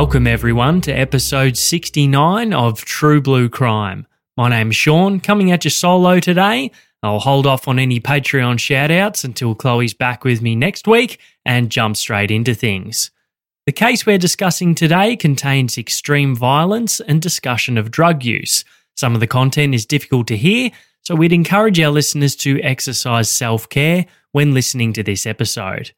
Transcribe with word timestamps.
Welcome, 0.00 0.26
everyone, 0.26 0.80
to 0.82 0.92
episode 0.92 1.58
69 1.58 2.54
of 2.54 2.82
True 2.86 3.20
Blue 3.20 3.50
Crime. 3.50 4.06
My 4.34 4.48
name's 4.48 4.74
Sean, 4.74 5.20
coming 5.20 5.52
at 5.52 5.64
you 5.64 5.70
solo 5.70 6.20
today. 6.20 6.70
I'll 7.02 7.18
hold 7.18 7.46
off 7.46 7.68
on 7.68 7.78
any 7.78 8.00
Patreon 8.00 8.54
shoutouts 8.54 9.24
until 9.24 9.54
Chloe's 9.54 9.92
back 9.92 10.24
with 10.24 10.40
me 10.40 10.56
next 10.56 10.88
week 10.88 11.20
and 11.44 11.70
jump 11.70 11.98
straight 11.98 12.30
into 12.30 12.54
things. 12.54 13.10
The 13.66 13.72
case 13.72 14.06
we're 14.06 14.16
discussing 14.16 14.74
today 14.74 15.16
contains 15.16 15.76
extreme 15.76 16.34
violence 16.34 17.00
and 17.00 17.20
discussion 17.20 17.76
of 17.76 17.90
drug 17.90 18.24
use. 18.24 18.64
Some 18.96 19.12
of 19.12 19.20
the 19.20 19.26
content 19.26 19.74
is 19.74 19.84
difficult 19.84 20.28
to 20.28 20.36
hear, 20.38 20.70
so 21.02 21.14
we'd 21.14 21.30
encourage 21.30 21.78
our 21.78 21.90
listeners 21.90 22.34
to 22.36 22.58
exercise 22.62 23.30
self 23.30 23.68
care 23.68 24.06
when 24.32 24.54
listening 24.54 24.94
to 24.94 25.02
this 25.02 25.26
episode. 25.26 25.92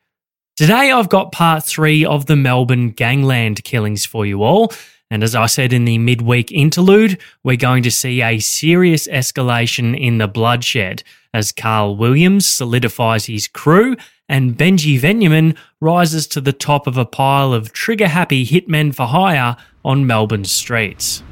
Today, 0.57 0.93
I've 0.93 1.09
got 1.09 1.33
part 1.33 1.65
three 1.65 2.05
of 2.05 2.27
the 2.27 2.37
Melbourne 2.37 2.91
gangland 2.91 3.65
killings 3.65 4.05
for 4.05 4.27
you 4.27 4.43
all. 4.43 4.71
And 5.11 5.25
as 5.25 5.35
I 5.35 5.47
said 5.47 5.73
in 5.73 5.87
the 5.87 5.97
midweek 5.97 6.53
interlude, 6.53 7.19
we're 7.43 7.57
going 7.57 7.83
to 7.85 7.91
see 7.91 8.21
a 8.21 8.39
serious 8.39 9.09
escalation 9.09 9.99
in 9.99 10.19
the 10.19 10.29
bloodshed 10.29 11.05
as 11.33 11.53
Carl 11.53 11.97
Williams 11.97 12.47
solidifies 12.47 13.25
his 13.25 13.49
crew 13.49 13.97
and 14.29 14.55
Benji 14.55 15.01
Veniamin 15.01 15.57
rises 15.81 16.27
to 16.29 16.41
the 16.41 16.53
top 16.53 16.87
of 16.87 16.99
a 16.99 17.07
pile 17.07 17.55
of 17.55 17.73
trigger 17.73 18.09
happy 18.09 18.45
hitmen 18.45 18.95
for 18.95 19.07
hire 19.07 19.57
on 19.87 20.07
Melbourne's 20.07 20.51
streets. 20.51 21.23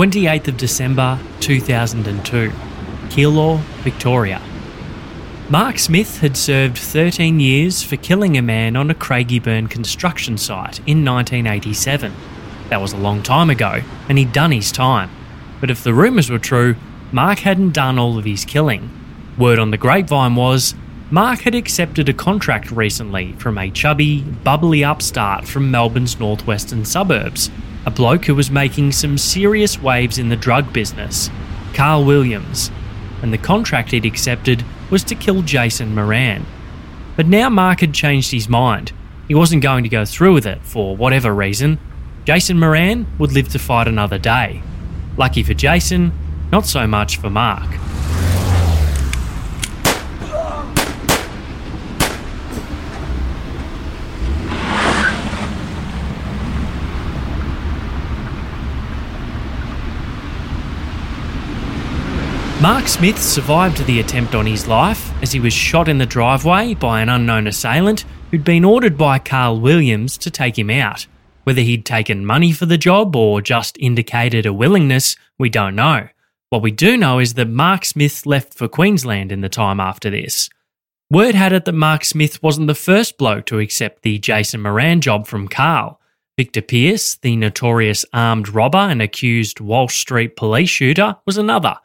28th 0.00 0.48
of 0.48 0.56
December 0.56 1.18
2002, 1.40 2.50
Keilor, 3.10 3.58
Victoria. 3.82 4.40
Mark 5.50 5.78
Smith 5.78 6.20
had 6.20 6.38
served 6.38 6.78
13 6.78 7.38
years 7.38 7.82
for 7.82 7.96
killing 7.96 8.38
a 8.38 8.40
man 8.40 8.76
on 8.76 8.90
a 8.90 8.94
Craigieburn 8.94 9.68
construction 9.68 10.38
site 10.38 10.78
in 10.86 11.04
1987. 11.04 12.14
That 12.70 12.80
was 12.80 12.94
a 12.94 12.96
long 12.96 13.22
time 13.22 13.50
ago, 13.50 13.82
and 14.08 14.16
he'd 14.16 14.32
done 14.32 14.52
his 14.52 14.72
time. 14.72 15.10
But 15.60 15.68
if 15.70 15.84
the 15.84 15.92
rumours 15.92 16.30
were 16.30 16.38
true, 16.38 16.76
Mark 17.12 17.40
hadn't 17.40 17.74
done 17.74 17.98
all 17.98 18.16
of 18.16 18.24
his 18.24 18.46
killing. 18.46 18.88
Word 19.36 19.58
on 19.58 19.70
the 19.70 19.76
grapevine 19.76 20.34
was 20.34 20.74
Mark 21.10 21.40
had 21.40 21.54
accepted 21.54 22.08
a 22.08 22.14
contract 22.14 22.70
recently 22.70 23.34
from 23.34 23.58
a 23.58 23.70
chubby, 23.70 24.22
bubbly 24.22 24.82
upstart 24.82 25.46
from 25.46 25.70
Melbourne's 25.70 26.18
northwestern 26.18 26.86
suburbs 26.86 27.50
a 27.86 27.90
bloke 27.90 28.26
who 28.26 28.34
was 28.34 28.50
making 28.50 28.92
some 28.92 29.16
serious 29.16 29.80
waves 29.80 30.18
in 30.18 30.28
the 30.28 30.36
drug 30.36 30.72
business, 30.72 31.30
Carl 31.74 32.04
Williams, 32.04 32.70
and 33.22 33.32
the 33.32 33.38
contract 33.38 33.90
he'd 33.90 34.04
accepted 34.04 34.64
was 34.90 35.04
to 35.04 35.14
kill 35.14 35.42
Jason 35.42 35.94
Moran. 35.94 36.44
But 37.16 37.26
now 37.26 37.48
Mark 37.48 37.80
had 37.80 37.94
changed 37.94 38.32
his 38.32 38.48
mind. 38.48 38.92
He 39.28 39.34
wasn't 39.34 39.62
going 39.62 39.84
to 39.84 39.88
go 39.88 40.04
through 40.04 40.34
with 40.34 40.46
it 40.46 40.60
for 40.62 40.96
whatever 40.96 41.34
reason. 41.34 41.78
Jason 42.24 42.58
Moran 42.58 43.06
would 43.18 43.32
live 43.32 43.48
to 43.50 43.58
fight 43.58 43.88
another 43.88 44.18
day. 44.18 44.62
Lucky 45.16 45.42
for 45.42 45.54
Jason, 45.54 46.12
not 46.50 46.66
so 46.66 46.86
much 46.86 47.16
for 47.16 47.30
Mark. 47.30 47.68
Mark 62.60 62.88
Smith 62.88 63.18
survived 63.18 63.86
the 63.86 64.00
attempt 64.00 64.34
on 64.34 64.44
his 64.44 64.68
life 64.68 65.10
as 65.22 65.32
he 65.32 65.40
was 65.40 65.54
shot 65.54 65.88
in 65.88 65.96
the 65.96 66.04
driveway 66.04 66.74
by 66.74 67.00
an 67.00 67.08
unknown 67.08 67.46
assailant 67.46 68.04
who'd 68.30 68.44
been 68.44 68.66
ordered 68.66 68.98
by 68.98 69.18
Carl 69.18 69.58
Williams 69.58 70.18
to 70.18 70.30
take 70.30 70.58
him 70.58 70.68
out. 70.68 71.06
Whether 71.44 71.62
he'd 71.62 71.86
taken 71.86 72.26
money 72.26 72.52
for 72.52 72.66
the 72.66 72.76
job 72.76 73.16
or 73.16 73.40
just 73.40 73.78
indicated 73.78 74.44
a 74.44 74.52
willingness, 74.52 75.16
we 75.38 75.48
don't 75.48 75.74
know. 75.74 76.08
What 76.50 76.60
we 76.60 76.70
do 76.70 76.98
know 76.98 77.18
is 77.18 77.32
that 77.34 77.48
Mark 77.48 77.86
Smith 77.86 78.26
left 78.26 78.52
for 78.52 78.68
Queensland 78.68 79.32
in 79.32 79.40
the 79.40 79.48
time 79.48 79.80
after 79.80 80.10
this. 80.10 80.50
Word 81.10 81.34
had 81.34 81.54
it 81.54 81.64
that 81.64 81.72
Mark 81.72 82.04
Smith 82.04 82.42
wasn't 82.42 82.66
the 82.66 82.74
first 82.74 83.16
bloke 83.16 83.46
to 83.46 83.58
accept 83.58 84.02
the 84.02 84.18
Jason 84.18 84.60
Moran 84.60 85.00
job 85.00 85.26
from 85.26 85.48
Carl. 85.48 85.98
Victor 86.36 86.60
Peirce, 86.60 87.14
the 87.22 87.36
notorious 87.36 88.04
armed 88.12 88.50
robber 88.50 88.76
and 88.76 89.00
accused 89.00 89.60
Wall 89.60 89.88
Street 89.88 90.36
police 90.36 90.68
shooter, 90.68 91.16
was 91.24 91.38
another. 91.38 91.76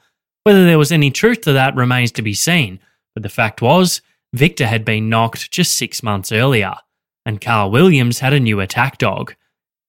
Whether 0.46 0.66
there 0.66 0.78
was 0.78 0.92
any 0.92 1.10
truth 1.10 1.42
to 1.42 1.54
that 1.54 1.76
remains 1.76 2.12
to 2.12 2.22
be 2.22 2.36
seen, 2.36 2.80
but 3.16 3.24
the 3.24 3.30
fact 3.30 3.64
was, 3.64 4.02
Victor 4.32 4.68
had 4.68 4.86
been 4.86 5.10
knocked 5.10 5.50
just 5.50 5.76
six 5.76 6.04
months 6.04 6.32
earlier, 6.32 6.76
and 7.26 7.42
Carl 7.42 7.72
Williams 7.72 8.20
had 8.20 8.32
a 8.32 8.40
new 8.40 8.60
attack 8.60 9.00
dog. 9.00 9.34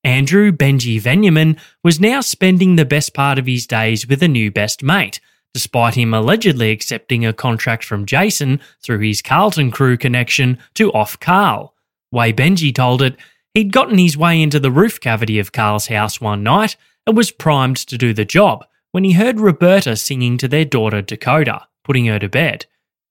Andrew 0.03 0.51
Benji 0.53 0.99
Veniamin 0.99 1.61
was 1.85 2.01
now 2.01 2.23
spending 2.23 2.77
the 2.77 2.87
best 2.87 3.13
part 3.13 3.39
of 3.39 3.45
his 3.45 3.67
days 3.67 4.09
with 4.09 4.23
a 4.23 4.29
new 4.29 4.51
best 4.51 4.83
mate, 4.83 5.21
despite 5.53 5.95
him 5.95 6.15
allegedly 6.15 6.71
accepting 6.71 7.27
a 7.27 7.35
contract 7.35 7.85
from 7.85 8.07
Jason 8.07 8.59
through 8.83 9.01
his 9.01 9.21
Carlton 9.21 9.71
crew 9.71 9.99
connection 9.99 10.57
to 10.73 10.91
off 10.93 11.21
Carl. 11.21 11.75
Way 12.11 12.33
Benji 12.33 12.75
told 12.75 13.03
it, 13.03 13.17
he'd 13.53 13.75
gotten 13.75 13.99
his 13.99 14.17
way 14.17 14.41
into 14.41 14.59
the 14.59 14.71
roof 14.71 15.01
cavity 15.01 15.39
of 15.39 15.53
Carl's 15.53 15.89
house 15.89 16.19
one 16.19 16.43
night 16.43 16.77
and 17.07 17.15
was 17.15 17.31
primed 17.31 17.77
to 17.77 17.99
do 17.99 18.15
the 18.15 18.25
job 18.25 18.65
when 18.97 19.05
he 19.05 19.13
heard 19.13 19.39
Roberta 19.39 19.95
singing 19.95 20.39
to 20.39 20.49
their 20.49 20.65
daughter 20.65 21.03
Dakota, 21.03 21.67
putting 21.85 22.07
her 22.07 22.19
to 22.19 22.31
bed. 22.31 22.65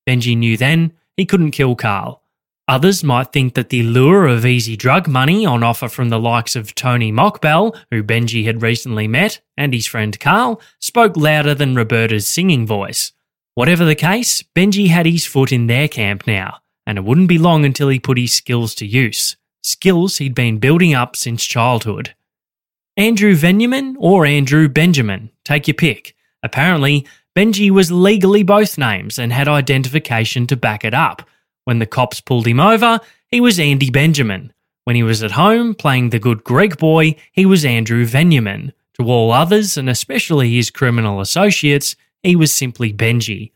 Benji 0.09 0.35
knew 0.35 0.57
then 0.57 0.93
he 1.15 1.27
couldn't 1.27 1.51
kill 1.51 1.75
Carl. 1.75 2.23
Others 2.67 3.03
might 3.03 3.31
think 3.31 3.53
that 3.53 3.69
the 3.69 3.83
lure 3.83 4.25
of 4.25 4.47
easy 4.47 4.75
drug 4.75 5.07
money 5.07 5.45
on 5.45 5.61
offer 5.61 5.87
from 5.87 6.09
the 6.09 6.17
likes 6.17 6.55
of 6.55 6.73
Tony 6.73 7.11
Mokbel, 7.11 7.77
who 7.91 8.01
Benji 8.01 8.45
had 8.45 8.63
recently 8.63 9.07
met, 9.07 9.41
and 9.55 9.75
his 9.75 9.85
friend 9.85 10.19
Carl, 10.19 10.59
spoke 10.79 11.15
louder 11.15 11.53
than 11.53 11.75
Roberta's 11.75 12.25
singing 12.25 12.65
voice. 12.65 13.11
Whatever 13.53 13.85
the 13.85 13.93
case, 13.93 14.41
Benji 14.41 14.87
had 14.87 15.05
his 15.05 15.27
foot 15.27 15.51
in 15.51 15.67
their 15.67 15.87
camp 15.87 16.25
now, 16.25 16.61
and 16.87 16.97
it 16.97 17.03
wouldn't 17.03 17.29
be 17.29 17.37
long 17.37 17.63
until 17.63 17.89
he 17.89 17.99
put 17.99 18.17
his 18.17 18.33
skills 18.33 18.73
to 18.73 18.87
use. 18.87 19.37
Skills 19.61 20.17
he'd 20.17 20.33
been 20.33 20.57
building 20.57 20.95
up 20.95 21.15
since 21.15 21.45
childhood. 21.45 22.15
Andrew 22.97 23.35
Veniamin 23.35 23.95
or 23.99 24.25
Andrew 24.25 24.67
Benjamin, 24.67 25.29
take 25.45 25.67
your 25.67 25.75
pick. 25.75 26.15
Apparently, 26.43 27.07
Benji 27.35 27.71
was 27.71 27.91
legally 27.91 28.43
both 28.43 28.77
names 28.77 29.17
and 29.17 29.31
had 29.31 29.47
identification 29.47 30.47
to 30.47 30.57
back 30.57 30.83
it 30.83 30.93
up. 30.93 31.27
When 31.63 31.79
the 31.79 31.85
cops 31.85 32.21
pulled 32.21 32.47
him 32.47 32.59
over, 32.59 32.99
he 33.29 33.39
was 33.39 33.59
Andy 33.59 33.89
Benjamin. 33.89 34.53
When 34.83 34.95
he 34.95 35.03
was 35.03 35.23
at 35.23 35.31
home 35.31 35.73
playing 35.73 36.09
the 36.09 36.19
good 36.19 36.43
Greek 36.43 36.77
boy, 36.77 37.15
he 37.31 37.45
was 37.45 37.65
Andrew 37.65 38.05
Veniamin. 38.05 38.71
To 38.97 39.03
all 39.03 39.31
others, 39.31 39.75
and 39.75 39.89
especially 39.89 40.53
his 40.55 40.71
criminal 40.71 41.19
associates, 41.19 41.95
he 42.23 42.35
was 42.35 42.53
simply 42.53 42.93
Benji. 42.93 43.51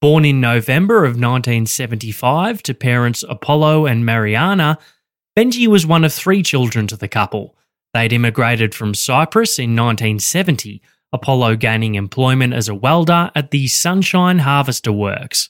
Born 0.00 0.24
in 0.24 0.40
November 0.40 0.98
of 0.98 1.12
1975 1.12 2.62
to 2.64 2.74
parents 2.74 3.24
Apollo 3.28 3.86
and 3.86 4.04
Mariana, 4.04 4.78
Benji 5.36 5.66
was 5.66 5.86
one 5.86 6.04
of 6.04 6.12
three 6.12 6.42
children 6.42 6.86
to 6.86 6.96
the 6.96 7.08
couple. 7.08 7.56
They'd 7.92 8.12
immigrated 8.12 8.74
from 8.74 8.94
Cyprus 8.94 9.58
in 9.58 9.74
1970, 9.74 10.82
Apollo 11.14 11.56
gaining 11.56 11.94
employment 11.94 12.52
as 12.52 12.68
a 12.68 12.74
welder 12.74 13.30
at 13.34 13.52
the 13.52 13.68
Sunshine 13.68 14.40
Harvester 14.40 14.92
Works. 14.92 15.48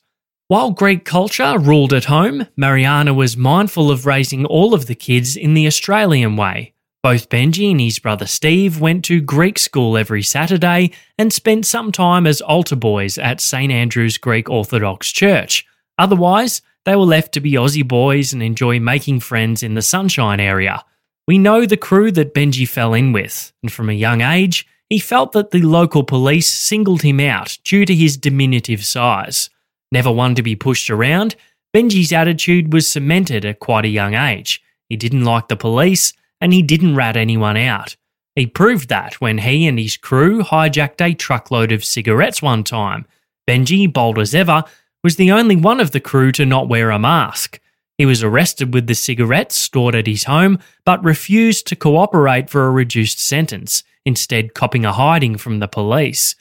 While 0.48 0.72
Greek 0.72 1.06
culture 1.06 1.58
ruled 1.58 1.94
at 1.94 2.04
home, 2.04 2.46
Mariana 2.54 3.14
was 3.14 3.36
mindful 3.36 3.90
of 3.90 4.04
raising 4.04 4.44
all 4.44 4.74
of 4.74 4.86
the 4.86 4.94
kids 4.94 5.36
in 5.36 5.54
the 5.54 5.66
Australian 5.66 6.36
way. 6.36 6.74
Both 7.02 7.30
Benji 7.30 7.70
and 7.70 7.80
his 7.80 7.98
brother 7.98 8.26
Steve 8.26 8.78
went 8.78 9.04
to 9.06 9.20
Greek 9.22 9.58
school 9.58 9.96
every 9.96 10.22
Saturday 10.22 10.90
and 11.18 11.32
spent 11.32 11.64
some 11.64 11.92
time 11.92 12.26
as 12.26 12.42
altar 12.42 12.76
boys 12.76 13.16
at 13.16 13.40
St 13.40 13.72
Andrew's 13.72 14.18
Greek 14.18 14.50
Orthodox 14.50 15.10
Church. 15.10 15.66
Otherwise, 15.98 16.60
they 16.84 16.94
were 16.94 17.04
left 17.04 17.32
to 17.32 17.40
be 17.40 17.52
Aussie 17.52 17.86
boys 17.86 18.34
and 18.34 18.42
enjoy 18.42 18.78
making 18.80 19.20
friends 19.20 19.62
in 19.62 19.74
the 19.74 19.82
Sunshine 19.82 20.40
area. 20.40 20.84
We 21.26 21.38
know 21.38 21.64
the 21.64 21.78
crew 21.78 22.12
that 22.12 22.34
Benji 22.34 22.68
fell 22.68 22.92
in 22.92 23.12
with, 23.12 23.52
and 23.62 23.72
from 23.72 23.88
a 23.88 23.94
young 23.94 24.20
age, 24.20 24.66
he 24.88 24.98
felt 24.98 25.32
that 25.32 25.50
the 25.50 25.62
local 25.62 26.04
police 26.04 26.52
singled 26.52 27.02
him 27.02 27.20
out 27.20 27.58
due 27.64 27.84
to 27.84 27.94
his 27.94 28.16
diminutive 28.16 28.84
size. 28.84 29.50
Never 29.90 30.12
one 30.12 30.34
to 30.34 30.42
be 30.42 30.56
pushed 30.56 30.90
around, 30.90 31.36
Benji's 31.74 32.12
attitude 32.12 32.72
was 32.72 32.86
cemented 32.86 33.44
at 33.44 33.58
quite 33.58 33.84
a 33.84 33.88
young 33.88 34.14
age. 34.14 34.62
He 34.88 34.96
didn't 34.96 35.24
like 35.24 35.48
the 35.48 35.56
police, 35.56 36.12
and 36.40 36.52
he 36.52 36.62
didn't 36.62 36.94
rat 36.94 37.16
anyone 37.16 37.56
out. 37.56 37.96
He 38.36 38.46
proved 38.46 38.88
that 38.88 39.20
when 39.20 39.38
he 39.38 39.66
and 39.66 39.78
his 39.78 39.96
crew 39.96 40.42
hijacked 40.42 41.00
a 41.00 41.14
truckload 41.14 41.72
of 41.72 41.84
cigarettes 41.84 42.42
one 42.42 42.64
time. 42.64 43.06
Benji, 43.48 43.92
bold 43.92 44.18
as 44.18 44.34
ever, 44.34 44.64
was 45.02 45.16
the 45.16 45.30
only 45.30 45.56
one 45.56 45.80
of 45.80 45.90
the 45.92 46.00
crew 46.00 46.32
to 46.32 46.46
not 46.46 46.68
wear 46.68 46.90
a 46.90 46.98
mask. 46.98 47.60
He 47.98 48.06
was 48.06 48.24
arrested 48.24 48.74
with 48.74 48.86
the 48.86 48.94
cigarettes 48.94 49.56
stored 49.56 49.94
at 49.94 50.06
his 50.06 50.24
home, 50.24 50.58
but 50.84 51.04
refused 51.04 51.66
to 51.68 51.76
cooperate 51.76 52.50
for 52.50 52.66
a 52.66 52.70
reduced 52.70 53.20
sentence, 53.20 53.84
instead, 54.04 54.54
copping 54.54 54.84
a 54.84 54.92
hiding 54.92 55.36
from 55.36 55.58
the 55.58 55.68
police. 55.68 56.34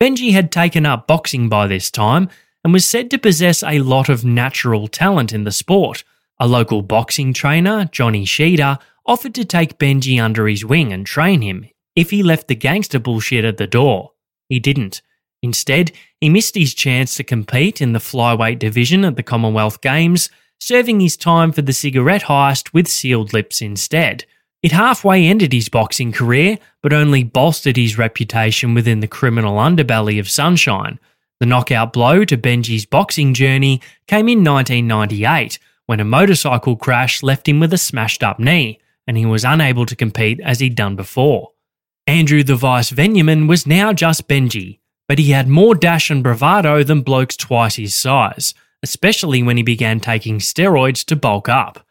Benji 0.00 0.32
had 0.32 0.52
taken 0.52 0.84
up 0.84 1.06
boxing 1.06 1.48
by 1.48 1.66
this 1.66 1.90
time 1.90 2.28
and 2.62 2.72
was 2.72 2.86
said 2.86 3.10
to 3.10 3.18
possess 3.18 3.62
a 3.62 3.78
lot 3.78 4.08
of 4.08 4.24
natural 4.24 4.88
talent 4.88 5.32
in 5.32 5.44
the 5.44 5.52
sport. 5.52 6.04
A 6.38 6.46
local 6.46 6.82
boxing 6.82 7.32
trainer, 7.32 7.86
Johnny 7.86 8.24
Sheeder, 8.24 8.78
offered 9.06 9.34
to 9.36 9.44
take 9.44 9.78
Benji 9.78 10.22
under 10.22 10.46
his 10.46 10.64
wing 10.64 10.92
and 10.92 11.06
train 11.06 11.42
him 11.42 11.66
if 11.94 12.10
he 12.10 12.22
left 12.22 12.48
the 12.48 12.54
gangster 12.54 12.98
bullshit 12.98 13.44
at 13.44 13.56
the 13.56 13.66
door. 13.66 14.12
He 14.48 14.60
didn't. 14.60 15.00
Instead, 15.42 15.92
he 16.20 16.28
missed 16.28 16.54
his 16.54 16.74
chance 16.74 17.14
to 17.14 17.24
compete 17.24 17.80
in 17.80 17.92
the 17.92 17.98
flyweight 17.98 18.58
division 18.58 19.04
at 19.04 19.16
the 19.16 19.22
Commonwealth 19.22 19.80
Games 19.80 20.28
serving 20.58 21.00
his 21.00 21.16
time 21.16 21.52
for 21.52 21.62
the 21.62 21.72
cigarette 21.72 22.24
heist 22.24 22.72
with 22.72 22.88
sealed 22.88 23.32
lips 23.32 23.60
instead. 23.60 24.24
It 24.66 24.72
halfway 24.72 25.28
ended 25.28 25.52
his 25.52 25.68
boxing 25.68 26.10
career, 26.10 26.58
but 26.82 26.92
only 26.92 27.22
bolstered 27.22 27.76
his 27.76 27.96
reputation 27.96 28.74
within 28.74 28.98
the 28.98 29.06
criminal 29.06 29.58
underbelly 29.58 30.18
of 30.18 30.28
Sunshine. 30.28 30.98
The 31.38 31.46
knockout 31.46 31.92
blow 31.92 32.24
to 32.24 32.36
Benji's 32.36 32.84
boxing 32.84 33.32
journey 33.32 33.80
came 34.08 34.28
in 34.28 34.42
1998 34.42 35.60
when 35.86 36.00
a 36.00 36.04
motorcycle 36.04 36.74
crash 36.74 37.22
left 37.22 37.48
him 37.48 37.60
with 37.60 37.72
a 37.74 37.78
smashed 37.78 38.24
up 38.24 38.40
knee, 38.40 38.80
and 39.06 39.16
he 39.16 39.24
was 39.24 39.44
unable 39.44 39.86
to 39.86 39.94
compete 39.94 40.40
as 40.40 40.58
he'd 40.58 40.74
done 40.74 40.96
before. 40.96 41.52
Andrew 42.08 42.42
the 42.42 42.56
Vice 42.56 42.90
Veniamin 42.90 43.46
was 43.46 43.68
now 43.68 43.92
just 43.92 44.26
Benji, 44.26 44.80
but 45.06 45.20
he 45.20 45.30
had 45.30 45.46
more 45.46 45.76
dash 45.76 46.10
and 46.10 46.24
bravado 46.24 46.82
than 46.82 47.02
blokes 47.02 47.36
twice 47.36 47.76
his 47.76 47.94
size 47.94 48.52
especially 48.82 49.42
when 49.42 49.56
he 49.56 49.62
began 49.62 50.00
taking 50.00 50.38
steroids 50.38 51.04
to 51.04 51.16
bulk 51.16 51.48
up. 51.48 51.85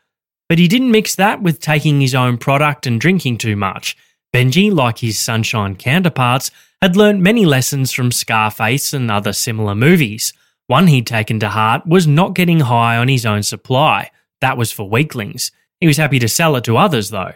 But 0.48 0.60
he 0.60 0.68
didn't 0.68 0.92
mix 0.92 1.16
that 1.16 1.42
with 1.42 1.60
taking 1.60 2.02
his 2.02 2.14
own 2.14 2.38
product 2.38 2.86
and 2.86 3.02
drinking 3.02 3.40
too 3.40 3.56
much. 3.56 3.98
Benji, 4.34 4.72
like 4.72 5.00
his 5.00 5.18
Sunshine 5.18 5.76
counterparts, 5.76 6.52
had 6.82 6.96
learnt 6.96 7.22
many 7.22 7.46
lessons 7.46 7.92
from 7.92 8.12
Scarface 8.12 8.94
and 8.94 9.10
other 9.10 9.34
similar 9.34 9.74
movies. 9.74 10.34
One 10.68 10.88
he'd 10.88 11.08
taken 11.08 11.40
to 11.40 11.50
heart 11.50 11.86
was 11.88 12.06
not 12.06 12.36
getting 12.36 12.62
high 12.62 12.98
on 12.98 13.08
his 13.08 13.26
own 13.26 13.44
supply. 13.44 14.12
That 14.42 14.58
was 14.58 14.72
for 14.72 14.90
weaklings. 14.90 15.52
He 15.80 15.88
was 15.88 15.98
happy 15.98 16.20
to 16.20 16.28
sell 16.28 16.56
it 16.56 16.64
to 16.66 16.78
others, 16.78 17.10
though. 17.10 17.34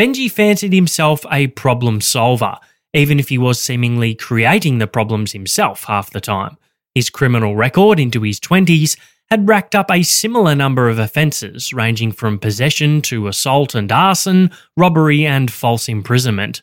Benji 0.00 0.30
fancied 0.30 0.72
himself 0.72 1.24
a 1.30 1.46
problem 1.48 2.00
solver, 2.00 2.56
even 2.92 3.20
if 3.20 3.28
he 3.28 3.38
was 3.38 3.60
seemingly 3.60 4.14
creating 4.14 4.78
the 4.78 4.86
problems 4.86 5.32
himself 5.32 5.84
half 5.84 6.10
the 6.10 6.20
time. 6.20 6.56
His 6.94 7.10
criminal 7.10 7.56
record 7.56 8.00
into 8.00 8.22
his 8.22 8.40
20s 8.40 8.96
had 9.30 9.48
racked 9.48 9.74
up 9.74 9.90
a 9.90 10.02
similar 10.02 10.54
number 10.54 10.88
of 10.88 10.98
offences, 10.98 11.72
ranging 11.72 12.12
from 12.12 12.38
possession 12.38 13.02
to 13.02 13.28
assault 13.28 13.74
and 13.74 13.90
arson, 13.90 14.50
robbery, 14.76 15.26
and 15.26 15.50
false 15.50 15.88
imprisonment. 15.88 16.62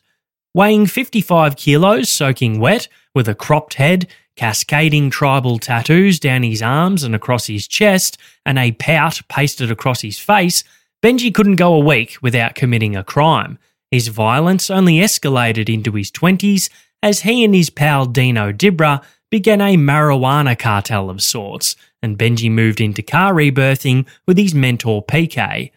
Weighing 0.54 0.86
55 0.86 1.56
kilos 1.56 2.08
soaking 2.08 2.60
wet, 2.60 2.88
with 3.14 3.28
a 3.28 3.34
cropped 3.34 3.74
head, 3.74 4.06
cascading 4.36 5.10
tribal 5.10 5.58
tattoos 5.58 6.18
down 6.18 6.42
his 6.42 6.62
arms 6.62 7.02
and 7.04 7.14
across 7.14 7.46
his 7.46 7.68
chest, 7.68 8.18
and 8.46 8.58
a 8.58 8.72
pout 8.72 9.20
pasted 9.28 9.70
across 9.70 10.00
his 10.00 10.18
face, 10.18 10.64
Benji 11.02 11.34
couldn't 11.34 11.56
go 11.56 11.74
a 11.74 11.78
week 11.78 12.16
without 12.22 12.54
committing 12.54 12.96
a 12.96 13.04
crime. 13.04 13.58
His 13.90 14.08
violence 14.08 14.70
only 14.70 14.96
escalated 14.96 15.72
into 15.72 15.92
his 15.92 16.10
20s 16.10 16.70
as 17.02 17.20
he 17.20 17.44
and 17.44 17.54
his 17.54 17.68
pal 17.68 18.06
Dino 18.06 18.52
Dibra 18.52 19.02
began 19.30 19.60
a 19.60 19.76
marijuana 19.76 20.58
cartel 20.58 21.10
of 21.10 21.22
sorts, 21.22 21.74
and 22.02 22.18
Benji 22.18 22.50
moved 22.50 22.80
into 22.80 23.02
car 23.02 23.32
rebirthing 23.32 24.06
with 24.26 24.36
his 24.36 24.54
mentor 24.54 25.04
PK. 25.04 25.70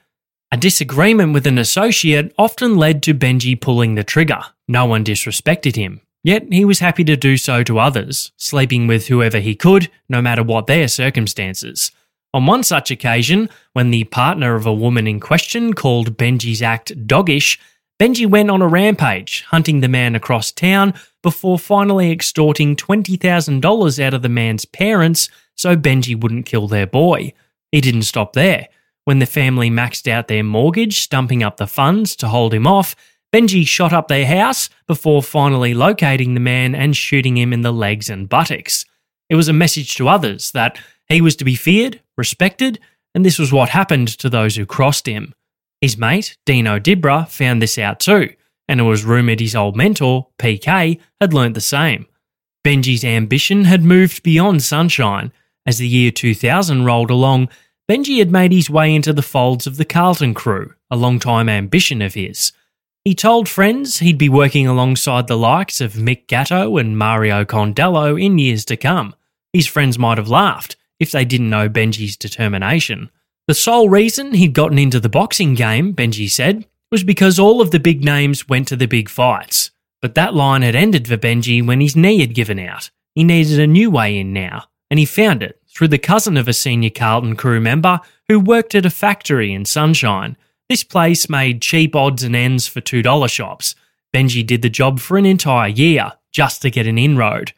A 0.52 0.58
disagreement 0.58 1.34
with 1.34 1.46
an 1.48 1.58
associate 1.58 2.34
often 2.38 2.76
led 2.76 3.04
to 3.04 3.14
Benji 3.14 3.60
pulling 3.60 3.96
the 3.96 4.04
trigger. 4.04 4.42
No 4.68 4.86
one 4.86 5.04
disrespected 5.04 5.76
him. 5.76 6.02
Yet 6.24 6.52
he 6.52 6.66
was 6.66 6.80
happy 6.80 7.04
to 7.04 7.16
do 7.16 7.38
so 7.38 7.62
to 7.64 7.78
others, 7.78 8.32
sleeping 8.38 8.88
with 8.88 9.08
whoever 9.08 9.40
he 9.40 9.54
could, 9.54 9.92
no 10.10 10.22
matter 10.22 10.42
what 10.42 10.66
their 10.66 10.88
circumstances. 10.88 11.92
On 12.34 12.46
one 12.46 12.64
such 12.64 12.90
occasion, 12.90 13.48
when 13.74 13.92
the 13.92 14.06
partner 14.06 14.56
of 14.56 14.66
a 14.66 14.74
woman 14.74 15.08
in 15.08 15.20
question 15.20 15.74
called 15.74 16.18
Benji's 16.18 16.62
act 16.62 17.08
doggish, 17.08 17.60
Benji 18.00 18.28
went 18.28 18.52
on 18.52 18.62
a 18.62 18.68
rampage, 18.68 19.44
hunting 19.50 19.80
the 19.80 19.88
man 19.88 20.16
across 20.16 20.52
town 20.52 20.94
before 21.24 21.58
finally 21.58 22.12
extorting 22.12 22.76
$20,000 22.76 24.04
out 24.04 24.14
of 24.14 24.22
the 24.22 24.30
man's 24.30 24.66
parents 24.66 25.30
so 25.56 25.76
Benji 25.76 26.20
wouldn't 26.20 26.46
kill 26.46 26.68
their 26.68 26.88
boy. 26.88 27.34
He 27.72 27.82
didn't 27.82 28.04
stop 28.04 28.34
there. 28.34 28.68
When 29.06 29.20
the 29.20 29.26
family 29.26 29.70
maxed 29.70 30.10
out 30.10 30.28
their 30.28 30.44
mortgage, 30.44 31.00
stumping 31.00 31.44
up 31.44 31.58
the 31.58 31.68
funds 31.68 32.16
to 32.18 32.28
hold 32.28 32.54
him 32.54 32.68
off, 32.68 32.96
Benji 33.34 33.68
shot 33.68 33.94
up 33.94 34.08
their 34.08 34.26
house 34.26 34.70
before 34.88 35.22
finally 35.22 35.74
locating 35.74 36.34
the 36.34 36.40
man 36.40 36.74
and 36.74 36.96
shooting 36.96 37.38
him 37.38 37.52
in 37.52 37.62
the 37.62 37.74
legs 37.74 38.10
and 38.10 38.30
buttocks. 38.30 38.86
It 39.30 39.36
was 39.36 39.48
a 39.48 39.54
message 39.54 39.96
to 39.96 40.08
others 40.08 40.52
that 40.52 40.80
he 41.08 41.22
was 41.22 41.36
to 41.38 41.46
be 41.46 41.56
feared, 41.56 42.02
respected, 42.18 42.80
and 43.14 43.26
this 43.26 43.40
was 43.40 43.52
what 43.52 43.70
happened 43.70 44.08
to 44.20 44.30
those 44.30 44.56
who 44.56 44.66
crossed 44.66 45.06
him. 45.06 45.34
His 45.82 45.98
mate, 45.98 46.38
Dino 46.46 46.80
Dibra, 46.80 47.28
found 47.28 47.62
this 47.62 47.78
out 47.78 48.00
too, 48.00 48.34
and 48.68 48.80
it 48.80 48.84
was 48.84 49.04
rumoured 49.04 49.40
his 49.40 49.56
old 49.56 49.76
mentor, 49.76 50.28
PK, 50.40 51.00
had 51.20 51.34
learnt 51.34 51.54
the 51.54 51.62
same. 51.62 52.08
Benji's 52.66 53.06
ambition 53.06 53.66
had 53.66 53.84
moved 53.84 54.24
beyond 54.24 54.64
Sunshine. 54.64 55.32
As 55.66 55.80
the 55.80 55.88
year 55.88 56.12
2000 56.12 56.86
rolled 56.86 57.10
along, 57.10 57.50
Benji 57.90 58.20
had 58.20 58.32
made 58.32 58.52
his 58.52 58.70
way 58.70 58.94
into 58.94 59.14
the 59.14 59.22
folds 59.22 59.68
of 59.68 59.78
the 59.78 59.86
Carlton 59.86 60.34
crew, 60.34 60.74
a 60.90 60.96
long-time 60.96 61.50
ambition 61.50 62.02
of 62.02 62.14
his. 62.14 62.52
He 63.04 63.14
told 63.14 63.48
friends 63.48 64.00
he'd 64.00 64.18
be 64.18 64.30
working 64.30 64.66
alongside 64.66 65.28
the 65.28 65.38
likes 65.38 65.82
of 65.82 65.94
Mick 65.94 66.28
Gatto 66.28 66.78
and 66.78 66.98
Mario 66.98 67.46
Condello 67.46 68.20
in 68.20 68.40
years 68.40 68.66
to 68.66 68.78
come. 68.78 69.14
His 69.54 69.68
friends 69.68 70.00
might 70.00 70.18
have 70.18 70.28
laughed 70.28 70.76
if 71.00 71.12
they 71.12 71.26
didn't 71.26 71.50
know 71.50 71.70
Benji's 71.70 72.18
determination. 72.18 73.12
The 73.48 73.54
sole 73.54 73.90
reason 73.90 74.34
he'd 74.34 74.54
gotten 74.54 74.80
into 74.80 75.00
the 75.00 75.10
boxing 75.10 75.54
game, 75.54 75.94
Benji 75.94 76.30
said, 76.30 76.66
was 76.92 77.04
because 77.04 77.38
all 77.38 77.62
of 77.62 77.70
the 77.70 77.80
big 77.80 78.04
names 78.04 78.50
went 78.50 78.68
to 78.70 78.76
the 78.76 78.88
big 78.88 79.10
fights. 79.10 79.70
But 80.02 80.16
that 80.16 80.34
line 80.34 80.64
had 80.64 80.76
ended 80.76 81.08
for 81.08 81.18
Benji 81.18 81.66
when 81.66 81.82
his 81.82 81.96
knee 81.96 82.22
had 82.22 82.34
given 82.34 82.58
out. 82.58 82.90
He 83.14 83.24
needed 83.24 83.60
a 83.60 83.68
new 83.68 83.92
way 83.92 84.18
in 84.18 84.34
now, 84.34 84.66
and 84.96 85.00
he 85.02 85.06
found 85.06 85.44
it 85.44 85.60
through 85.68 85.90
the 85.90 85.98
cousin 85.98 86.38
of 86.38 86.48
a 86.48 86.54
senior 86.54 86.90
Carlton 86.90 87.36
crew 87.36 87.60
member 87.60 88.00
who 88.30 88.40
worked 88.40 88.74
at 88.76 88.86
a 88.86 88.90
factory 88.90 89.52
in 89.52 89.66
Sunshine. 89.66 90.38
This 90.70 90.86
place 90.86 91.28
made 91.28 91.62
cheap 91.62 91.98
odds 91.98 92.24
and 92.24 92.34
ends 92.34 92.66
for 92.66 92.80
$2 92.80 93.30
shops. 93.30 93.76
Benji 94.16 94.48
did 94.48 94.62
the 94.62 94.70
job 94.70 95.02
for 95.02 95.18
an 95.18 95.26
entire 95.26 95.68
year 95.68 96.14
just 96.32 96.62
to 96.62 96.72
get 96.72 96.88
an 96.88 96.98
inroad. 96.98 97.52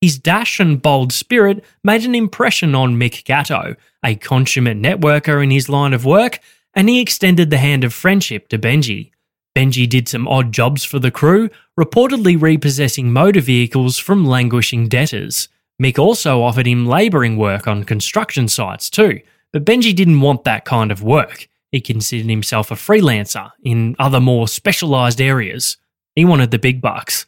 His 0.00 0.16
dash 0.16 0.60
and 0.60 0.80
bold 0.80 1.12
spirit 1.12 1.64
made 1.82 2.04
an 2.04 2.14
impression 2.14 2.76
on 2.76 3.00
Mick 3.00 3.24
Gatto, 3.24 3.74
a 4.04 4.14
consummate 4.14 4.80
networker 4.80 5.42
in 5.42 5.50
his 5.50 5.68
line 5.68 5.92
of 5.92 6.04
work, 6.04 6.38
and 6.72 6.88
he 6.88 7.00
extended 7.00 7.50
the 7.50 7.58
hand 7.58 7.82
of 7.82 7.92
friendship 7.92 8.46
to 8.50 8.60
Benji. 8.60 9.10
Benji 9.56 9.88
did 9.88 10.06
some 10.06 10.28
odd 10.28 10.52
jobs 10.52 10.84
for 10.84 11.00
the 11.00 11.10
crew, 11.10 11.50
reportedly 11.76 12.40
repossessing 12.40 13.12
motor 13.12 13.40
vehicles 13.40 13.98
from 13.98 14.24
languishing 14.24 14.86
debtors. 14.86 15.48
Mick 15.82 15.98
also 15.98 16.42
offered 16.42 16.66
him 16.66 16.86
labouring 16.86 17.36
work 17.36 17.66
on 17.66 17.84
construction 17.84 18.48
sites 18.48 18.88
too, 18.88 19.20
but 19.52 19.64
Benji 19.64 19.94
didn't 19.94 20.20
want 20.20 20.44
that 20.44 20.64
kind 20.64 20.90
of 20.90 21.02
work. 21.02 21.48
He 21.70 21.80
considered 21.80 22.30
himself 22.30 22.70
a 22.70 22.74
freelancer 22.74 23.50
in 23.62 23.96
other 23.98 24.20
more 24.20 24.48
specialised 24.48 25.20
areas. 25.20 25.76
He 26.14 26.24
wanted 26.24 26.50
the 26.50 26.58
big 26.58 26.80
bucks. 26.80 27.26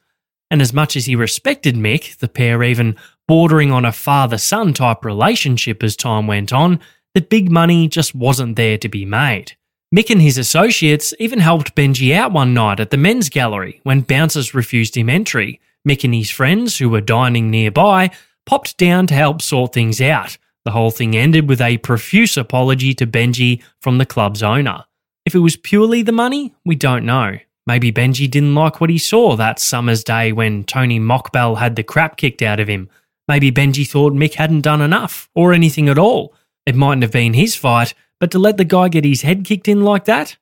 And 0.51 0.63
as 0.63 0.73
much 0.73 0.97
as 0.97 1.05
he 1.05 1.15
respected 1.15 1.75
Mick, 1.75 2.17
the 2.19 2.29
pair 2.29 2.63
even 2.63 2.97
bordering 3.27 3.71
on 3.71 3.85
a 3.85 3.93
father 3.93 4.39
son 4.39 4.73
type 4.73 5.05
relationship 5.05 5.83
as 5.83 5.95
time 5.95 6.27
went 6.27 6.53
on, 6.53 6.81
the 7.15 7.21
big 7.21 7.51
money 7.51 7.89
just 7.89 8.15
wasn't 8.15 8.57
there 8.57 8.79
to 8.79 8.89
be 8.89 9.05
made. 9.05 9.57
Mick 9.95 10.11
and 10.11 10.23
his 10.23 10.39
associates 10.39 11.13
even 11.19 11.39
helped 11.39 11.75
Benji 11.75 12.15
out 12.15 12.33
one 12.33 12.55
night 12.55 12.81
at 12.81 12.91
the 12.91 12.97
men's 12.97 13.29
gallery 13.29 13.81
when 13.83 14.01
bouncers 14.01 14.55
refused 14.55 14.97
him 14.97 15.11
entry. 15.11 15.61
Mick 15.87 16.05
and 16.05 16.15
his 16.15 16.31
friends, 16.31 16.79
who 16.79 16.89
were 16.89 17.01
dining 17.01 17.51
nearby, 17.51 18.11
popped 18.49 18.79
down 18.79 19.07
to 19.07 19.13
help 19.13 19.43
sort 19.43 19.75
things 19.75 20.01
out. 20.01 20.39
The 20.65 20.71
whole 20.71 20.91
thing 20.91 21.15
ended 21.15 21.51
with 21.51 21.61
a 21.61 21.77
profuse 21.77 22.39
apology 22.39 22.95
to 22.95 23.07
Benji 23.07 23.63
from 23.83 23.99
the 23.99 24.07
club's 24.07 24.43
owner. 24.43 24.87
If 25.27 25.35
it 25.35 25.41
was 25.41 25.57
purely 25.57 26.01
the 26.01 26.13
money, 26.13 26.55
we 26.65 26.75
don't 26.75 27.05
know. 27.05 27.39
Maybe 27.67 27.93
Benji 27.93 28.31
didn't 28.31 28.55
like 28.55 28.81
what 28.81 28.89
he 28.89 28.97
saw 28.97 29.37
that 29.37 29.59
summer's 29.59 30.03
day 30.03 30.33
when 30.33 30.65
Tony 30.65 30.99
Mokbel 30.99 31.59
had 31.59 31.77
the 31.77 31.83
crap 31.83 32.17
kicked 32.17 32.41
out 32.41 32.59
of 32.59 32.69
him. 32.69 32.89
Maybe 33.29 33.53
Benji 33.53 33.87
thought 33.87 34.15
Mick 34.15 34.33
hadn't 34.33 34.63
done 34.63 34.81
enough, 34.81 35.29
or 35.35 35.53
anything 35.53 35.91
at 35.91 35.99
all. 35.99 36.33
It 36.65 36.75
mightn't 36.75 37.03
have 37.03 37.13
been 37.13 37.35
his 37.35 37.55
fight, 37.55 37.93
but 38.19 38.31
to 38.31 38.39
let 38.39 38.57
the 38.57 38.65
guy 38.65 38.89
get 38.89 39.05
his 39.05 39.21
head 39.21 39.45
kicked 39.45 39.69
in 39.69 39.83
like 39.83 40.07
that? 40.07 40.39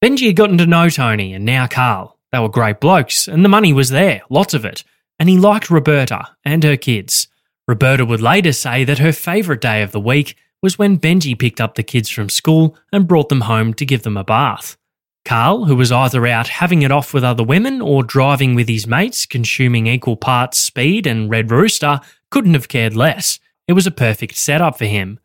Benji 0.00 0.28
had 0.28 0.36
gotten 0.36 0.58
to 0.58 0.66
know 0.66 0.88
Tony 0.88 1.34
and 1.34 1.44
now 1.44 1.66
Carl. 1.66 2.16
They 2.30 2.38
were 2.38 2.48
great 2.48 2.78
blokes, 2.78 3.26
and 3.26 3.44
the 3.44 3.48
money 3.48 3.72
was 3.72 3.88
there, 3.88 4.22
lots 4.30 4.54
of 4.54 4.64
it. 4.64 4.84
And 5.18 5.28
he 5.28 5.36
liked 5.36 5.68
Roberta 5.68 6.28
and 6.44 6.62
her 6.62 6.76
kids. 6.76 7.26
Roberta 7.70 8.04
would 8.04 8.20
later 8.20 8.52
say 8.52 8.82
that 8.82 8.98
her 8.98 9.12
favourite 9.12 9.60
day 9.60 9.80
of 9.80 9.92
the 9.92 10.00
week 10.00 10.34
was 10.60 10.76
when 10.76 10.98
Benji 10.98 11.38
picked 11.38 11.60
up 11.60 11.76
the 11.76 11.84
kids 11.84 12.08
from 12.08 12.28
school 12.28 12.76
and 12.92 13.06
brought 13.06 13.28
them 13.28 13.42
home 13.42 13.74
to 13.74 13.86
give 13.86 14.02
them 14.02 14.16
a 14.16 14.24
bath. 14.24 14.76
Carl, 15.24 15.66
who 15.66 15.76
was 15.76 15.92
either 15.92 16.26
out 16.26 16.48
having 16.48 16.82
it 16.82 16.90
off 16.90 17.14
with 17.14 17.22
other 17.22 17.44
women 17.44 17.80
or 17.80 18.02
driving 18.02 18.56
with 18.56 18.68
his 18.68 18.88
mates, 18.88 19.24
consuming 19.24 19.86
equal 19.86 20.16
parts 20.16 20.58
speed 20.58 21.06
and 21.06 21.30
Red 21.30 21.52
Rooster, 21.52 22.00
couldn't 22.32 22.54
have 22.54 22.66
cared 22.66 22.96
less. 22.96 23.38
It 23.68 23.74
was 23.74 23.86
a 23.86 23.92
perfect 23.92 24.34
setup 24.34 24.76
for 24.76 24.86
him. 24.86 25.20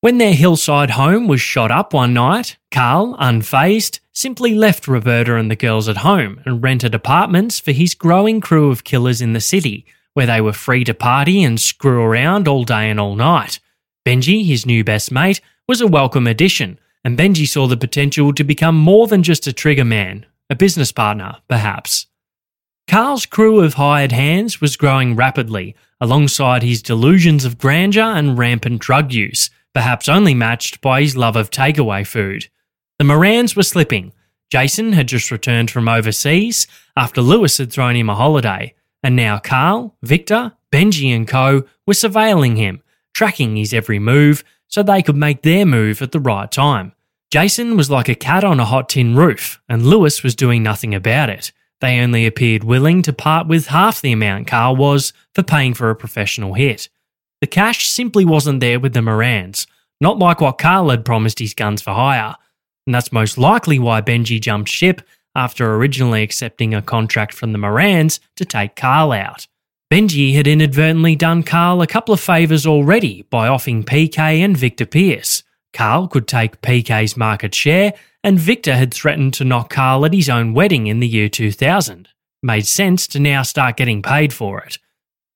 When 0.00 0.16
their 0.16 0.32
hillside 0.32 0.92
home 0.92 1.28
was 1.28 1.42
shot 1.42 1.70
up 1.70 1.92
one 1.92 2.14
night, 2.14 2.56
Carl, 2.70 3.14
unfazed, 3.18 4.00
simply 4.14 4.54
left 4.54 4.88
Roberta 4.88 5.36
and 5.36 5.50
the 5.50 5.54
girls 5.54 5.86
at 5.86 5.98
home 5.98 6.40
and 6.46 6.62
rented 6.62 6.94
apartments 6.94 7.60
for 7.60 7.72
his 7.72 7.94
growing 7.94 8.40
crew 8.40 8.70
of 8.70 8.84
killers 8.84 9.20
in 9.20 9.34
the 9.34 9.40
city, 9.42 9.84
where 10.14 10.26
they 10.26 10.40
were 10.40 10.52
free 10.52 10.84
to 10.84 10.94
party 10.94 11.42
and 11.42 11.60
screw 11.60 12.02
around 12.02 12.48
all 12.48 12.64
day 12.64 12.90
and 12.90 12.98
all 12.98 13.14
night. 13.14 13.60
Benji, 14.06 14.44
his 14.44 14.66
new 14.66 14.82
best 14.82 15.12
mate, 15.12 15.40
was 15.68 15.80
a 15.80 15.86
welcome 15.86 16.26
addition, 16.26 16.78
and 17.04 17.18
Benji 17.18 17.46
saw 17.46 17.66
the 17.66 17.76
potential 17.76 18.32
to 18.34 18.44
become 18.44 18.76
more 18.76 19.06
than 19.06 19.22
just 19.22 19.46
a 19.46 19.52
trigger 19.52 19.84
man, 19.84 20.26
a 20.48 20.54
business 20.54 20.92
partner, 20.92 21.36
perhaps. 21.48 22.06
Carl's 22.88 23.24
crew 23.24 23.60
of 23.60 23.74
hired 23.74 24.10
hands 24.10 24.60
was 24.60 24.76
growing 24.76 25.14
rapidly, 25.14 25.76
alongside 26.00 26.62
his 26.62 26.82
delusions 26.82 27.44
of 27.44 27.58
grandeur 27.58 28.02
and 28.02 28.36
rampant 28.36 28.80
drug 28.80 29.12
use, 29.12 29.48
perhaps 29.74 30.08
only 30.08 30.34
matched 30.34 30.80
by 30.80 31.00
his 31.00 31.16
love 31.16 31.36
of 31.36 31.50
takeaway 31.50 32.04
food. 32.04 32.48
The 32.98 33.04
Morans 33.04 33.54
were 33.54 33.62
slipping. 33.62 34.12
Jason 34.50 34.92
had 34.92 35.06
just 35.06 35.30
returned 35.30 35.70
from 35.70 35.88
overseas 35.88 36.66
after 36.96 37.22
Lewis 37.22 37.58
had 37.58 37.70
thrown 37.70 37.94
him 37.94 38.10
a 38.10 38.16
holiday, 38.16 38.74
and 39.02 39.16
now 39.16 39.38
Carl, 39.38 39.96
Victor, 40.02 40.52
Benji, 40.72 41.14
and 41.14 41.26
co 41.26 41.64
were 41.86 41.94
surveilling 41.94 42.56
him, 42.56 42.82
tracking 43.14 43.56
his 43.56 43.74
every 43.74 43.98
move 43.98 44.44
so 44.68 44.82
they 44.82 45.02
could 45.02 45.16
make 45.16 45.42
their 45.42 45.66
move 45.66 46.00
at 46.02 46.12
the 46.12 46.20
right 46.20 46.50
time. 46.50 46.92
Jason 47.30 47.76
was 47.76 47.90
like 47.90 48.08
a 48.08 48.14
cat 48.14 48.42
on 48.42 48.58
a 48.58 48.64
hot 48.64 48.88
tin 48.88 49.14
roof, 49.16 49.60
and 49.68 49.86
Lewis 49.86 50.22
was 50.22 50.34
doing 50.34 50.62
nothing 50.62 50.94
about 50.94 51.30
it. 51.30 51.52
They 51.80 52.00
only 52.00 52.26
appeared 52.26 52.64
willing 52.64 53.02
to 53.02 53.12
part 53.12 53.46
with 53.46 53.68
half 53.68 54.00
the 54.00 54.12
amount 54.12 54.46
Carl 54.46 54.76
was 54.76 55.12
for 55.34 55.42
paying 55.42 55.74
for 55.74 55.90
a 55.90 55.96
professional 55.96 56.54
hit. 56.54 56.88
The 57.40 57.46
cash 57.46 57.88
simply 57.88 58.24
wasn't 58.24 58.60
there 58.60 58.78
with 58.78 58.92
the 58.92 59.00
Morans, 59.00 59.66
not 60.00 60.18
like 60.18 60.40
what 60.40 60.58
Carl 60.58 60.90
had 60.90 61.04
promised 61.04 61.38
his 61.38 61.54
guns 61.54 61.80
for 61.80 61.94
hire. 61.94 62.36
And 62.86 62.94
that's 62.94 63.12
most 63.12 63.38
likely 63.38 63.78
why 63.78 64.02
Benji 64.02 64.40
jumped 64.40 64.68
ship 64.68 65.00
after 65.34 65.74
originally 65.74 66.22
accepting 66.22 66.74
a 66.74 66.82
contract 66.82 67.34
from 67.34 67.52
the 67.52 67.58
Morans 67.58 68.20
to 68.36 68.44
take 68.44 68.76
Carl 68.76 69.12
out. 69.12 69.46
Benji 69.92 70.34
had 70.34 70.46
inadvertently 70.46 71.16
done 71.16 71.42
Carl 71.42 71.82
a 71.82 71.86
couple 71.86 72.14
of 72.14 72.20
favours 72.20 72.66
already 72.66 73.22
by 73.22 73.48
offing 73.48 73.82
PK 73.82 74.38
and 74.38 74.56
Victor 74.56 74.86
Peirce. 74.86 75.42
Carl 75.72 76.08
could 76.08 76.28
take 76.28 76.62
PK's 76.62 77.16
market 77.16 77.54
share, 77.54 77.94
and 78.22 78.38
Victor 78.38 78.76
had 78.76 78.92
threatened 78.92 79.34
to 79.34 79.44
knock 79.44 79.70
Carl 79.70 80.04
at 80.04 80.14
his 80.14 80.28
own 80.28 80.54
wedding 80.54 80.86
in 80.86 81.00
the 81.00 81.08
year 81.08 81.28
2000. 81.28 82.08
Made 82.42 82.66
sense 82.66 83.06
to 83.08 83.18
now 83.18 83.42
start 83.42 83.76
getting 83.76 84.02
paid 84.02 84.32
for 84.32 84.60
it. 84.60 84.78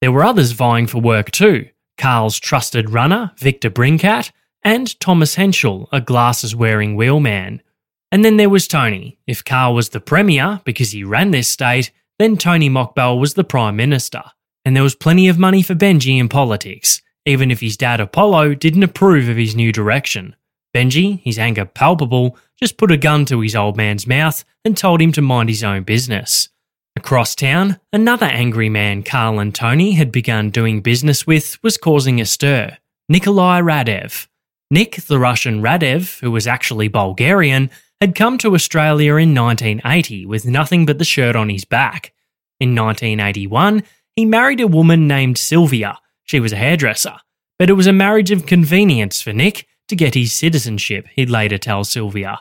There 0.01 0.13
were 0.13 0.25
others 0.25 0.53
vying 0.53 0.87
for 0.87 1.01
work 1.01 1.31
too 1.31 1.69
Carl's 1.97 2.39
trusted 2.39 2.91
runner, 2.91 3.33
Victor 3.39 3.71
Brincat, 3.71 4.31
and 4.63 4.99
Thomas 5.01 5.37
Hentschel, 5.37 5.89
a 5.93 6.01
glasses 6.01 6.55
wearing 6.57 6.97
wheelman. 6.97 7.63
And 8.15 8.25
then 8.25 8.37
there 8.37 8.49
was 8.49 8.69
Tony. 8.69 9.19
If 9.27 9.45
Carl 9.45 9.75
was 9.75 9.89
the 9.89 9.99
Premier 9.99 10.61
because 10.63 10.93
he 10.93 11.03
ran 11.03 11.33
this 11.33 11.49
state, 11.49 11.91
then 12.21 12.37
Tony 12.37 12.71
Mokbel 12.71 13.19
was 13.19 13.35
the 13.35 13.43
Prime 13.43 13.75
Minister. 13.75 14.23
And 14.65 14.77
there 14.77 14.85
was 14.85 14.95
plenty 14.95 15.27
of 15.27 15.37
money 15.37 15.63
for 15.63 15.75
Benji 15.75 16.21
in 16.21 16.29
politics, 16.29 17.03
even 17.27 17.51
if 17.51 17.59
his 17.59 17.77
dad 17.77 17.99
Apollo 17.99 18.55
didn't 18.55 18.85
approve 18.85 19.29
of 19.29 19.37
his 19.37 19.57
new 19.57 19.73
direction. 19.73 20.37
Benji, 20.73 21.23
his 21.25 21.41
anger 21.41 21.65
palpable, 21.65 22.39
just 22.57 22.77
put 22.77 22.93
a 22.93 22.97
gun 22.97 23.25
to 23.25 23.41
his 23.41 23.57
old 23.57 23.77
man's 23.77 24.07
mouth 24.07 24.45
and 24.65 24.77
told 24.77 25.03
him 25.03 25.11
to 25.11 25.21
mind 25.21 25.49
his 25.49 25.65
own 25.65 25.83
business. 25.83 26.51
Across 26.95 27.35
town, 27.35 27.81
another 27.93 28.27
angry 28.27 28.69
man 28.69 29.03
Carl 29.03 29.41
and 29.41 29.53
Tony 29.53 29.95
had 29.95 30.13
begun 30.13 30.51
doing 30.51 30.83
business 30.83 31.27
with 31.27 31.61
was 31.65 31.77
causing 31.77 32.21
a 32.21 32.27
stir 32.27 32.79
Nikolai 33.09 33.61
Radev. 33.61 34.29
Nick, 34.71 34.97
the 35.07 35.19
Russian 35.19 35.63
Radev, 35.63 36.21
who 36.21 36.31
was 36.31 36.47
actually 36.47 36.87
Bulgarian, 36.87 37.71
had 38.05 38.15
come 38.15 38.37
to 38.37 38.55
Australia 38.55 39.13
in 39.17 39.35
1980 39.35 40.27
with 40.27 40.45
nothing 40.45 40.85
but 40.85 40.99
the 40.99 41.07
shirt 41.07 41.35
on 41.35 41.49
his 41.49 41.65
back. 41.65 42.13
In 42.61 42.75
1981, 42.75 43.83
he 44.15 44.27
married 44.27 44.61
a 44.61 44.67
woman 44.67 45.09
named 45.09 45.39
Sylvia. 45.39 45.99
She 46.23 46.39
was 46.39 46.53
a 46.53 46.57
hairdresser. 46.57 47.17
But 47.59 47.71
it 47.71 47.73
was 47.73 47.87
a 47.87 47.95
marriage 47.95 48.31
of 48.31 48.45
convenience 48.45 49.23
for 49.23 49.33
Nick 49.33 49.67
to 49.89 49.97
get 49.97 50.13
his 50.13 50.35
citizenship, 50.35 51.07
he'd 51.15 51.31
later 51.31 51.57
tell 51.57 51.83
Sylvia. 51.83 52.41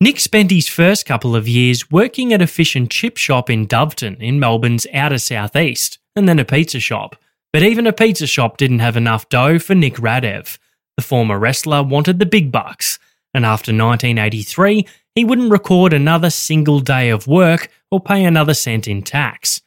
Nick 0.00 0.18
spent 0.18 0.50
his 0.50 0.66
first 0.66 1.06
couple 1.06 1.36
of 1.36 1.46
years 1.46 1.92
working 1.92 2.32
at 2.32 2.42
a 2.42 2.48
fish 2.48 2.74
and 2.74 2.90
chip 2.90 3.16
shop 3.16 3.48
in 3.48 3.68
Doveton 3.68 4.20
in 4.20 4.40
Melbourne's 4.40 4.84
outer 4.92 5.18
southeast, 5.18 6.00
and 6.16 6.28
then 6.28 6.40
a 6.40 6.44
pizza 6.44 6.80
shop. 6.80 7.14
But 7.52 7.62
even 7.62 7.86
a 7.86 7.92
pizza 7.92 8.26
shop 8.26 8.56
didn't 8.56 8.80
have 8.80 8.96
enough 8.96 9.28
dough 9.28 9.60
for 9.60 9.76
Nick 9.76 9.94
Radev. 9.94 10.58
The 10.96 11.04
former 11.04 11.38
wrestler 11.38 11.84
wanted 11.84 12.18
the 12.18 12.26
big 12.26 12.50
bucks, 12.50 12.98
and 13.32 13.44
after 13.44 13.70
1983, 13.70 14.86
he 15.14 15.24
wouldn't 15.24 15.52
record 15.52 15.92
another 15.92 16.30
single 16.30 16.80
day 16.80 17.08
of 17.10 17.26
work 17.26 17.70
or 17.90 18.00
pay 18.00 18.24
another 18.24 18.54
cent 18.54 18.88
in 18.88 19.02
tax. 19.02 19.62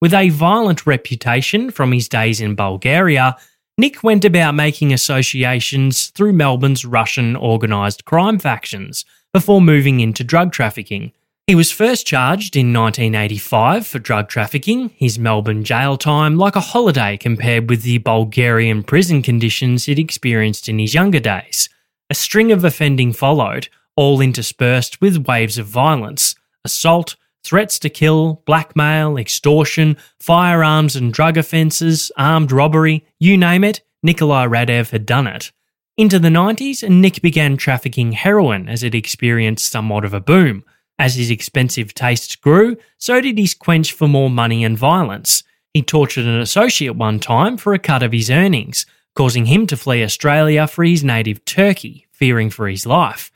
With 0.00 0.14
a 0.14 0.30
violent 0.30 0.86
reputation 0.86 1.70
from 1.70 1.92
his 1.92 2.08
days 2.08 2.40
in 2.40 2.54
Bulgaria, 2.54 3.36
Nick 3.78 4.02
went 4.02 4.24
about 4.24 4.54
making 4.54 4.92
associations 4.92 6.08
through 6.08 6.34
Melbourne's 6.34 6.84
Russian 6.84 7.36
organised 7.36 8.04
crime 8.04 8.38
factions 8.38 9.04
before 9.32 9.62
moving 9.62 10.00
into 10.00 10.24
drug 10.24 10.52
trafficking. 10.52 11.12
He 11.46 11.54
was 11.54 11.72
first 11.72 12.06
charged 12.06 12.56
in 12.56 12.72
1985 12.72 13.86
for 13.86 13.98
drug 13.98 14.28
trafficking, 14.28 14.90
his 14.90 15.18
Melbourne 15.18 15.64
jail 15.64 15.96
time 15.96 16.36
like 16.36 16.56
a 16.56 16.60
holiday 16.60 17.16
compared 17.16 17.68
with 17.68 17.82
the 17.82 17.98
Bulgarian 17.98 18.82
prison 18.82 19.22
conditions 19.22 19.86
he'd 19.86 19.98
experienced 19.98 20.68
in 20.68 20.78
his 20.78 20.94
younger 20.94 21.20
days. 21.20 21.68
A 22.08 22.14
string 22.14 22.52
of 22.52 22.64
offending 22.64 23.12
followed, 23.12 23.68
all 24.00 24.22
interspersed 24.22 24.98
with 25.02 25.26
waves 25.26 25.58
of 25.58 25.66
violence 25.66 26.34
assault, 26.64 27.16
threats 27.44 27.78
to 27.78 27.90
kill, 27.90 28.42
blackmail, 28.46 29.18
extortion, 29.18 29.94
firearms 30.18 30.96
and 30.96 31.12
drug 31.12 31.36
offences, 31.36 32.10
armed 32.16 32.50
robbery 32.50 33.04
you 33.18 33.36
name 33.36 33.62
it, 33.62 33.82
Nikolai 34.02 34.46
Radev 34.46 34.88
had 34.88 35.04
done 35.04 35.26
it. 35.26 35.52
Into 35.98 36.18
the 36.18 36.30
90s, 36.30 36.88
Nick 36.88 37.20
began 37.20 37.58
trafficking 37.58 38.12
heroin 38.12 38.70
as 38.70 38.82
it 38.82 38.94
experienced 38.94 39.70
somewhat 39.70 40.06
of 40.06 40.14
a 40.14 40.20
boom. 40.20 40.64
As 40.98 41.16
his 41.16 41.30
expensive 41.30 41.92
tastes 41.92 42.36
grew, 42.36 42.78
so 42.96 43.20
did 43.20 43.36
his 43.36 43.52
quench 43.52 43.92
for 43.92 44.08
more 44.08 44.30
money 44.30 44.64
and 44.64 44.78
violence. 44.78 45.42
He 45.74 45.82
tortured 45.82 46.24
an 46.24 46.40
associate 46.40 46.96
one 46.96 47.20
time 47.20 47.58
for 47.58 47.74
a 47.74 47.78
cut 47.78 48.02
of 48.02 48.12
his 48.12 48.30
earnings, 48.30 48.86
causing 49.14 49.44
him 49.44 49.66
to 49.66 49.76
flee 49.76 50.02
Australia 50.02 50.66
for 50.66 50.84
his 50.84 51.04
native 51.04 51.44
Turkey, 51.44 52.06
fearing 52.12 52.48
for 52.48 52.66
his 52.66 52.86
life. 52.86 53.30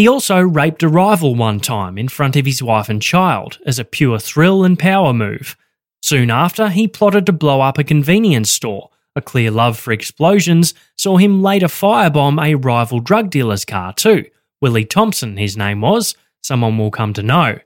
He 0.00 0.08
also 0.08 0.40
raped 0.40 0.82
a 0.82 0.88
rival 0.88 1.34
one 1.34 1.60
time 1.60 1.98
in 1.98 2.08
front 2.08 2.34
of 2.34 2.46
his 2.46 2.62
wife 2.62 2.88
and 2.88 3.02
child 3.02 3.58
as 3.66 3.78
a 3.78 3.84
pure 3.84 4.18
thrill 4.18 4.64
and 4.64 4.78
power 4.78 5.12
move. 5.12 5.58
Soon 6.00 6.30
after, 6.30 6.70
he 6.70 6.88
plotted 6.88 7.26
to 7.26 7.34
blow 7.34 7.60
up 7.60 7.76
a 7.76 7.84
convenience 7.84 8.50
store. 8.50 8.88
A 9.14 9.20
clear 9.20 9.50
love 9.50 9.78
for 9.78 9.92
explosions 9.92 10.72
saw 10.96 11.18
him 11.18 11.42
later 11.42 11.66
firebomb 11.66 12.42
a 12.42 12.54
rival 12.54 13.00
drug 13.00 13.28
dealer's 13.28 13.66
car 13.66 13.92
too. 13.92 14.24
Willie 14.62 14.86
Thompson, 14.86 15.36
his 15.36 15.54
name 15.54 15.82
was, 15.82 16.14
someone 16.42 16.78
will 16.78 16.90
come 16.90 17.12
to 17.12 17.22
know. 17.22 17.58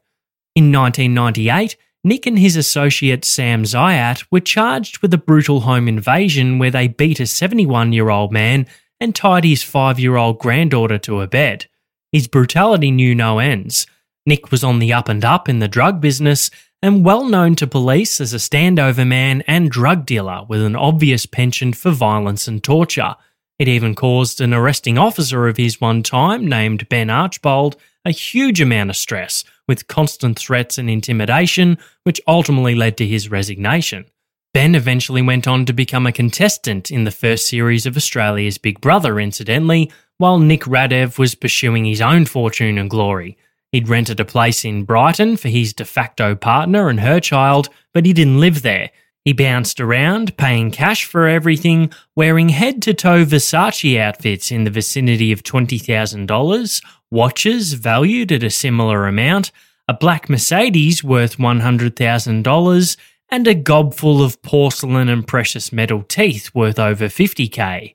In 0.56 0.72
1998, 0.72 1.76
Nick 2.02 2.26
and 2.26 2.36
his 2.40 2.56
associate 2.56 3.24
Sam 3.24 3.62
Zayat 3.62 4.26
were 4.32 4.40
charged 4.40 5.02
with 5.02 5.14
a 5.14 5.18
brutal 5.18 5.60
home 5.60 5.86
invasion 5.86 6.58
where 6.58 6.72
they 6.72 6.88
beat 6.88 7.20
a 7.20 7.28
71 7.28 7.92
year 7.92 8.10
old 8.10 8.32
man 8.32 8.66
and 8.98 9.14
tied 9.14 9.44
his 9.44 9.62
five 9.62 10.00
year 10.00 10.16
old 10.16 10.40
granddaughter 10.40 10.98
to 10.98 11.20
a 11.20 11.28
bed. 11.28 11.68
His 12.14 12.28
brutality 12.28 12.92
knew 12.92 13.12
no 13.12 13.40
ends. 13.40 13.88
Nick 14.24 14.52
was 14.52 14.62
on 14.62 14.78
the 14.78 14.92
up 14.92 15.08
and 15.08 15.24
up 15.24 15.48
in 15.48 15.58
the 15.58 15.66
drug 15.66 16.00
business 16.00 16.48
and 16.80 17.04
well 17.04 17.24
known 17.24 17.56
to 17.56 17.66
police 17.66 18.20
as 18.20 18.32
a 18.32 18.36
standover 18.36 19.04
man 19.04 19.42
and 19.48 19.68
drug 19.68 20.06
dealer 20.06 20.44
with 20.48 20.62
an 20.62 20.76
obvious 20.76 21.26
penchant 21.26 21.74
for 21.74 21.90
violence 21.90 22.46
and 22.46 22.62
torture. 22.62 23.16
It 23.58 23.66
even 23.66 23.96
caused 23.96 24.40
an 24.40 24.54
arresting 24.54 24.96
officer 24.96 25.48
of 25.48 25.56
his 25.56 25.80
one 25.80 26.04
time, 26.04 26.46
named 26.46 26.88
Ben 26.88 27.10
Archbold, 27.10 27.74
a 28.04 28.12
huge 28.12 28.60
amount 28.60 28.90
of 28.90 28.96
stress, 28.96 29.42
with 29.66 29.88
constant 29.88 30.38
threats 30.38 30.78
and 30.78 30.88
intimidation, 30.88 31.78
which 32.04 32.20
ultimately 32.28 32.76
led 32.76 32.96
to 32.98 33.06
his 33.08 33.28
resignation. 33.28 34.04
Ben 34.52 34.76
eventually 34.76 35.20
went 35.20 35.48
on 35.48 35.66
to 35.66 35.72
become 35.72 36.06
a 36.06 36.12
contestant 36.12 36.92
in 36.92 37.02
the 37.02 37.10
first 37.10 37.48
series 37.48 37.86
of 37.86 37.96
Australia's 37.96 38.56
Big 38.56 38.80
Brother, 38.80 39.18
incidentally, 39.18 39.90
while 40.18 40.38
Nick 40.38 40.62
Radev 40.62 41.18
was 41.18 41.34
pursuing 41.34 41.84
his 41.84 42.00
own 42.00 42.24
fortune 42.26 42.78
and 42.78 42.88
glory. 42.88 43.36
He'd 43.72 43.88
rented 43.88 44.20
a 44.20 44.24
place 44.24 44.64
in 44.64 44.84
Brighton 44.84 45.36
for 45.36 45.48
his 45.48 45.72
de 45.72 45.84
facto 45.84 46.34
partner 46.34 46.88
and 46.88 47.00
her 47.00 47.18
child, 47.18 47.68
but 47.92 48.06
he 48.06 48.12
didn't 48.12 48.38
live 48.38 48.62
there. 48.62 48.90
He 49.24 49.32
bounced 49.32 49.80
around, 49.80 50.36
paying 50.36 50.70
cash 50.70 51.04
for 51.04 51.26
everything, 51.26 51.90
wearing 52.14 52.50
head 52.50 52.82
to 52.82 52.94
toe 52.94 53.24
Versace 53.24 53.98
outfits 53.98 54.52
in 54.52 54.64
the 54.64 54.70
vicinity 54.70 55.32
of 55.32 55.42
$20,000, 55.42 56.84
watches 57.10 57.72
valued 57.72 58.30
at 58.30 58.42
a 58.42 58.50
similar 58.50 59.06
amount, 59.06 59.50
a 59.88 59.94
black 59.94 60.28
Mercedes 60.28 61.02
worth 61.02 61.38
$100,000, 61.38 62.96
and 63.30 63.48
a 63.48 63.54
gob 63.54 63.94
full 63.94 64.22
of 64.22 64.40
porcelain 64.42 65.08
and 65.08 65.26
precious 65.26 65.72
metal 65.72 66.02
teeth 66.02 66.54
worth 66.54 66.78
over 66.78 67.06
50k. 67.06 67.94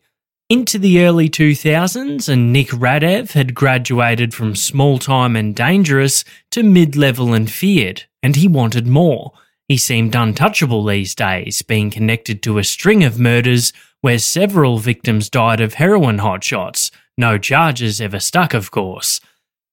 Into 0.51 0.79
the 0.79 1.05
early 1.05 1.29
2000s, 1.29 2.27
and 2.27 2.51
Nick 2.51 2.69
Radev 2.69 3.33
had 3.33 3.53
graduated 3.53 4.33
from 4.33 4.55
small 4.55 4.97
time 4.97 5.35
and 5.35 5.55
dangerous 5.55 6.25
to 6.49 6.63
mid 6.63 6.95
level 6.95 7.35
and 7.35 7.51
feared, 7.51 8.05
and 8.23 8.35
he 8.35 8.47
wanted 8.47 8.87
more. 8.87 9.33
He 9.67 9.77
seemed 9.77 10.15
untouchable 10.15 10.83
these 10.83 11.13
days, 11.13 11.61
being 11.61 11.91
connected 11.91 12.41
to 12.41 12.57
a 12.57 12.63
string 12.63 13.03
of 13.03 13.19
murders 13.19 13.73
where 14.01 14.17
several 14.17 14.79
victims 14.79 15.29
died 15.29 15.61
of 15.61 15.75
heroin 15.75 16.17
hotshots. 16.17 16.89
No 17.15 17.37
charges 17.37 18.01
ever 18.01 18.19
stuck, 18.19 18.55
of 18.55 18.71
course. 18.71 19.21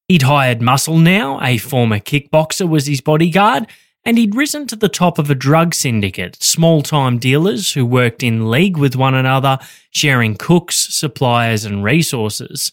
He'd 0.07 0.21
hired 0.21 0.61
Muscle 0.61 0.99
now, 0.99 1.41
a 1.41 1.57
former 1.57 1.97
kickboxer, 1.97 2.69
was 2.69 2.85
his 2.85 3.01
bodyguard, 3.01 3.65
and 4.07 4.17
he'd 4.17 4.35
risen 4.35 4.65
to 4.65 4.77
the 4.77 4.87
top 4.87 5.19
of 5.19 5.29
a 5.29 5.35
drug 5.35 5.73
syndicate, 5.75 6.41
small 6.41 6.81
time 6.81 7.17
dealers 7.17 7.73
who 7.73 7.85
worked 7.85 8.23
in 8.23 8.49
league 8.49 8.77
with 8.77 8.95
one 8.95 9.13
another, 9.13 9.59
sharing 9.91 10.33
cooks, 10.33 10.77
suppliers, 10.95 11.65
and 11.65 11.83
resources. 11.83 12.71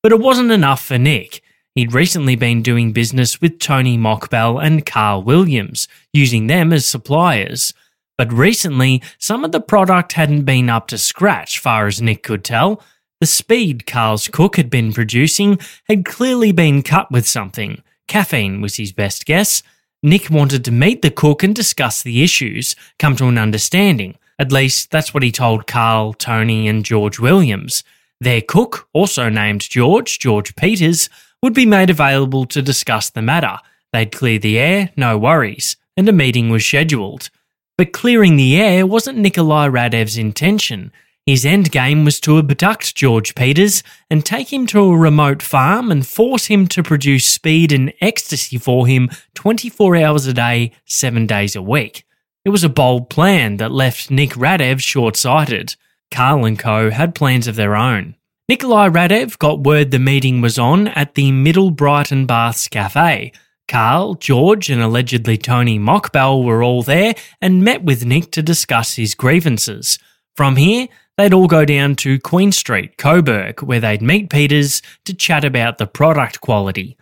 But 0.00 0.12
it 0.12 0.20
wasn't 0.20 0.52
enough 0.52 0.80
for 0.80 0.96
Nick. 0.96 1.42
He'd 1.74 1.92
recently 1.92 2.36
been 2.36 2.62
doing 2.62 2.92
business 2.92 3.40
with 3.40 3.58
Tony 3.58 3.98
Mokbel 3.98 4.64
and 4.64 4.86
Carl 4.86 5.24
Williams, 5.24 5.88
using 6.12 6.46
them 6.46 6.72
as 6.72 6.86
suppliers. 6.86 7.74
But 8.16 8.32
recently, 8.32 9.02
some 9.18 9.44
of 9.44 9.50
the 9.50 9.60
product 9.60 10.12
hadn't 10.12 10.44
been 10.44 10.70
up 10.70 10.86
to 10.88 10.98
scratch, 10.98 11.58
far 11.58 11.88
as 11.88 12.00
Nick 12.00 12.22
could 12.22 12.44
tell. 12.44 12.80
The 13.20 13.26
speed 13.26 13.86
Carl's 13.86 14.28
cook 14.28 14.56
had 14.56 14.70
been 14.70 14.92
producing 14.92 15.58
had 15.88 16.04
clearly 16.04 16.52
been 16.52 16.84
cut 16.84 17.10
with 17.10 17.26
something. 17.26 17.82
Caffeine 18.06 18.60
was 18.60 18.76
his 18.76 18.92
best 18.92 19.26
guess, 19.26 19.64
Nick 20.02 20.30
wanted 20.30 20.64
to 20.64 20.70
meet 20.70 21.02
the 21.02 21.10
cook 21.10 21.42
and 21.42 21.54
discuss 21.54 22.02
the 22.02 22.22
issues, 22.22 22.76
come 22.98 23.16
to 23.16 23.26
an 23.26 23.38
understanding. 23.38 24.16
At 24.38 24.52
least 24.52 24.90
that's 24.90 25.14
what 25.14 25.22
he 25.22 25.32
told 25.32 25.66
Carl, 25.66 26.12
Tony, 26.12 26.68
and 26.68 26.84
George 26.84 27.18
Williams. 27.18 27.82
Their 28.20 28.42
cook, 28.42 28.88
also 28.92 29.28
named 29.28 29.62
George, 29.62 30.18
George 30.18 30.54
Peters, 30.56 31.08
would 31.42 31.54
be 31.54 31.66
made 31.66 31.90
available 31.90 32.44
to 32.46 32.62
discuss 32.62 33.10
the 33.10 33.22
matter. 33.22 33.58
They'd 33.92 34.12
clear 34.12 34.38
the 34.38 34.58
air, 34.58 34.90
no 34.96 35.16
worries, 35.16 35.76
and 35.96 36.08
a 36.08 36.12
meeting 36.12 36.50
was 36.50 36.64
scheduled. 36.64 37.30
But 37.78 37.92
clearing 37.92 38.36
the 38.36 38.56
air 38.60 38.86
wasn't 38.86 39.18
Nikolai 39.18 39.66
Radev's 39.66 40.16
intention. 40.16 40.92
His 41.26 41.44
end 41.44 41.72
game 41.72 42.04
was 42.04 42.20
to 42.20 42.38
abduct 42.38 42.94
George 42.94 43.34
Peters 43.34 43.82
and 44.08 44.24
take 44.24 44.52
him 44.52 44.64
to 44.68 44.78
a 44.78 44.96
remote 44.96 45.42
farm 45.42 45.90
and 45.90 46.06
force 46.06 46.46
him 46.46 46.68
to 46.68 46.84
produce 46.84 47.26
speed 47.26 47.72
and 47.72 47.92
ecstasy 48.00 48.58
for 48.58 48.86
him 48.86 49.10
24 49.34 49.96
hours 49.96 50.26
a 50.26 50.32
day, 50.32 50.70
7 50.84 51.26
days 51.26 51.56
a 51.56 51.62
week. 51.62 52.04
It 52.44 52.50
was 52.50 52.62
a 52.62 52.68
bold 52.68 53.10
plan 53.10 53.56
that 53.56 53.72
left 53.72 54.08
Nick 54.08 54.34
Radev 54.34 54.78
short 54.78 55.16
sighted. 55.16 55.74
Carl 56.12 56.44
and 56.44 56.56
Co. 56.56 56.90
had 56.90 57.16
plans 57.16 57.48
of 57.48 57.56
their 57.56 57.74
own. 57.74 58.14
Nikolai 58.48 58.88
Radev 58.88 59.36
got 59.38 59.64
word 59.64 59.90
the 59.90 59.98
meeting 59.98 60.40
was 60.40 60.60
on 60.60 60.86
at 60.86 61.16
the 61.16 61.32
Middle 61.32 61.72
Brighton 61.72 62.26
Baths 62.26 62.68
Cafe. 62.68 63.32
Carl, 63.66 64.14
George, 64.14 64.70
and 64.70 64.80
allegedly 64.80 65.36
Tony 65.36 65.76
Mokbel 65.76 66.44
were 66.44 66.62
all 66.62 66.84
there 66.84 67.16
and 67.40 67.64
met 67.64 67.82
with 67.82 68.04
Nick 68.04 68.30
to 68.30 68.42
discuss 68.44 68.94
his 68.94 69.16
grievances. 69.16 69.98
From 70.36 70.54
here, 70.54 70.86
they'd 71.16 71.32
all 71.32 71.46
go 71.46 71.64
down 71.64 71.96
to 71.96 72.20
Queen 72.20 72.52
Street, 72.52 72.96
Coburg, 72.98 73.62
where 73.62 73.80
they'd 73.80 74.02
meet 74.02 74.30
Peters 74.30 74.82
to 75.04 75.14
chat 75.14 75.44
about 75.44 75.78
the 75.78 75.86
product 75.86 76.40
quality. 76.40 76.96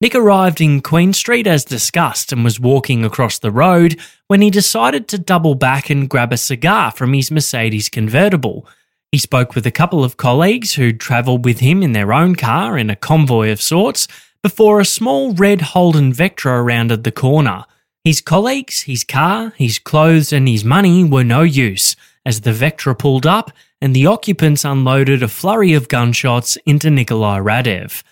Nick 0.00 0.14
arrived 0.14 0.62
in 0.62 0.80
Queen 0.80 1.12
Street 1.12 1.46
as 1.46 1.62
discussed 1.64 2.32
and 2.32 2.42
was 2.42 2.58
walking 2.58 3.04
across 3.04 3.38
the 3.38 3.50
road 3.50 4.00
when 4.28 4.40
he 4.40 4.48
decided 4.48 5.08
to 5.08 5.18
double 5.18 5.54
back 5.54 5.90
and 5.90 6.08
grab 6.08 6.32
a 6.32 6.38
cigar 6.38 6.90
from 6.90 7.12
his 7.12 7.30
Mercedes 7.30 7.90
convertible. 7.90 8.66
He 9.12 9.18
spoke 9.18 9.54
with 9.54 9.66
a 9.66 9.70
couple 9.70 10.02
of 10.02 10.16
colleagues 10.16 10.74
who'd 10.74 11.00
travelled 11.00 11.44
with 11.44 11.60
him 11.60 11.82
in 11.82 11.92
their 11.92 12.14
own 12.14 12.34
car 12.34 12.78
in 12.78 12.88
a 12.88 12.96
convoy 12.96 13.50
of 13.52 13.60
sorts 13.60 14.08
before 14.42 14.80
a 14.80 14.86
small 14.86 15.34
red 15.34 15.60
Holden 15.60 16.14
Vectra 16.14 16.64
rounded 16.64 17.04
the 17.04 17.12
corner. 17.12 17.66
His 18.02 18.22
colleagues, 18.22 18.82
his 18.82 19.04
car, 19.04 19.52
his 19.58 19.78
clothes, 19.78 20.32
and 20.32 20.48
his 20.48 20.64
money 20.64 21.04
were 21.04 21.24
no 21.24 21.42
use 21.42 21.94
as 22.30 22.42
the 22.42 22.52
Vectra 22.52 22.96
pulled 22.96 23.26
up 23.26 23.50
and 23.80 23.92
the 23.92 24.06
occupants 24.06 24.64
unloaded 24.64 25.20
a 25.20 25.26
flurry 25.26 25.72
of 25.72 25.88
gunshots 25.88 26.56
into 26.64 26.88
Nikolai 26.88 27.40
Radev. 27.40 28.04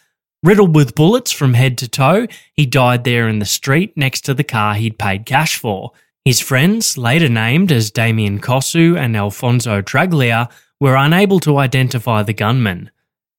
Riddled 0.42 0.74
with 0.74 0.96
bullets 0.96 1.30
from 1.30 1.54
head 1.54 1.78
to 1.78 1.88
toe, 1.88 2.26
he 2.52 2.66
died 2.66 3.04
there 3.04 3.28
in 3.28 3.38
the 3.38 3.44
street 3.44 3.96
next 3.96 4.22
to 4.22 4.34
the 4.34 4.42
car 4.42 4.74
he'd 4.74 4.98
paid 4.98 5.24
cash 5.24 5.56
for. 5.56 5.92
His 6.24 6.40
friends, 6.40 6.98
later 6.98 7.28
named 7.28 7.70
as 7.70 7.92
Damien 7.92 8.40
Kosu 8.40 8.98
and 8.98 9.16
Alfonso 9.16 9.82
Traglia, 9.82 10.50
were 10.80 10.96
unable 10.96 11.38
to 11.40 11.58
identify 11.58 12.24
the 12.24 12.34
gunman. 12.34 12.90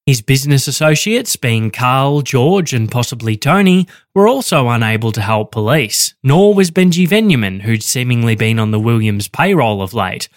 His 0.06 0.22
business 0.22 0.66
associates, 0.66 1.36
being 1.36 1.70
Carl, 1.70 2.22
George, 2.22 2.72
and 2.72 2.90
possibly 2.90 3.36
Tony, 3.36 3.86
were 4.14 4.26
also 4.26 4.70
unable 4.70 5.12
to 5.12 5.20
help 5.20 5.52
police, 5.52 6.14
nor 6.22 6.54
was 6.54 6.70
Benji 6.70 7.06
Veniamin, 7.06 7.60
who'd 7.60 7.82
seemingly 7.82 8.34
been 8.34 8.58
on 8.58 8.70
the 8.70 8.80
Williams 8.80 9.28
payroll 9.28 9.82
of 9.82 9.92
late. 9.92 10.30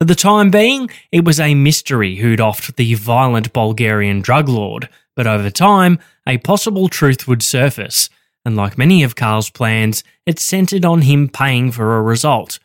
For 0.00 0.06
the 0.06 0.14
time 0.14 0.50
being, 0.50 0.88
it 1.12 1.26
was 1.26 1.38
a 1.38 1.54
mystery 1.54 2.16
who'd 2.16 2.38
offed 2.38 2.76
the 2.76 2.94
violent 2.94 3.52
Bulgarian 3.52 4.22
drug 4.22 4.48
lord, 4.48 4.88
but 5.14 5.26
over 5.26 5.50
time, 5.50 5.98
a 6.26 6.38
possible 6.38 6.88
truth 6.88 7.28
would 7.28 7.42
surface, 7.42 8.08
and 8.42 8.56
like 8.56 8.78
many 8.78 9.02
of 9.02 9.14
Carl's 9.14 9.50
plans, 9.50 10.02
it 10.24 10.38
centered 10.38 10.86
on 10.86 11.02
him 11.02 11.28
paying 11.28 11.70
for 11.70 11.98
a 11.98 12.02
result. 12.02 12.58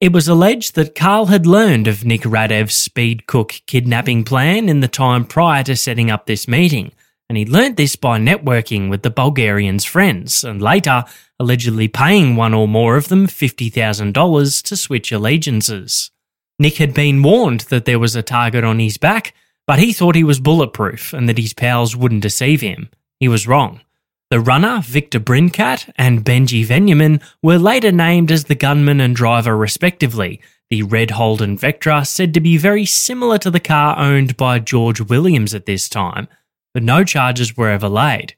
It 0.00 0.12
was 0.12 0.26
alleged 0.26 0.74
that 0.74 0.96
Carl 0.96 1.26
had 1.26 1.46
learned 1.46 1.86
of 1.86 2.04
Nick 2.04 2.22
Radev's 2.22 2.74
speed 2.74 3.28
cook 3.28 3.60
kidnapping 3.68 4.24
plan 4.24 4.68
in 4.68 4.80
the 4.80 4.88
time 4.88 5.24
prior 5.24 5.62
to 5.62 5.76
setting 5.76 6.10
up 6.10 6.26
this 6.26 6.48
meeting, 6.48 6.90
and 7.28 7.38
he 7.38 7.46
learnt 7.46 7.76
this 7.76 7.94
by 7.94 8.18
networking 8.18 8.90
with 8.90 9.02
the 9.02 9.10
Bulgarian's 9.10 9.84
friends, 9.84 10.42
and 10.42 10.60
later 10.60 11.04
allegedly 11.38 11.86
paying 11.86 12.34
one 12.34 12.52
or 12.52 12.66
more 12.66 12.96
of 12.96 13.06
them 13.06 13.28
$50,000 13.28 14.62
to 14.64 14.76
switch 14.76 15.12
allegiances. 15.12 16.10
Nick 16.60 16.76
had 16.76 16.92
been 16.92 17.22
warned 17.22 17.60
that 17.70 17.86
there 17.86 17.98
was 17.98 18.14
a 18.14 18.22
target 18.22 18.64
on 18.64 18.78
his 18.78 18.98
back, 18.98 19.34
but 19.66 19.78
he 19.78 19.94
thought 19.94 20.14
he 20.14 20.22
was 20.22 20.40
bulletproof 20.40 21.14
and 21.14 21.26
that 21.26 21.38
his 21.38 21.54
pals 21.54 21.96
wouldn't 21.96 22.20
deceive 22.20 22.60
him. 22.60 22.90
He 23.18 23.28
was 23.28 23.46
wrong. 23.46 23.80
The 24.28 24.40
runner, 24.40 24.82
Victor 24.82 25.18
Brincat, 25.18 25.90
and 25.96 26.22
Benji 26.22 26.66
Veniamin 26.66 27.22
were 27.42 27.58
later 27.58 27.90
named 27.90 28.30
as 28.30 28.44
the 28.44 28.54
gunman 28.54 29.00
and 29.00 29.16
driver 29.16 29.56
respectively, 29.56 30.38
the 30.68 30.82
red 30.82 31.12
Holden 31.12 31.56
Vectra 31.56 32.06
said 32.06 32.34
to 32.34 32.40
be 32.40 32.58
very 32.58 32.84
similar 32.84 33.38
to 33.38 33.50
the 33.50 33.58
car 33.58 33.98
owned 33.98 34.36
by 34.36 34.58
George 34.58 35.00
Williams 35.00 35.54
at 35.54 35.64
this 35.64 35.88
time, 35.88 36.28
but 36.74 36.82
no 36.82 37.04
charges 37.04 37.56
were 37.56 37.70
ever 37.70 37.88
laid. 37.88 38.36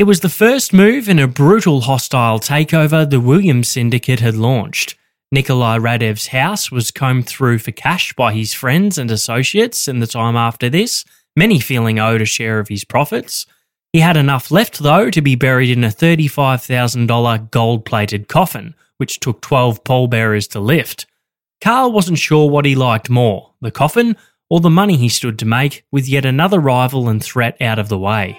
It 0.00 0.04
was 0.04 0.18
the 0.18 0.28
first 0.28 0.72
move 0.72 1.08
in 1.08 1.20
a 1.20 1.28
brutal 1.28 1.82
hostile 1.82 2.40
takeover 2.40 3.08
the 3.08 3.20
Williams 3.20 3.68
syndicate 3.68 4.18
had 4.18 4.34
launched. 4.34 4.96
Nikolai 5.32 5.76
Radev's 5.78 6.26
house 6.26 6.70
was 6.70 6.90
combed 6.90 7.26
through 7.26 7.58
for 7.58 7.72
cash 7.72 8.12
by 8.12 8.34
his 8.34 8.52
friends 8.52 8.98
and 8.98 9.10
associates 9.10 9.88
in 9.88 9.98
the 9.98 10.06
time 10.06 10.36
after 10.36 10.68
this, 10.68 11.06
many 11.34 11.58
feeling 11.58 11.98
owed 11.98 12.20
a 12.20 12.26
share 12.26 12.58
of 12.58 12.68
his 12.68 12.84
profits. 12.84 13.46
He 13.94 14.00
had 14.00 14.18
enough 14.18 14.50
left, 14.50 14.80
though, 14.80 15.08
to 15.08 15.22
be 15.22 15.34
buried 15.34 15.70
in 15.70 15.84
a 15.84 15.88
$35,000 15.88 17.50
gold 17.50 17.86
plated 17.86 18.28
coffin, 18.28 18.74
which 18.98 19.20
took 19.20 19.40
12 19.40 19.82
pallbearers 19.84 20.46
to 20.48 20.60
lift. 20.60 21.06
Carl 21.62 21.92
wasn't 21.92 22.18
sure 22.18 22.50
what 22.50 22.66
he 22.66 22.74
liked 22.74 23.08
more 23.08 23.54
the 23.62 23.70
coffin 23.70 24.16
or 24.50 24.60
the 24.60 24.68
money 24.68 24.98
he 24.98 25.08
stood 25.08 25.38
to 25.38 25.46
make 25.46 25.86
with 25.90 26.06
yet 26.06 26.26
another 26.26 26.60
rival 26.60 27.08
and 27.08 27.24
threat 27.24 27.56
out 27.62 27.78
of 27.78 27.88
the 27.88 27.98
way. 27.98 28.38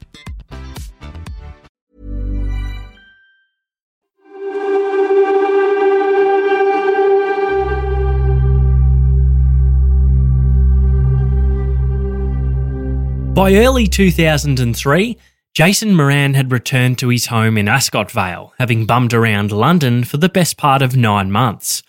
By 13.41 13.55
early 13.55 13.87
2003, 13.87 15.17
Jason 15.55 15.95
Moran 15.95 16.35
had 16.35 16.51
returned 16.51 16.99
to 16.99 17.07
his 17.07 17.25
home 17.25 17.57
in 17.57 17.67
Ascot 17.67 18.11
Vale, 18.11 18.53
having 18.59 18.85
bummed 18.85 19.15
around 19.15 19.51
London 19.51 20.03
for 20.03 20.17
the 20.17 20.29
best 20.29 20.57
part 20.57 20.83
of 20.83 20.95
nine 20.95 21.31
months. 21.31 21.81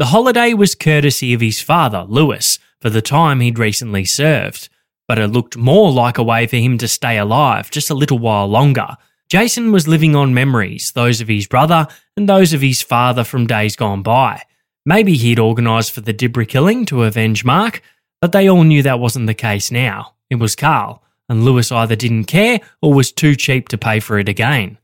The 0.00 0.06
holiday 0.06 0.52
was 0.52 0.74
courtesy 0.74 1.32
of 1.32 1.40
his 1.40 1.60
father, 1.60 2.04
Lewis, 2.08 2.58
for 2.80 2.90
the 2.90 3.00
time 3.00 3.38
he'd 3.38 3.56
recently 3.56 4.04
served, 4.04 4.68
but 5.06 5.20
it 5.20 5.28
looked 5.28 5.56
more 5.56 5.92
like 5.92 6.18
a 6.18 6.24
way 6.24 6.44
for 6.48 6.56
him 6.56 6.76
to 6.78 6.88
stay 6.88 7.18
alive 7.18 7.70
just 7.70 7.88
a 7.88 7.94
little 7.94 8.18
while 8.18 8.48
longer. 8.48 8.96
Jason 9.28 9.70
was 9.70 9.86
living 9.86 10.16
on 10.16 10.34
memories, 10.34 10.90
those 10.90 11.20
of 11.20 11.28
his 11.28 11.46
brother 11.46 11.86
and 12.16 12.28
those 12.28 12.52
of 12.52 12.62
his 12.62 12.82
father 12.82 13.22
from 13.22 13.46
days 13.46 13.76
gone 13.76 14.02
by. 14.02 14.42
Maybe 14.84 15.16
he'd 15.16 15.38
organised 15.38 15.92
for 15.92 16.00
the 16.00 16.12
Dibra 16.12 16.48
killing 16.48 16.84
to 16.86 17.04
avenge 17.04 17.44
Mark, 17.44 17.80
but 18.20 18.32
they 18.32 18.48
all 18.48 18.64
knew 18.64 18.82
that 18.82 19.00
wasn't 19.00 19.26
the 19.26 19.34
case 19.34 19.70
now. 19.70 20.14
It 20.30 20.36
was 20.36 20.56
Carl, 20.56 21.02
and 21.28 21.44
Lewis 21.44 21.72
either 21.72 21.96
didn't 21.96 22.24
care 22.24 22.60
or 22.80 22.92
was 22.92 23.12
too 23.12 23.34
cheap 23.36 23.68
to 23.68 23.78
pay 23.78 24.00
for 24.00 24.18
it 24.18 24.28
again. 24.28 24.78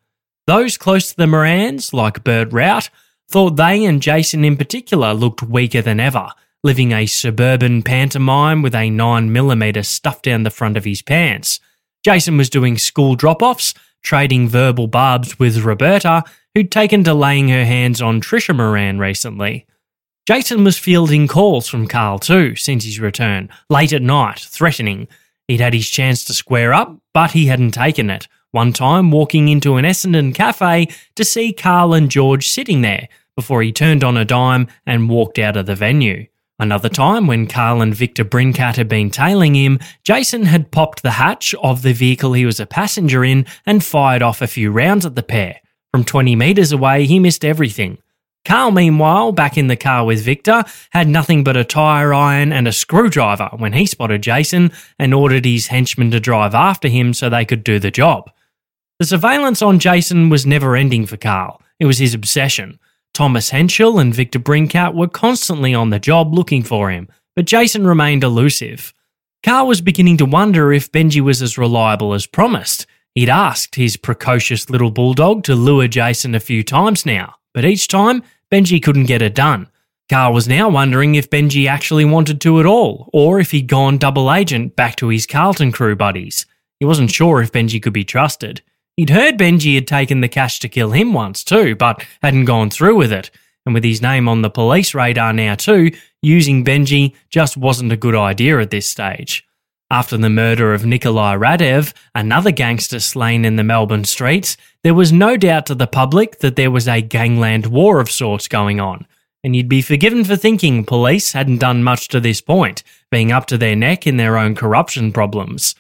Those 0.47 0.77
close 0.77 1.11
to 1.11 1.17
the 1.17 1.27
Morans, 1.27 1.93
like 1.93 2.25
Bert 2.25 2.53
Rout, 2.53 2.91
thought 3.29 3.57
they 3.57 3.85
and 3.85 4.03
Jason 4.03 4.45
in 4.45 4.57
particular 4.57 5.15
looked 5.15 5.43
weaker 5.43 5.83
than 5.83 6.01
ever, 6.01 6.29
living 6.65 6.93
a 6.93 7.07
suburban 7.07 7.83
pantomime 7.83 8.63
with 8.63 8.75
a 8.75 8.91
9mm 8.91 9.85
stuffed 9.85 10.25
down 10.25 10.43
the 10.43 10.51
front 10.51 10.77
of 10.77 10.85
his 10.85 11.03
pants. 11.03 11.61
Jason 12.05 12.37
was 12.37 12.51
doing 12.51 12.77
school 12.77 13.15
drop 13.15 13.43
offs, 13.43 13.75
trading 14.03 14.49
verbal 14.49 14.89
barbs 14.89 15.39
with 15.39 15.65
Roberta, 15.65 16.25
who'd 16.55 16.71
taken 16.71 17.05
to 17.05 17.15
laying 17.15 17.49
her 17.49 17.65
hands 17.65 18.03
on 18.03 18.21
Trisha 18.21 18.55
Moran 18.55 18.99
recently. 18.99 19.67
Jason 20.27 20.65
was 20.65 20.79
fielding 20.79 21.27
calls 21.27 21.69
from 21.69 21.89
Carl 21.89 22.19
too 22.19 22.55
since 22.57 22.85
his 22.85 23.01
return, 23.01 23.51
late 23.69 23.93
at 23.93 24.03
night, 24.03 24.39
threatening, 24.39 25.09
He'd 25.49 25.61
had 25.61 25.75
his 25.75 25.91
chance 25.91 26.25
to 26.25 26.35
square 26.35 26.73
up, 26.73 26.97
but 27.13 27.33
he 27.33 27.47
hadn't 27.47 27.73
taken 27.73 28.11
it. 28.11 28.29
One 28.53 28.73
time, 28.73 29.11
walking 29.11 29.49
into 29.49 29.77
an 29.77 29.85
Essendon 29.85 30.35
cafe 30.35 30.89
to 31.15 31.25
see 31.25 31.53
Carl 31.53 31.95
and 31.95 32.11
George 32.11 32.49
sitting 32.49 32.83
there 32.83 33.09
before 33.35 33.63
he 33.63 33.73
turned 33.73 34.05
on 34.05 34.17
a 34.17 34.25
dime 34.25 34.69
and 34.87 35.09
walked 35.09 35.39
out 35.39 35.57
of 35.57 35.67
the 35.67 35.75
venue. 35.75 36.27
Another 36.59 36.89
time, 36.89 37.27
when 37.27 37.47
Carl 37.47 37.83
and 37.83 37.95
Victor 37.95 38.25
Brincat 38.25 38.77
had 38.77 38.89
been 38.89 39.11
tailing 39.11 39.55
him, 39.55 39.79
Jason 40.05 40.45
had 40.45 40.71
popped 40.71 41.03
the 41.03 41.13
hatch 41.13 41.55
of 41.63 41.83
the 41.83 41.93
vehicle 41.93 42.35
he 42.35 42.47
was 42.47 42.61
a 42.61 42.67
passenger 42.67 43.25
in 43.25 43.47
and 43.67 43.83
fired 43.83 44.23
off 44.23 44.43
a 44.43 44.47
few 44.47 44.71
rounds 44.71 45.05
at 45.05 45.17
the 45.17 45.23
pair. 45.23 45.61
From 45.93 46.05
20 46.05 46.37
metres 46.37 46.73
away, 46.73 47.07
he 47.07 47.19
missed 47.19 47.45
everything. 47.45 47.99
Carl, 48.45 48.73
meanwhile, 48.73 49.31
back 49.33 49.57
in 49.57 49.69
the 49.69 49.77
car 49.77 50.05
with 50.05 50.25
Victor, 50.25 50.65
had 50.91 51.09
nothing 51.09 51.45
but 51.45 51.57
a 51.57 51.65
tyre 51.65 52.13
iron 52.13 52.53
and 52.53 52.67
a 52.67 52.73
screwdriver 52.73 53.51
when 53.57 53.73
he 53.73 53.87
spotted 53.87 54.23
Jason 54.23 54.73
and 54.99 55.15
ordered 55.15 55.45
his 55.45 55.69
henchmen 55.69 56.11
to 56.11 56.21
drive 56.21 56.55
after 56.55 56.89
him 56.89 57.15
so 57.15 57.29
they 57.29 57.45
could 57.45 57.63
do 57.63 57.79
the 57.79 57.91
job. 57.91 58.31
The 58.99 59.07
surveillance 59.07 59.63
on 59.63 59.79
Jason 59.79 60.29
was 60.29 60.47
never 60.47 60.77
ending 60.77 61.07
for 61.07 61.17
Carl, 61.17 61.61
It 61.79 61.87
was 61.87 61.99
his 61.99 62.15
obsession. 62.15 62.79
Thomas 63.15 63.51
Hentschel 63.51 64.01
and 64.01 64.15
Victor 64.15 64.39
Brincat 64.39 64.95
were 64.95 65.09
constantly 65.09 65.75
on 65.75 65.91
the 65.91 65.99
job 65.99 66.33
looking 66.35 66.63
for 66.63 66.91
him, 66.91 67.09
but 67.37 67.45
Jason 67.45 67.87
remained 67.87 68.25
elusive. 68.25 68.95
Carl 69.43 69.67
was 69.67 69.81
beginning 69.81 70.17
to 70.19 70.25
wonder 70.25 70.73
if 70.73 70.91
Benji 70.93 71.21
was 71.21 71.43
as 71.43 71.59
reliable 71.59 72.15
as 72.15 72.27
promised. 72.27 72.87
He'd 73.15 73.29
asked 73.29 73.75
his 73.75 73.97
precocious 73.97 74.71
little 74.71 74.91
bulldog 74.91 75.45
to 75.45 75.55
lure 75.55 75.89
Jason 75.89 76.35
a 76.35 76.41
few 76.41 76.63
times 76.63 77.05
now, 77.05 77.35
but 77.53 77.65
each 77.65 77.89
time, 77.89 78.23
Benji 78.53 78.83
couldn't 78.83 79.07
get 79.07 79.23
it 79.23 79.35
done. 79.35 79.69
Carl 80.11 80.35
was 80.35 80.47
now 80.47 80.69
wondering 80.69 81.15
if 81.15 81.31
Benji 81.31 81.67
actually 81.67 82.05
wanted 82.05 82.39
to 82.43 82.61
at 82.61 82.67
all, 82.67 83.09
or 83.15 83.41
if 83.41 83.51
he'd 83.51 83.67
gone 83.67 83.97
double 83.97 84.31
agent 84.31 84.77
back 84.77 84.95
to 84.97 85.09
his 85.09 85.25
Carlton 85.25 85.73
crew 85.73 85.97
buddies. 85.97 86.45
He 86.79 86.85
wasn't 86.85 87.11
sure 87.11 87.41
if 87.41 87.51
Benji 87.51 87.83
could 87.83 87.95
be 87.95 88.05
trusted. 88.05 88.61
He'd 88.99 89.09
heard 89.09 89.39
Benji 89.39 89.75
had 89.75 89.87
taken 89.87 90.21
the 90.21 90.29
cash 90.29 90.59
to 90.59 90.69
kill 90.69 90.91
him 90.91 91.15
once 91.15 91.43
too, 91.43 91.75
but 91.77 92.05
hadn't 92.23 92.45
gone 92.45 92.69
through 92.69 92.97
with 92.97 93.11
it. 93.11 93.31
And 93.65 93.75
with 93.75 93.85
his 93.85 94.03
name 94.03 94.29
on 94.29 94.43
the 94.43 94.51
police 94.51 94.95
radar 94.95 95.33
now 95.33 95.55
too, 95.55 95.93
using 96.21 96.63
Benji 96.63 97.15
just 97.31 97.57
wasn't 97.57 97.93
a 97.93 97.97
good 97.97 98.15
idea 98.15 98.61
at 98.61 98.71
this 98.71 98.87
stage. 98.87 99.49
After 99.93 100.17
the 100.17 100.31
murder 100.31 100.73
of 100.73 100.87
Nikolai 100.87 101.37
Radev, 101.37 101.93
another 102.15 102.51
gangster 102.51 102.99
slain 102.99 103.45
in 103.45 103.57
the 103.57 103.63
Melbourne 103.63 104.05
streets, 104.05 104.57
there 104.83 104.95
was 104.95 105.13
no 105.13 105.37
doubt 105.37 105.67
to 105.67 105.75
the 105.75 105.87
public 105.87 106.39
that 106.39 106.57
there 106.57 106.71
was 106.71 106.89
a 106.89 107.03
gangland 107.03 107.67
war 107.67 108.01
of 108.01 108.11
sorts 108.11 108.49
going 108.49 108.81
on. 108.81 109.07
And 109.45 109.55
you'd 109.55 109.69
be 109.69 109.83
forgiven 109.83 110.25
for 110.25 110.35
thinking 110.35 110.87
police 110.87 111.35
hadn't 111.35 111.59
done 111.59 111.83
much 111.83 112.09
to 112.09 112.21
this 112.21 112.41
point, 112.41 112.83
being 113.11 113.33
up 113.33 113.45
to 113.49 113.59
their 113.59 113.77
neck 113.77 114.07
in 114.07 114.17
their 114.17 114.39
own 114.39 114.55
corruption 114.55 115.13
problems. 115.13 115.75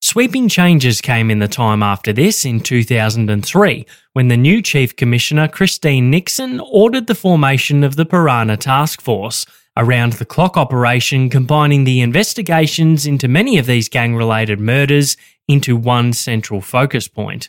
Sweeping 0.00 0.48
changes 0.48 1.00
came 1.00 1.28
in 1.28 1.40
the 1.40 1.48
time 1.48 1.82
after 1.82 2.12
this 2.12 2.44
in 2.44 2.60
2003 2.60 3.84
when 4.12 4.28
the 4.28 4.36
new 4.36 4.62
Chief 4.62 4.94
Commissioner 4.94 5.48
Christine 5.48 6.08
Nixon 6.08 6.60
ordered 6.60 7.08
the 7.08 7.16
formation 7.16 7.82
of 7.82 7.96
the 7.96 8.06
Piranha 8.06 8.56
Task 8.56 9.00
Force, 9.00 9.44
around 9.80 10.12
the 10.12 10.26
clock 10.26 10.58
operation 10.58 11.30
combining 11.30 11.84
the 11.84 12.02
investigations 12.02 13.06
into 13.06 13.26
many 13.26 13.56
of 13.56 13.64
these 13.64 13.88
gang 13.88 14.14
related 14.14 14.60
murders 14.60 15.16
into 15.48 15.74
one 15.74 16.12
central 16.12 16.60
focus 16.60 17.08
point. 17.08 17.48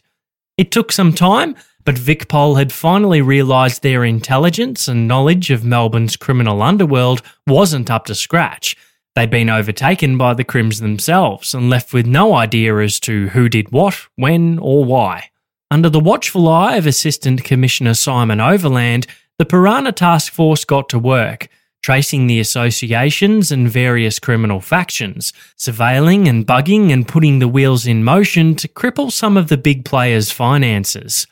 It 0.58 0.72
took 0.72 0.94
some 0.94 1.12
time, 1.12 1.58
but 1.84 1.96
VicPol 1.96 2.58
had 2.58 2.72
finally 2.72 3.22
realised 3.22 3.84
their 3.84 4.06
intelligence 4.06 4.88
and 4.88 5.10
knowledge 5.10 5.52
of 5.52 5.66
Melbourne's 5.66 6.16
criminal 6.16 6.62
underworld 6.62 7.22
wasn't 7.48 7.92
up 7.92 8.06
to 8.06 8.16
scratch. 8.16 8.78
They'd 9.14 9.30
been 9.30 9.50
overtaken 9.50 10.18
by 10.18 10.34
the 10.34 10.46
Crims 10.46 10.80
themselves 10.80 11.54
and 11.54 11.70
left 11.70 11.92
with 11.92 12.06
no 12.06 12.34
idea 12.34 12.78
as 12.78 12.98
to 13.02 13.28
who 13.30 13.50
did 13.50 13.74
what, 13.74 14.08
when, 14.16 14.58
or 14.60 14.86
why. 14.86 15.32
Under 15.70 15.90
the 15.90 16.00
watchful 16.00 16.48
eye 16.48 16.78
of 16.78 16.88
Assistant 16.88 17.44
Commissioner 17.44 17.94
Simon 17.94 18.40
Overland, 18.40 19.06
the 19.38 19.46
Piranha 19.46 19.92
Task 19.92 20.32
Force 20.32 20.64
got 20.64 20.88
to 20.90 21.00
work 21.00 21.50
tracing 21.82 22.28
the 22.28 22.40
associations 22.40 23.52
and 23.52 23.70
various 23.70 24.20
criminal 24.20 24.62
factions, 24.62 25.34
surveilling 25.58 26.28
and 26.28 26.46
bugging 26.46 26.92
and 26.92 27.08
putting 27.08 27.40
the 27.40 27.48
wheels 27.48 27.88
in 27.88 28.04
motion 28.04 28.56
to 28.56 28.68
cripple 28.68 29.12
some 29.12 29.38
of 29.38 29.50
the 29.50 29.58
big 29.58 29.84
players' 29.86 30.32
finances. 30.32 31.28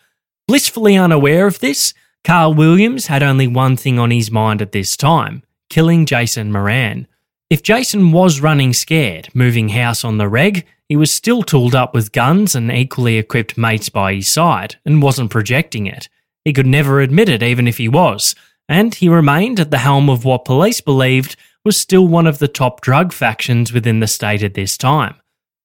Blissfully 0.47 0.97
unaware 0.97 1.47
of 1.47 1.59
this, 1.59 1.93
Carl 2.23 2.53
Williams 2.53 3.07
had 3.07 3.23
only 3.23 3.47
one 3.47 3.77
thing 3.77 3.99
on 3.99 4.11
his 4.11 4.31
mind 4.31 4.61
at 4.61 4.71
this 4.71 4.97
time 4.97 5.43
killing 5.69 6.05
Jason 6.05 6.51
Moran. 6.51 7.07
If 7.49 7.63
Jason 7.63 8.11
was 8.11 8.41
running 8.41 8.73
scared, 8.73 9.29
moving 9.33 9.69
house 9.69 10.03
on 10.03 10.17
the 10.17 10.27
reg, 10.27 10.65
he 10.87 10.95
was 10.95 11.11
still 11.11 11.43
tooled 11.43 11.75
up 11.75 11.93
with 11.93 12.11
guns 12.11 12.55
and 12.55 12.71
equally 12.71 13.17
equipped 13.17 13.57
mates 13.57 13.89
by 13.89 14.15
his 14.15 14.27
side, 14.27 14.77
and 14.83 15.01
wasn't 15.01 15.29
projecting 15.29 15.85
it. 15.85 16.09
He 16.43 16.53
could 16.53 16.65
never 16.65 17.01
admit 17.01 17.29
it, 17.29 17.43
even 17.43 17.67
if 17.67 17.77
he 17.77 17.87
was, 17.87 18.33
and 18.69 18.95
he 18.95 19.09
remained 19.09 19.59
at 19.59 19.71
the 19.71 19.79
helm 19.79 20.09
of 20.09 20.23
what 20.23 20.45
police 20.45 20.79
believed 20.79 21.35
was 21.65 21.75
still 21.75 22.07
one 22.07 22.27
of 22.27 22.37
the 22.37 22.47
top 22.47 22.79
drug 22.79 23.11
factions 23.11 23.73
within 23.73 23.99
the 23.99 24.07
state 24.07 24.43
at 24.43 24.53
this 24.53 24.77
time. 24.77 25.15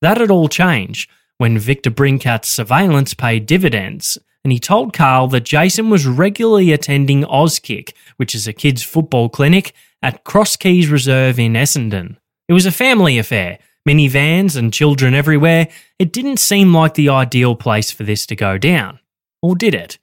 That 0.01 0.19
had 0.19 0.31
all 0.31 0.49
changed 0.49 1.09
when 1.39 1.59
Victor 1.59 1.91
Brincat's 1.91 2.49
surveillance 2.49 3.15
paid 3.15 3.47
dividends, 3.47 4.19
and 4.43 4.53
he 4.53 4.59
told 4.59 4.93
Carl 4.93 5.29
that 5.29 5.45
Jason 5.45 5.91
was 5.91 6.07
regularly 6.07 6.73
attending 6.73 7.23
Auskick, 7.25 7.93
which 8.17 8.35
is 8.35 8.49
a 8.49 8.53
kids' 8.53 8.83
football 8.83 9.29
clinic, 9.29 9.75
at 10.03 10.25
Cross 10.25 10.57
Keys 10.57 10.89
Reserve 10.89 11.39
in 11.39 11.55
Essendon. 11.55 12.17
It 12.49 12.53
was 12.53 12.67
a 12.67 12.73
family 12.73 13.19
affair, 13.19 13.59
minivans 13.89 14.57
and 14.57 14.73
children 14.73 15.15
everywhere. 15.15 15.69
It 15.99 16.13
didn't 16.13 16.39
seem 16.39 16.75
like 16.75 16.95
the 16.95 17.09
ideal 17.09 17.55
place 17.55 17.91
for 17.91 18.03
this 18.03 18.27
to 18.27 18.37
go 18.37 18.59
down. 18.59 18.99
Or 19.43 19.55
did 19.55 19.75
it? 19.75 19.99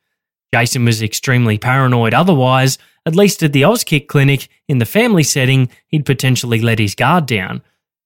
Jason 0.54 0.86
was 0.86 1.02
extremely 1.02 1.58
paranoid 1.58 2.14
otherwise, 2.14 2.78
at 3.06 3.16
least 3.16 3.44
at 3.44 3.54
the 3.54 3.64
Auskick 3.64 4.08
clinic, 4.08 4.48
in 4.68 4.78
the 4.78 4.86
family 4.86 5.24
setting, 5.24 5.70
he'd 5.88 6.06
potentially 6.06 6.62
let 6.62 6.80
his 6.80 6.96
guard 6.96 7.26
down. 7.26 7.62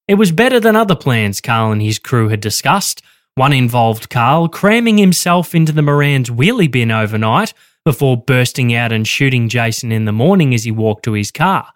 It 0.08 0.16
was 0.16 0.32
better 0.32 0.60
than 0.60 0.76
other 0.76 0.96
plans 0.96 1.42
Carl 1.42 1.72
and 1.72 1.82
his 1.82 2.00
crew 2.00 2.30
had 2.30 2.40
discussed. 2.40 3.02
One 3.36 3.54
involved 3.54 4.10
Carl 4.10 4.48
cramming 4.48 4.98
himself 4.98 5.54
into 5.54 5.72
the 5.72 5.82
Moran's 5.82 6.30
wheelie 6.30 6.72
bin 6.72 6.92
overnight 6.92 7.54
before 7.84 8.18
bursting 8.18 8.74
out 8.74 8.92
and 8.92 9.08
shooting 9.08 9.50
Jason 9.50 9.92
in 9.92 10.06
the 10.06 10.12
morning 10.12 10.54
as 10.54 10.64
he 10.64 10.72
walked 10.72 11.04
to 11.06 11.14
his 11.14 11.32
car. 11.32 11.68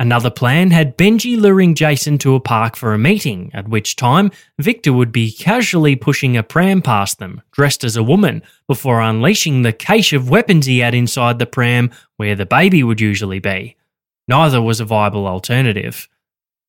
Another 0.00 0.30
plan 0.30 0.70
had 0.70 0.96
Benji 0.96 1.36
luring 1.36 1.74
Jason 1.74 2.18
to 2.18 2.36
a 2.36 2.40
park 2.40 2.76
for 2.76 2.94
a 2.94 2.98
meeting, 2.98 3.50
at 3.52 3.68
which 3.68 3.96
time 3.96 4.30
Victor 4.56 4.92
would 4.92 5.10
be 5.10 5.32
casually 5.32 5.96
pushing 5.96 6.36
a 6.36 6.44
pram 6.44 6.82
past 6.82 7.18
them, 7.18 7.42
dressed 7.50 7.82
as 7.82 7.96
a 7.96 8.02
woman, 8.02 8.42
before 8.68 9.00
unleashing 9.00 9.62
the 9.62 9.72
cache 9.72 10.12
of 10.12 10.30
weapons 10.30 10.66
he 10.66 10.78
had 10.78 10.94
inside 10.94 11.40
the 11.40 11.46
pram 11.46 11.90
where 12.16 12.36
the 12.36 12.46
baby 12.46 12.84
would 12.84 13.00
usually 13.00 13.40
be. 13.40 13.76
Neither 14.28 14.62
was 14.62 14.78
a 14.78 14.84
viable 14.84 15.26
alternative. 15.26 16.06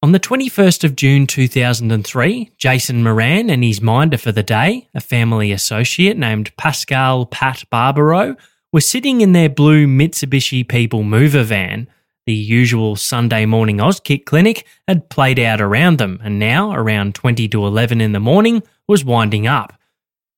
On 0.01 0.11
the 0.11 0.19
21st 0.19 0.83
of 0.83 0.95
June 0.95 1.27
2003, 1.27 2.51
Jason 2.57 3.03
Moran 3.03 3.51
and 3.51 3.63
his 3.63 3.81
minder 3.81 4.17
for 4.17 4.31
the 4.31 4.41
day, 4.41 4.87
a 4.95 5.01
family 5.01 5.51
associate 5.51 6.17
named 6.17 6.55
Pascal 6.57 7.27
Pat 7.27 7.63
Barbaro, 7.69 8.37
were 8.71 8.81
sitting 8.81 9.21
in 9.21 9.33
their 9.33 9.49
blue 9.49 9.85
Mitsubishi 9.85 10.67
People 10.67 11.03
Mover 11.03 11.43
van 11.43 11.87
the 12.29 12.35
usual 12.35 12.95
Sunday 12.95 13.43
morning 13.47 13.77
Auskick 13.77 14.23
clinic 14.25 14.67
had 14.87 15.09
played 15.09 15.39
out 15.39 15.59
around 15.59 15.97
them, 15.97 16.19
and 16.23 16.37
now, 16.37 16.71
around 16.73 17.15
20 17.15 17.47
to 17.47 17.65
11 17.65 18.01
in 18.01 18.11
the 18.11 18.19
morning, 18.19 18.61
was 18.87 19.03
winding 19.03 19.47
up. 19.47 19.73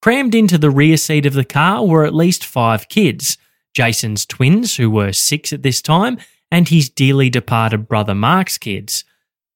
Crammed 0.02 0.34
into 0.34 0.58
the 0.58 0.70
rear 0.70 0.96
seat 0.96 1.26
of 1.26 1.34
the 1.34 1.44
car 1.44 1.86
were 1.86 2.06
at 2.06 2.16
least 2.16 2.46
five 2.46 2.88
kids 2.88 3.38
Jason's 3.74 4.26
twins, 4.26 4.78
who 4.78 4.90
were 4.90 5.12
six 5.12 5.52
at 5.52 5.64
this 5.64 5.82
time, 5.82 6.18
and 6.50 6.70
his 6.70 6.90
dearly 6.90 7.30
departed 7.30 7.90
brother 7.90 8.16
Mark's 8.16 8.58
kids. 8.58 9.04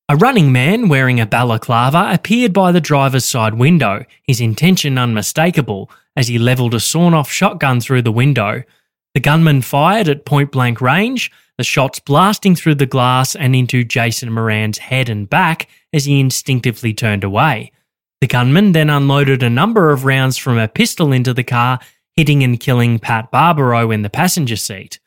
A 0.10 0.18
running 0.18 0.52
man 0.52 0.90
wearing 0.90 1.22
a 1.22 1.26
balaclava 1.26 2.10
appeared 2.12 2.52
by 2.52 2.74
the 2.74 2.82
driver's 2.82 3.24
side 3.24 3.54
window, 3.54 4.04
his 4.28 4.42
intention 4.42 4.98
unmistakable, 4.98 5.90
as 6.18 6.28
he 6.28 6.38
levelled 6.38 6.74
a 6.74 6.82
sawn 6.82 7.14
off 7.14 7.32
shotgun 7.32 7.80
through 7.80 8.02
the 8.02 8.12
window. 8.12 8.64
The 9.14 9.22
gunman 9.22 9.62
fired 9.62 10.10
at 10.10 10.26
point 10.26 10.52
blank 10.52 10.82
range, 10.82 11.32
the 11.58 11.64
shots 11.64 12.00
blasting 12.00 12.56
through 12.56 12.76
the 12.76 12.86
glass 12.86 13.36
and 13.36 13.56
into 13.56 13.84
Jason 13.84 14.32
Moran's 14.32 14.78
head 14.78 15.10
and 15.10 15.30
back 15.30 15.68
as 15.94 16.06
he 16.06 16.20
instinctively 16.20 16.94
turned 16.94 17.24
away. 17.24 17.72
The 18.22 18.28
gunman 18.28 18.72
then 18.72 18.90
unloaded 18.90 19.44
a 19.44 19.50
number 19.50 19.92
of 19.92 20.06
rounds 20.06 20.38
from 20.38 20.58
a 20.58 20.68
pistol 20.68 21.12
into 21.12 21.34
the 21.34 21.44
car, 21.44 21.80
hitting 22.16 22.44
and 22.44 22.60
killing 22.60 23.00
Pat 23.00 23.32
Barbaro 23.32 23.92
in 23.92 24.02
the 24.02 24.10
passenger 24.10 24.56
seat. 24.56 25.00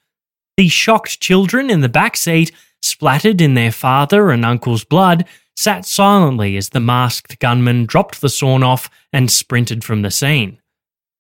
The 0.57 0.69
shocked 0.69 1.21
children 1.21 1.71
in 1.71 1.81
the 1.81 1.89
back 1.89 2.17
seat, 2.17 2.53
splattered 2.83 3.41
in 3.41 3.55
their 3.55 3.73
father 3.73 4.31
and 4.31 4.45
uncle's 4.45 4.85
blood, 4.85 5.25
sat 5.57 5.85
silently 5.85 6.57
as 6.57 6.69
the 6.69 6.81
masked 6.81 7.39
gunman 7.41 7.87
dropped 7.87 8.21
the 8.21 8.29
sawn 8.29 8.63
off 8.63 8.89
and 9.13 9.31
sprinted 9.31 9.83
from 9.83 10.03
the 10.03 10.11
scene. 10.11 10.59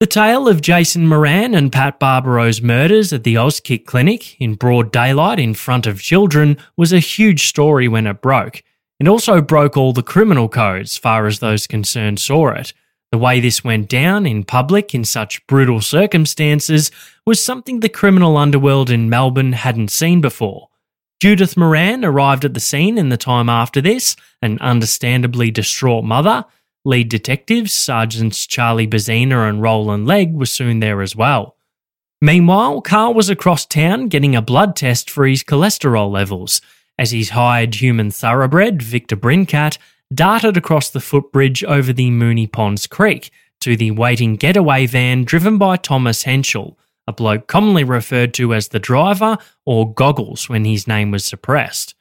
The 0.00 0.06
tale 0.06 0.46
of 0.46 0.61
Jason 0.61 1.08
Moran 1.08 1.56
and 1.56 1.72
Pat 1.72 1.98
Barbaro's 1.98 2.62
murders 2.62 3.12
at 3.12 3.24
the 3.24 3.34
Auskick 3.34 3.84
clinic 3.84 4.40
in 4.40 4.54
broad 4.54 4.92
daylight 4.92 5.40
in 5.40 5.54
front 5.54 5.88
of 5.88 6.00
children 6.00 6.56
was 6.76 6.92
a 6.92 7.00
huge 7.00 7.48
story 7.48 7.88
when 7.88 8.06
it 8.06 8.22
broke. 8.22 8.62
It 9.00 9.08
also 9.08 9.40
broke 9.40 9.76
all 9.76 9.92
the 9.92 10.04
criminal 10.04 10.48
codes, 10.48 10.96
far 10.96 11.26
as 11.26 11.40
those 11.40 11.66
concerned 11.66 12.20
saw 12.20 12.50
it. 12.50 12.72
The 13.11 13.18
way 13.18 13.40
this 13.40 13.64
went 13.64 13.88
down 13.88 14.24
in 14.24 14.44
public 14.44 14.94
in 14.94 15.04
such 15.04 15.44
brutal 15.48 15.80
circumstances 15.80 16.92
was 17.26 17.42
something 17.42 17.80
the 17.80 17.88
criminal 17.88 18.37
underworld 18.37 18.90
in 18.90 19.11
Melbourne 19.11 19.54
hadn't 19.54 19.90
seen 19.90 20.20
before. 20.20 20.68
Judith 21.20 21.56
Moran 21.56 22.04
arrived 22.04 22.44
at 22.44 22.54
the 22.54 22.61
scene 22.61 22.98
in 22.98 23.08
the 23.08 23.16
time 23.16 23.48
after 23.48 23.80
this, 23.80 24.14
an 24.40 24.61
understandably 24.61 25.50
distraught 25.50 26.04
mother, 26.04 26.44
Lead 26.84 27.08
detectives, 27.08 27.72
Sergeants 27.72 28.46
Charlie 28.46 28.86
Bezzina 28.86 29.48
and 29.48 29.60
Roland 29.60 30.06
Legg, 30.06 30.34
were 30.34 30.46
soon 30.46 30.80
there 30.80 31.02
as 31.02 31.14
well. 31.14 31.56
Meanwhile, 32.20 32.80
Carl 32.80 33.14
was 33.14 33.30
across 33.30 33.64
town 33.64 34.08
getting 34.08 34.34
a 34.34 34.42
blood 34.42 34.74
test 34.74 35.08
for 35.10 35.26
his 35.26 35.44
cholesterol 35.44 36.10
levels 36.10 36.60
as 36.98 37.12
his 37.12 37.30
hired 37.30 37.76
human 37.76 38.10
thoroughbred, 38.10 38.82
Victor 38.82 39.16
Brincat, 39.16 39.78
darted 40.12 40.56
across 40.56 40.90
the 40.90 41.00
footbridge 41.00 41.62
over 41.64 41.92
the 41.92 42.10
Moonee 42.10 42.50
Ponds 42.50 42.86
Creek 42.86 43.30
to 43.60 43.76
the 43.76 43.92
waiting 43.92 44.36
getaway 44.36 44.86
van 44.86 45.24
driven 45.24 45.58
by 45.58 45.76
Thomas 45.76 46.24
Hentschel, 46.24 46.76
a 47.06 47.12
bloke 47.12 47.46
commonly 47.46 47.84
referred 47.84 48.34
to 48.34 48.54
as 48.54 48.68
the 48.68 48.78
driver 48.78 49.38
or 49.64 49.92
Goggles 49.92 50.48
when 50.48 50.64
his 50.64 50.86
name 50.86 51.10
was 51.10 51.24
suppressed. 51.24 51.94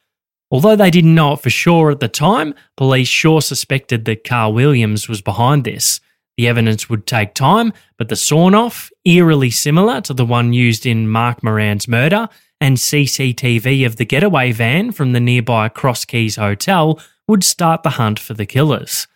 Although 0.49 0.75
they 0.77 0.91
didn't 0.91 1.15
know 1.15 1.33
it 1.33 1.41
for 1.41 1.49
sure 1.49 1.91
at 1.91 1.99
the 1.99 2.07
time, 2.07 2.55
police 2.77 3.07
sure 3.07 3.41
suspected 3.41 4.05
that 4.05 4.23
Carl 4.23 4.53
Williams 4.53 5.10
was 5.10 5.21
behind 5.21 5.63
this. 5.63 5.99
The 6.38 6.47
evidence 6.47 6.89
would 6.89 7.05
take 7.05 7.33
time, 7.33 7.73
but 7.97 8.10
the 8.10 8.15
sawn 8.15 8.55
off, 8.55 8.91
eerily 9.03 9.49
similar 9.49 10.01
to 10.01 10.13
the 10.13 10.25
one 10.25 10.53
used 10.53 10.86
in 10.86 11.10
Mark 11.10 11.43
Moran's 11.43 11.88
murder, 11.88 12.29
and 12.62 12.77
CCTV 12.77 13.86
of 13.86 13.97
the 13.97 14.05
getaway 14.05 14.51
van 14.51 14.91
from 14.91 15.13
the 15.13 15.19
nearby 15.19 15.67
Cross 15.69 16.05
Keys 16.05 16.38
Hotel 16.38 16.99
would 17.27 17.43
start 17.43 17.83
the 17.83 17.91
hunt 17.91 18.19
for 18.19 18.33
the 18.33 18.45
killers. 18.45 19.07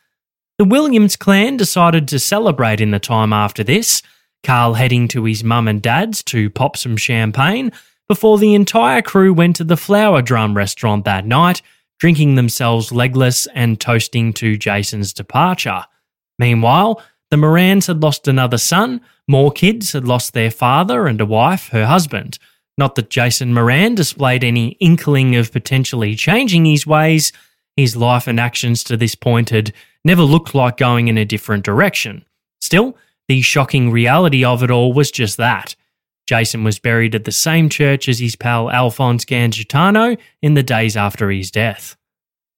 The 0.57 0.65
Williams 0.65 1.15
clan 1.15 1.57
decided 1.57 2.07
to 2.09 2.19
celebrate 2.19 2.81
in 2.81 2.91
the 2.91 2.99
time 2.99 3.33
after 3.33 3.63
this, 3.63 4.01
Carl 4.43 4.73
heading 4.73 5.07
to 5.09 5.23
his 5.23 5.43
mum 5.43 5.67
and 5.67 5.81
dad's 5.81 6.23
to 6.23 6.49
pop 6.49 6.75
some 6.75 6.97
champagne 6.97 7.71
before 8.11 8.37
the 8.37 8.53
entire 8.53 9.01
crew 9.01 9.31
went 9.31 9.55
to 9.55 9.63
the 9.63 9.77
Flower 9.77 10.21
Drum 10.21 10.53
restaurant 10.53 11.05
that 11.05 11.25
night, 11.25 11.61
drinking 11.97 12.35
themselves 12.35 12.91
legless 12.91 13.47
and 13.55 13.79
toasting 13.79 14.33
to 14.33 14.57
Jason's 14.57 15.13
departure. 15.13 15.85
Meanwhile, 16.37 17.01
the 17.29 17.37
Morans 17.37 17.87
had 17.87 18.03
lost 18.03 18.27
another 18.27 18.57
son, 18.57 18.99
more 19.29 19.49
kids 19.49 19.93
had 19.93 20.05
lost 20.05 20.33
their 20.33 20.51
father 20.51 21.07
and 21.07 21.21
a 21.21 21.25
wife, 21.25 21.69
her 21.69 21.85
husband. 21.85 22.37
Not 22.77 22.95
that 22.95 23.09
Jason 23.09 23.53
Moran 23.53 23.95
displayed 23.95 24.43
any 24.43 24.71
inkling 24.81 25.37
of 25.37 25.53
potentially 25.53 26.13
changing 26.13 26.65
his 26.65 26.85
ways, 26.85 27.31
his 27.77 27.95
life 27.95 28.27
and 28.27 28.41
actions 28.41 28.83
to 28.83 28.97
this 28.97 29.15
point 29.15 29.51
had 29.51 29.71
never 30.03 30.23
looked 30.23 30.53
like 30.53 30.75
going 30.75 31.07
in 31.07 31.17
a 31.17 31.23
different 31.23 31.63
direction. 31.63 32.25
Still, 32.59 32.97
the 33.29 33.41
shocking 33.41 33.89
reality 33.89 34.43
of 34.43 34.63
it 34.63 34.69
all 34.69 34.91
was 34.91 35.11
just 35.11 35.37
that. 35.37 35.77
Jason 36.31 36.63
was 36.63 36.79
buried 36.79 37.13
at 37.13 37.25
the 37.25 37.31
same 37.33 37.67
church 37.67 38.07
as 38.07 38.19
his 38.19 38.37
pal 38.37 38.71
Alphonse 38.71 39.25
Gangitano 39.25 40.17
in 40.41 40.53
the 40.53 40.63
days 40.63 40.95
after 40.95 41.29
his 41.29 41.51
death. 41.51 41.97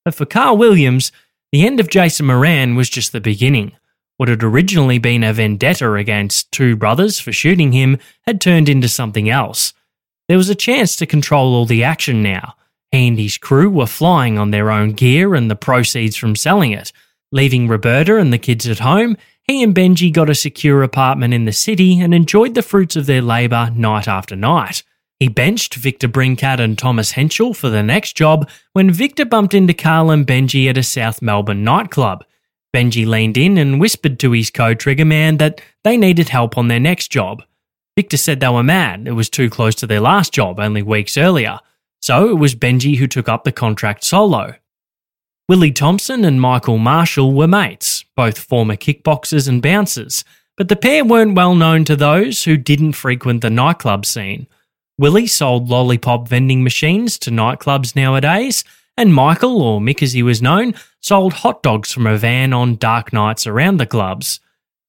But 0.06 0.14
for 0.14 0.28
Carl 0.28 0.58
Williams, 0.58 1.12
the 1.52 1.66
end 1.66 1.80
of 1.80 1.90
Jason 1.90 2.28
Moran 2.28 2.76
was 2.76 2.88
just 2.88 3.14
the 3.14 3.20
beginning. 3.20 3.72
What 4.18 4.30
had 4.30 4.44
originally 4.44 5.00
been 5.00 5.24
a 5.24 5.34
vendetta 5.34 5.92
against 5.94 6.52
two 6.52 6.76
brothers 6.76 7.18
for 7.18 7.32
shooting 7.32 7.72
him 7.72 7.98
had 8.28 8.40
turned 8.40 8.70
into 8.70 8.88
something 8.88 9.28
else. 9.28 9.74
There 10.28 10.38
was 10.38 10.50
a 10.50 10.56
chance 10.56 10.96
to 10.98 11.08
control 11.08 11.56
all 11.56 11.66
the 11.66 11.84
action 11.84 12.22
now. 12.22 12.54
He 12.92 13.08
and 13.08 13.18
his 13.18 13.40
crew 13.40 13.72
were 13.72 13.88
flying 13.88 14.38
on 14.38 14.52
their 14.52 14.70
own 14.70 14.92
gear 14.92 15.34
and 15.34 15.50
the 15.50 15.56
proceeds 15.56 16.16
from 16.16 16.36
selling 16.36 16.74
it, 16.74 16.92
leaving 17.32 17.68
Roberta 17.68 18.18
and 18.18 18.32
the 18.32 18.38
kids 18.38 18.68
at 18.68 18.78
home 18.78 19.18
he 19.46 19.62
and 19.62 19.76
Benji 19.76 20.12
got 20.12 20.30
a 20.30 20.36
secure 20.36 20.84
apartment 20.84 21.34
in 21.34 21.46
the 21.46 21.52
city 21.52 22.00
and 22.00 22.14
enjoyed 22.14 22.56
the 22.56 22.62
fruits 22.62 22.96
of 22.96 23.06
their 23.06 23.22
labour 23.22 23.72
night 23.76 24.08
after 24.08 24.36
night. 24.36 24.84
He 25.20 25.28
benched 25.28 25.76
Victor 25.76 26.08
Brincat 26.08 26.60
and 26.60 26.78
Thomas 26.78 27.14
Hentschel 27.14 27.56
for 27.56 27.70
the 27.70 27.84
next 27.84 28.16
job 28.16 28.50
when 28.74 28.92
Victor 28.92 29.26
bumped 29.26 29.54
into 29.54 29.74
Carl 29.74 30.12
and 30.12 30.26
Benji 30.26 30.70
at 30.70 30.78
a 30.78 30.84
South 30.84 31.22
Melbourne 31.22 31.64
nightclub. 31.64 32.26
Benji 32.74 33.06
leaned 33.06 33.38
in 33.38 33.58
and 33.58 33.80
whispered 33.80 34.20
to 34.20 34.32
his 34.32 34.50
co 34.50 34.74
trigger 34.74 35.06
man 35.06 35.38
that 35.38 35.62
they 35.84 35.98
needed 35.98 36.30
help 36.30 36.58
on 36.58 36.68
their 36.68 36.80
next 36.80 37.10
job. 37.10 37.44
Victor 37.96 38.18
said 38.18 38.40
they 38.40 38.50
were 38.50 38.64
mad, 38.64 39.08
it 39.08 39.12
was 39.12 39.30
too 39.30 39.50
close 39.50 39.76
to 39.76 39.88
their 39.88 40.02
last 40.02 40.34
job 40.34 40.60
only 40.60 40.82
weeks 40.82 41.18
earlier. 41.18 41.60
So 42.02 42.30
it 42.30 42.40
was 42.40 42.56
Benji 42.56 42.98
who 42.98 43.08
took 43.08 43.30
up 43.30 43.44
the 43.44 43.52
contract 43.52 44.04
solo. 44.04 44.56
Willie 45.48 45.72
Thompson 45.72 46.26
and 46.26 46.42
Michael 46.42 46.78
Marshall 46.78 47.34
were 47.34 47.48
mates, 47.48 48.03
both 48.16 48.38
former 48.38 48.76
kickboxers 48.76 49.48
and 49.48 49.62
bouncers, 49.62 50.24
but 50.58 50.70
the 50.70 50.76
pair 50.76 51.04
weren't 51.04 51.36
well 51.36 51.56
known 51.56 51.84
to 51.86 51.96
those 51.96 52.44
who 52.44 52.58
didn't 52.58 52.94
frequent 52.94 53.42
the 53.42 53.50
nightclub 53.50 54.06
scene. 54.06 54.48
Willie 54.98 55.28
sold 55.28 55.70
lollipop 55.70 56.28
vending 56.28 56.64
machines 56.64 57.18
to 57.20 57.32
nightclubs 57.32 57.96
nowadays, 57.96 58.64
and 58.96 59.14
Michael, 59.14 59.62
or 59.62 59.80
Mick 59.80 60.04
as 60.04 60.14
he 60.14 60.22
was 60.22 60.42
known, 60.42 60.76
sold 61.02 61.34
hot 61.34 61.64
dogs 61.64 61.92
from 61.92 62.06
a 62.06 62.18
van 62.18 62.54
on 62.54 62.76
dark 62.76 63.12
nights 63.12 63.48
around 63.48 63.78
the 63.78 63.88
clubs. 63.88 64.40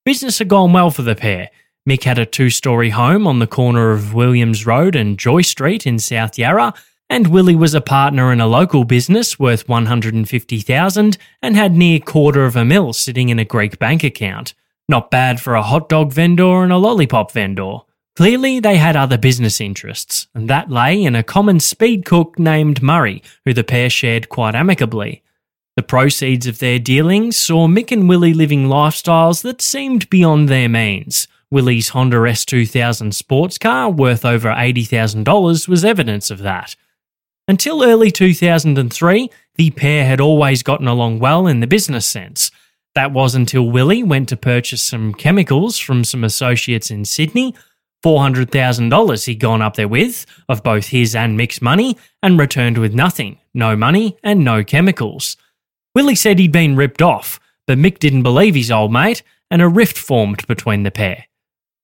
Business 0.05 0.39
had 0.39 0.49
gone 0.49 0.75
well 0.75 0.91
for 0.91 1.03
the 1.03 1.15
pair. 1.15 1.51
Mick 1.89 2.05
had 2.05 2.19
a 2.19 2.27
two 2.27 2.51
story 2.51 2.91
home 2.91 3.27
on 3.27 3.39
the 3.39 3.47
corner 3.47 3.91
of 3.91 4.13
Williams 4.13 4.67
Road 4.67 4.95
and 4.95 5.19
Joy 5.19 5.41
Street 5.41 5.87
in 5.87 5.99
South 5.99 6.39
Yarra, 6.39 6.75
and 7.15 7.29
Willie 7.29 7.55
was 7.55 7.75
a 7.75 7.81
partner 7.81 8.33
in 8.33 8.41
a 8.41 8.47
local 8.49 8.83
business 8.85 9.39
worth 9.39 9.69
150,000 9.69 11.17
and 11.41 11.57
had 11.57 11.73
near 11.73 12.01
quarter 12.01 12.45
of 12.45 12.57
a 12.57 12.65
mil 12.65 12.93
sitting 12.93 13.29
in 13.29 13.39
a 13.39 13.45
Greek 13.45 13.79
bank 13.79 14.03
account. 14.03 14.53
Not 14.89 15.13
bad 15.13 15.41
for 15.41 15.55
a 15.55 15.63
hot 15.63 15.89
dog 15.89 16.13
vendor 16.13 16.65
and 16.65 16.73
a 16.73 16.77
lollipop 16.77 17.31
vendor. 17.31 17.77
Clearly, 18.17 18.59
they 18.59 18.79
had 18.79 18.97
other 18.97 19.17
business 19.17 19.61
interests, 19.61 20.27
and 20.35 20.51
that 20.51 20.73
lay 20.73 21.05
in 21.05 21.15
a 21.15 21.23
common 21.23 21.61
speed 21.61 22.05
cook 22.05 22.37
named 22.37 22.83
Murray, 22.83 23.23
who 23.45 23.55
the 23.55 23.63
pair 23.63 23.89
shared 23.89 24.29
quite 24.29 24.57
amicably. 24.57 25.23
The 25.77 25.85
proceeds 25.85 26.49
of 26.49 26.59
their 26.59 26.81
dealings 26.81 27.37
saw 27.37 27.69
Mick 27.69 27.93
and 27.93 28.09
Willie 28.09 28.35
living 28.35 28.67
lifestyles 28.67 29.43
that 29.43 29.63
seemed 29.63 30.11
beyond 30.11 30.49
their 30.49 30.69
means. 30.69 31.29
Willie's 31.49 31.91
Honda 31.91 32.17
S2000 32.17 33.15
sports 33.15 33.57
car, 33.57 33.89
worth 33.89 34.25
over 34.25 34.49
$80,000, 34.49 35.69
was 35.69 35.85
evidence 35.85 36.29
of 36.29 36.41
that. 36.41 36.75
Until 37.47 37.85
early 37.85 38.11
2003, 38.11 39.31
the 39.57 39.71
pair 39.73 40.07
had 40.07 40.21
always 40.21 40.63
gotten 40.63 40.89
along 40.89 41.19
well 41.19 41.47
in 41.47 41.61
the 41.61 41.67
business 41.67 42.07
sense. 42.07 42.51
That 42.95 43.13
was 43.13 43.35
until 43.35 43.71
Willie 43.71 44.03
went 44.03 44.29
to 44.31 44.37
purchase 44.37 44.83
some 44.83 45.13
chemicals 45.13 45.79
from 45.79 46.05
some 46.05 46.25
associates 46.25 46.91
in 46.91 47.05
Sydney. 47.05 47.55
$400,000 48.05 49.27
he'd 49.27 49.41
gone 49.41 49.63
up 49.63 49.77
there 49.77 49.89
with, 49.89 50.27
of 50.49 50.63
both 50.63 50.87
his 50.87 51.15
and 51.15 51.39
Mick's 51.39 51.61
money, 51.61 51.97
and 52.23 52.39
returned 52.39 52.79
with 52.79 52.95
nothing 52.95 53.39
no 53.55 53.77
money 53.77 54.17
and 54.23 54.45
no 54.45 54.65
chemicals. 54.65 55.37
Willie 55.95 56.17
said 56.17 56.41
he'd 56.41 56.51
been 56.51 56.75
ripped 56.75 57.01
off, 57.01 57.39
but 57.69 57.79
Mick 57.79 58.01
didn't 58.01 58.25
believe 58.25 58.57
his 58.57 58.71
old 58.71 58.93
mate, 58.93 59.23
and 59.51 59.63
a 59.63 59.69
rift 59.69 59.97
formed 59.97 60.45
between 60.49 60.83
the 60.83 60.91
pair. 60.91 61.27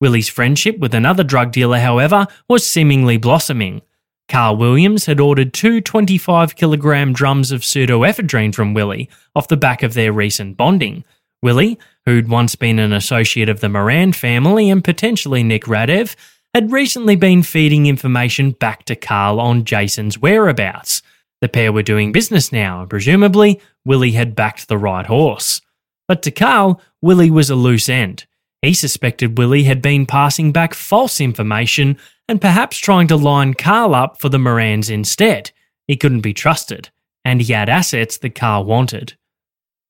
Willie's 0.01 0.29
friendship 0.29 0.79
with 0.79 0.95
another 0.95 1.23
drug 1.23 1.53
dealer, 1.53 1.79
however, 1.79 2.27
was 2.49 2.67
seemingly 2.67 3.19
blossoming. 3.19 3.83
Carl 4.31 4.57
Williams 4.57 5.07
had 5.07 5.19
ordered 5.19 5.53
two 5.53 5.81
25 5.81 6.55
kilogram 6.55 7.13
drums 7.13 7.51
of 7.51 7.63
pseudoephedrine 7.63 8.55
from 8.55 8.75
Willie 8.75 9.11
off 9.35 9.49
the 9.49 9.57
back 9.57 9.83
of 9.83 9.95
their 9.95 10.13
recent 10.13 10.57
bonding. 10.57 11.05
Willie, 11.43 11.81
who'd 12.07 12.29
once 12.29 12.55
been 12.55 12.79
an 12.79 12.93
associate 12.93 13.49
of 13.49 13.59
the 13.59 13.69
Moran 13.69 14.13
family 14.13 14.71
and 14.71 14.85
potentially 14.85 15.43
Nick 15.43 15.65
Radev, 15.65 16.15
had 16.55 16.71
recently 16.71 17.17
been 17.17 17.43
feeding 17.43 17.87
information 17.87 18.53
back 18.53 18.85
to 18.85 18.95
Carl 18.95 19.41
on 19.41 19.65
Jason's 19.65 20.17
whereabouts. 20.17 21.03
The 21.41 21.49
pair 21.49 21.73
were 21.73 21.83
doing 21.83 22.13
business 22.13 22.53
now, 22.53 22.83
and 22.83 22.91
presumably 22.91 23.61
Willie 23.85 24.13
had 24.13 24.37
backed 24.37 24.69
the 24.69 24.79
right 24.79 25.07
horse. 25.07 25.61
But 26.07 26.23
to 26.23 26.31
Carl, 26.31 26.81
Willie 27.03 27.33
was 27.33 27.51
a 27.51 27.57
loose 27.57 27.89
end. 27.89 28.27
He 28.63 28.75
suspected 28.75 29.39
Willie 29.39 29.65
had 29.65 29.83
been 29.83 30.07
passing 30.07 30.53
back 30.53 30.75
false 30.75 31.21
information 31.21 31.99
and 32.31 32.41
perhaps 32.41 32.79
trying 32.79 33.09
to 33.09 33.17
line 33.17 33.55
Carl 33.55 33.93
up 33.93 34.21
for 34.21 34.29
the 34.29 34.39
Morans 34.39 34.89
instead. 34.89 35.51
He 35.89 35.97
couldn't 35.97 36.21
be 36.21 36.33
trusted, 36.33 36.89
and 37.25 37.43
he 37.43 37.53
had 37.53 37.69
assets 37.69 38.19
that 38.19 38.37
Carl 38.37 38.65
wanted. 38.65 39.15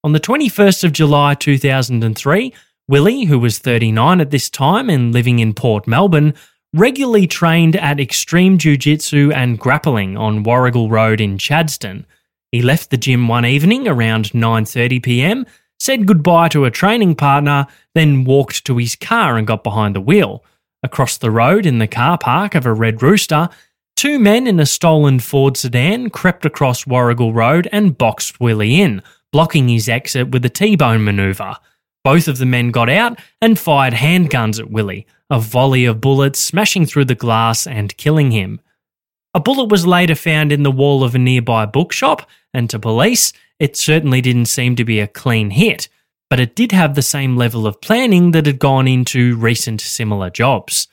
On 0.03 0.15
the 0.15 0.21
21st 0.21 0.85
of 0.85 0.93
July 0.93 1.35
2003, 1.35 2.55
Willie, 2.89 3.25
who 3.25 3.39
was 3.39 3.59
39 3.59 4.23
at 4.23 4.31
this 4.31 4.49
time 4.49 4.89
and 4.89 5.13
living 5.13 5.39
in 5.39 5.53
Port 5.53 5.87
Melbourne, 5.87 6.33
regularly 6.73 7.27
trained 7.27 7.77
at 7.77 8.01
Extreme 8.01 8.57
Jiu 8.57 8.79
Jitsu 8.79 9.31
and 9.35 9.59
grappling 9.59 10.17
on 10.17 10.43
Warrigal 10.43 10.89
Road 10.89 11.21
in 11.21 11.37
Chadstone. 11.37 12.07
He 12.51 12.63
left 12.63 12.89
the 12.89 12.97
gym 12.97 13.29
one 13.29 13.45
evening 13.45 13.87
around 13.87 14.33
9:30 14.33 15.03
p.m., 15.03 15.45
said 15.79 16.07
goodbye 16.07 16.49
to 16.49 16.65
a 16.65 16.71
training 16.71 17.17
partner, 17.17 17.67
then 17.95 18.25
walked 18.25 18.65
to 18.65 18.79
his 18.79 18.97
car 18.97 19.37
and 19.37 19.47
got 19.47 19.63
behind 19.63 19.95
the 19.95 20.01
wheel. 20.01 20.43
Across 20.83 21.19
the 21.19 21.31
road 21.31 21.67
in 21.67 21.79
the 21.79 21.87
car 21.87 22.17
park 22.17 22.55
of 22.55 22.65
a 22.65 22.73
Red 22.73 23.03
Rooster, 23.03 23.51
two 23.97 24.19
men 24.19 24.47
in 24.47 24.59
a 24.59 24.65
stolen 24.65 25.21
Ford 25.21 25.59
sedan 25.59 26.09
crept 26.09 26.47
across 26.47 26.87
Warrigal 26.87 27.35
Road 27.35 27.69
and 27.71 27.99
boxed 27.99 28.41
Willie 28.41 28.81
in, 28.81 29.03
blocking 29.31 29.69
his 29.69 29.91
exit 29.91 30.31
with 30.31 30.45
a 30.45 30.49
T-bone 30.49 31.05
maneuver. 31.05 31.57
Both 32.03 32.29
of 32.29 32.39
the 32.39 32.47
men 32.47 32.71
got 32.71 32.89
out 32.89 33.19
and 33.43 33.59
fired 33.59 33.93
handguns 33.93 34.59
at 34.59 34.71
Willie, 34.71 35.07
a 35.29 35.39
volley 35.39 35.85
of 35.85 36.01
bullets 36.01 36.41
smashing 36.41 36.87
through 36.87 37.05
the 37.05 37.15
glass 37.15 37.67
and 37.67 37.97
killing 37.99 38.31
him. 38.31 38.59
A 39.35 39.41
bullet 39.41 39.69
was 39.69 39.87
later 39.87 40.15
found 40.15 40.51
in 40.51 40.63
the 40.63 40.71
wall 40.73 41.05
of 41.05 41.15
a 41.15 41.19
nearby 41.19 41.67
bookshop, 41.67 42.27
and 42.55 42.71
to 42.71 42.79
police, 42.79 43.35
it 43.59 43.77
certainly 43.77 44.23
didn't 44.23 44.47
seem 44.47 44.77
to 44.77 44.85
be 44.85 44.99
a 44.99 45.07
clean 45.07 45.51
hit 45.51 45.91
but 46.31 46.41
it 46.41 46.55
did 46.55 46.73
have 46.73 46.95
the 46.95 47.03
same 47.03 47.37
level 47.37 47.67
of 47.67 47.81
planning 47.81 48.31
that 48.31 48.47
had 48.47 48.61
gone 48.61 48.87
into 48.89 49.37
recent 49.37 49.81
similar 49.81 50.31
jobs. 50.31 50.87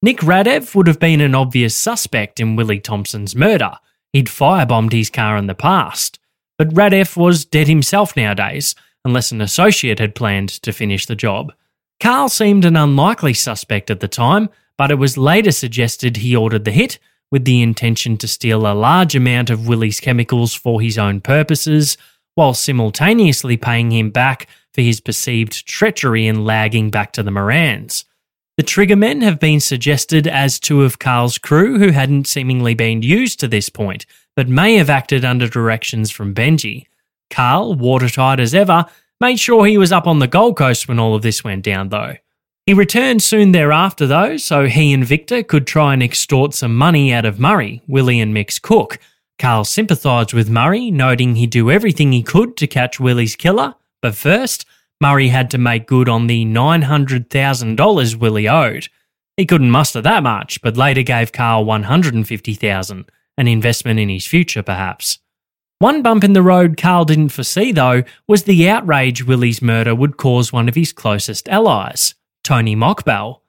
Nick 0.00 0.18
Radev 0.18 0.74
would 0.74 0.86
have 0.86 1.00
been 1.00 1.20
an 1.20 1.34
obvious 1.34 1.76
suspect 1.76 2.38
in 2.38 2.54
Willie 2.54 2.80
Thompson's 2.80 3.34
murder. 3.34 3.72
He'd 4.12 4.28
firebombed 4.28 4.92
his 4.92 5.10
car 5.10 5.36
in 5.36 5.48
the 5.48 5.54
past. 5.54 6.20
But 6.56 6.72
Radev 6.72 7.16
was 7.16 7.44
dead 7.44 7.66
himself 7.66 8.16
nowadays, 8.16 8.76
unless 9.04 9.32
an 9.32 9.40
associate 9.40 9.98
had 9.98 10.14
planned 10.14 10.48
to 10.62 10.72
finish 10.72 11.06
the 11.06 11.16
job. 11.16 11.52
Carl 12.00 12.28
seemed 12.28 12.64
an 12.64 12.76
unlikely 12.76 13.34
suspect 13.34 13.90
at 13.90 14.00
the 14.00 14.08
time, 14.08 14.48
but 14.78 14.90
it 14.90 14.96
was 14.96 15.18
later 15.18 15.50
suggested 15.50 16.18
he 16.18 16.36
ordered 16.36 16.64
the 16.64 16.70
hit 16.70 16.98
with 17.32 17.44
the 17.44 17.62
intention 17.62 18.16
to 18.18 18.28
steal 18.28 18.66
a 18.66 18.74
large 18.74 19.16
amount 19.16 19.50
of 19.50 19.66
Willie's 19.66 19.98
chemicals 19.98 20.54
for 20.54 20.80
his 20.80 20.96
own 20.96 21.20
purposes, 21.20 21.96
while 22.34 22.54
simultaneously 22.54 23.56
paying 23.56 23.90
him 23.90 24.10
back 24.10 24.46
for 24.76 24.82
his 24.82 25.00
perceived 25.00 25.66
treachery 25.66 26.26
in 26.26 26.44
lagging 26.44 26.90
back 26.90 27.10
to 27.12 27.22
the 27.22 27.30
Morans. 27.30 28.04
The 28.58 28.62
Triggermen 28.62 29.22
have 29.22 29.40
been 29.40 29.58
suggested 29.58 30.26
as 30.26 30.60
two 30.60 30.82
of 30.82 30.98
Carl's 30.98 31.38
crew 31.38 31.78
who 31.78 31.92
hadn't 31.92 32.26
seemingly 32.26 32.74
been 32.74 33.00
used 33.00 33.40
to 33.40 33.48
this 33.48 33.70
point, 33.70 34.04
but 34.34 34.50
may 34.50 34.76
have 34.76 34.90
acted 34.90 35.24
under 35.24 35.48
directions 35.48 36.10
from 36.10 36.34
Benji. 36.34 36.88
Carl, 37.30 37.74
watertight 37.74 38.38
as 38.38 38.54
ever, 38.54 38.84
made 39.18 39.40
sure 39.40 39.64
he 39.64 39.78
was 39.78 39.92
up 39.92 40.06
on 40.06 40.18
the 40.18 40.26
Gold 40.26 40.58
Coast 40.58 40.88
when 40.88 40.98
all 40.98 41.14
of 41.14 41.22
this 41.22 41.42
went 41.42 41.64
down, 41.64 41.88
though. 41.88 42.16
He 42.66 42.74
returned 42.74 43.22
soon 43.22 43.52
thereafter, 43.52 44.06
though, 44.06 44.36
so 44.36 44.66
he 44.66 44.92
and 44.92 45.06
Victor 45.06 45.42
could 45.42 45.66
try 45.66 45.94
and 45.94 46.02
extort 46.02 46.52
some 46.52 46.76
money 46.76 47.14
out 47.14 47.24
of 47.24 47.40
Murray, 47.40 47.80
Willie 47.86 48.20
and 48.20 48.34
Mick's 48.34 48.58
cook. 48.58 48.98
Carl 49.38 49.64
sympathised 49.64 50.34
with 50.34 50.50
Murray, 50.50 50.90
noting 50.90 51.36
he'd 51.36 51.48
do 51.48 51.70
everything 51.70 52.12
he 52.12 52.22
could 52.22 52.58
to 52.58 52.66
catch 52.66 53.00
Willie's 53.00 53.36
killer, 53.36 53.74
but 54.06 54.14
first, 54.14 54.64
Murray 55.00 55.30
had 55.30 55.50
to 55.50 55.58
make 55.58 55.88
good 55.88 56.08
on 56.08 56.28
the 56.28 56.44
$900,000 56.44 58.14
Willie 58.14 58.48
owed. 58.48 58.88
He 59.36 59.44
couldn't 59.44 59.72
muster 59.72 60.00
that 60.00 60.22
much, 60.22 60.62
but 60.62 60.76
later 60.76 61.02
gave 61.02 61.32
Carl 61.32 61.64
150,000, 61.64 63.10
an 63.36 63.48
investment 63.48 63.98
in 63.98 64.08
his 64.08 64.24
future 64.24 64.62
perhaps. 64.62 65.18
One 65.80 66.02
bump 66.02 66.22
in 66.22 66.34
the 66.34 66.42
road 66.42 66.76
Carl 66.76 67.04
didn't 67.04 67.30
foresee 67.30 67.72
though 67.72 68.04
was 68.28 68.44
the 68.44 68.68
outrage 68.68 69.24
Willie's 69.24 69.60
murder 69.60 69.92
would 69.92 70.18
cause 70.18 70.52
one 70.52 70.68
of 70.68 70.76
his 70.76 70.92
closest 70.92 71.48
allies, 71.48 72.14
Tony 72.44 72.76
Mokbel. 72.76 73.40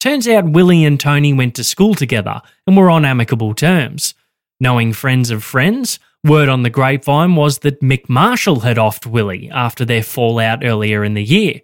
Turns 0.00 0.26
out 0.26 0.52
Willie 0.52 0.86
and 0.86 0.98
Tony 0.98 1.34
went 1.34 1.54
to 1.56 1.64
school 1.64 1.94
together 1.94 2.40
and 2.66 2.78
were 2.78 2.88
on 2.88 3.04
amicable 3.04 3.52
terms. 3.52 4.14
Knowing 4.58 4.94
friends 4.94 5.30
of 5.30 5.44
friends, 5.44 5.98
Word 6.24 6.48
on 6.48 6.62
the 6.62 6.70
grapevine 6.70 7.36
was 7.36 7.58
that 7.60 7.80
Mick 7.80 8.08
Marshall 8.08 8.60
had 8.60 8.76
offed 8.76 9.06
Willie 9.06 9.48
after 9.50 9.84
their 9.84 10.02
fallout 10.02 10.64
earlier 10.64 11.04
in 11.04 11.14
the 11.14 11.22
year. 11.22 11.60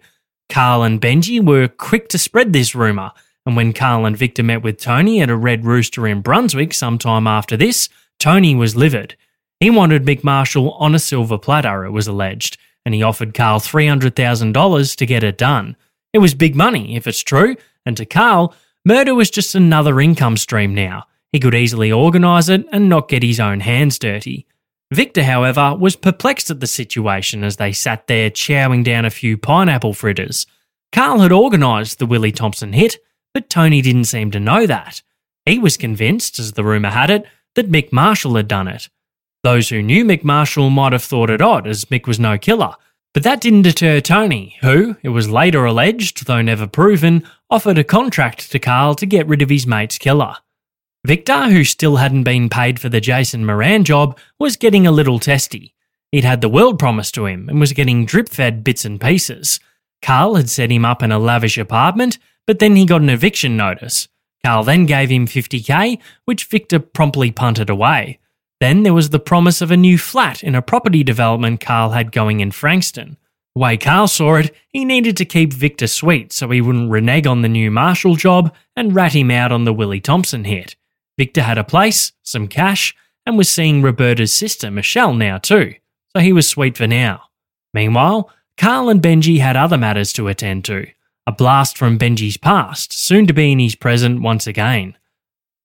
Carl 0.49 0.83
and 0.83 1.01
Benji 1.01 1.43
were 1.43 1.67
quick 1.67 2.07
to 2.09 2.17
spread 2.17 2.53
this 2.53 2.73
rumour, 2.73 3.11
and 3.45 3.57
when 3.57 3.73
Carl 3.73 4.05
and 4.05 4.15
Victor 4.15 4.43
met 4.43 4.63
with 4.63 4.79
Tony 4.79 5.21
at 5.21 5.29
a 5.29 5.35
Red 5.35 5.65
Rooster 5.65 6.07
in 6.07 6.21
Brunswick 6.21 6.73
sometime 6.73 7.27
after 7.27 7.57
this, 7.57 7.89
Tony 8.17 8.55
was 8.55 8.77
livid. 8.77 9.17
He 9.59 9.69
wanted 9.69 10.05
Mick 10.05 10.23
Marshall 10.23 10.71
on 10.73 10.95
a 10.95 10.99
silver 10.99 11.37
platter, 11.37 11.83
it 11.83 11.91
was 11.91 12.07
alleged, 12.07 12.57
and 12.85 12.95
he 12.95 13.03
offered 13.03 13.33
Carl 13.33 13.59
$300,000 13.59 14.95
to 14.95 15.05
get 15.05 15.23
it 15.23 15.37
done. 15.37 15.75
It 16.13 16.19
was 16.19 16.33
big 16.33 16.55
money, 16.55 16.95
if 16.95 17.07
it's 17.07 17.23
true, 17.23 17.57
and 17.85 17.97
to 17.97 18.05
Carl, 18.05 18.55
murder 18.85 19.13
was 19.13 19.29
just 19.29 19.53
another 19.53 19.99
income 19.99 20.37
stream 20.37 20.73
now. 20.73 21.07
He 21.35 21.39
could 21.39 21.53
easily 21.53 21.91
organise 21.91 22.47
it 22.47 22.65
and 22.71 22.87
not 22.87 23.09
get 23.09 23.21
his 23.21 23.41
own 23.41 23.59
hands 23.59 23.99
dirty. 23.99 24.47
Victor, 24.93 25.21
however, 25.21 25.75
was 25.77 25.97
perplexed 25.97 26.49
at 26.49 26.61
the 26.61 26.65
situation 26.65 27.43
as 27.43 27.57
they 27.57 27.73
sat 27.73 28.07
there 28.07 28.29
chowing 28.29 28.85
down 28.85 29.03
a 29.03 29.09
few 29.09 29.37
pineapple 29.37 29.93
fritters. 29.93 30.47
Carl 30.93 31.19
had 31.19 31.33
organised 31.33 31.99
the 31.99 32.05
Willie 32.05 32.31
Thompson 32.31 32.71
hit, 32.71 32.95
but 33.33 33.49
Tony 33.49 33.81
didn't 33.81 34.05
seem 34.05 34.31
to 34.31 34.39
know 34.39 34.65
that. 34.65 35.01
He 35.45 35.59
was 35.59 35.75
convinced, 35.75 36.39
as 36.39 36.53
the 36.53 36.63
rumour 36.63 36.91
had 36.91 37.09
it, 37.09 37.25
that 37.55 37.69
Mick 37.69 37.91
Marshall 37.91 38.37
had 38.37 38.47
done 38.47 38.69
it. 38.69 38.87
Those 39.43 39.67
who 39.67 39.83
knew 39.83 40.05
Mick 40.05 40.23
Marshall 40.23 40.69
might 40.69 40.93
have 40.93 41.03
thought 41.03 41.29
it 41.29 41.41
odd, 41.41 41.67
as 41.67 41.83
Mick 41.83 42.07
was 42.07 42.17
no 42.17 42.37
killer, 42.37 42.75
but 43.13 43.23
that 43.23 43.41
didn't 43.41 43.63
deter 43.63 43.99
Tony, 43.99 44.55
who, 44.61 44.95
it 45.03 45.09
was 45.09 45.29
later 45.29 45.65
alleged, 45.65 46.27
though 46.27 46.41
never 46.41 46.65
proven, 46.65 47.27
offered 47.49 47.77
a 47.77 47.83
contract 47.83 48.49
to 48.53 48.57
Carl 48.57 48.95
to 48.95 49.05
get 49.05 49.27
rid 49.27 49.41
of 49.41 49.49
his 49.49 49.67
mate's 49.67 49.97
killer. 49.97 50.37
Victor, 51.05 51.49
who 51.49 51.63
still 51.63 51.97
hadn't 51.97 52.23
been 52.23 52.49
paid 52.49 52.79
for 52.79 52.89
the 52.89 52.99
Jason 52.99 53.45
Moran 53.45 53.83
job, 53.83 54.17
was 54.39 54.57
getting 54.57 54.85
a 54.85 54.91
little 54.91 55.19
testy. 55.19 55.73
He'd 56.11 56.23
had 56.23 56.41
the 56.41 56.49
world 56.49 56.79
promised 56.79 57.13
to 57.15 57.25
him 57.25 57.49
and 57.49 57.59
was 57.59 57.73
getting 57.73 58.05
drip 58.05 58.29
fed 58.29 58.63
bits 58.63 58.85
and 58.85 58.99
pieces. 58.99 59.59
Carl 60.01 60.35
had 60.35 60.49
set 60.49 60.71
him 60.71 60.85
up 60.85 61.03
in 61.03 61.11
a 61.11 61.19
lavish 61.19 61.57
apartment, 61.57 62.17
but 62.47 62.59
then 62.59 62.75
he 62.75 62.85
got 62.85 63.01
an 63.01 63.09
eviction 63.09 63.57
notice. 63.57 64.07
Carl 64.45 64.63
then 64.63 64.85
gave 64.85 65.09
him 65.09 65.27
50k, 65.27 65.99
which 66.25 66.45
Victor 66.45 66.79
promptly 66.79 67.31
punted 67.31 67.69
away. 67.69 68.19
Then 68.59 68.83
there 68.83 68.93
was 68.93 69.09
the 69.09 69.19
promise 69.19 69.61
of 69.61 69.71
a 69.71 69.77
new 69.77 69.97
flat 69.97 70.43
in 70.43 70.55
a 70.55 70.61
property 70.61 71.03
development 71.03 71.59
Carl 71.59 71.91
had 71.91 72.11
going 72.11 72.39
in 72.39 72.51
Frankston. 72.51 73.17
The 73.55 73.61
way 73.61 73.77
Carl 73.77 74.07
saw 74.07 74.35
it, 74.35 74.53
he 74.69 74.85
needed 74.85 75.17
to 75.17 75.25
keep 75.25 75.53
Victor 75.53 75.87
sweet 75.87 76.31
so 76.31 76.49
he 76.49 76.61
wouldn't 76.61 76.91
renege 76.91 77.25
on 77.27 77.41
the 77.41 77.49
new 77.49 77.71
Marshall 77.71 78.15
job 78.15 78.53
and 78.75 78.93
rat 78.93 79.13
him 79.13 79.31
out 79.31 79.51
on 79.51 79.65
the 79.65 79.73
Willie 79.73 79.99
Thompson 79.99 80.43
hit. 80.43 80.75
Victor 81.17 81.41
had 81.41 81.57
a 81.57 81.63
place, 81.63 82.11
some 82.23 82.47
cash, 82.47 82.95
and 83.25 83.37
was 83.37 83.49
seeing 83.49 83.81
Roberta's 83.81 84.33
sister 84.33 84.69
Michelle 84.69 85.13
now 85.13 85.37
too, 85.37 85.75
so 86.15 86.21
he 86.21 86.33
was 86.33 86.47
sweet 86.47 86.77
for 86.77 86.87
now. 86.87 87.23
Meanwhile, 87.73 88.29
Carl 88.57 88.89
and 88.89 89.01
Benji 89.01 89.39
had 89.39 89.57
other 89.57 89.77
matters 89.77 90.13
to 90.13 90.27
attend 90.27 90.65
to. 90.65 90.87
A 91.27 91.31
blast 91.31 91.77
from 91.77 91.97
Benji's 91.97 92.37
past, 92.37 92.93
soon 92.93 93.25
to 93.27 93.33
be 93.33 93.51
in 93.51 93.59
his 93.59 93.75
present 93.75 94.21
once 94.21 94.45
again. 94.45 94.95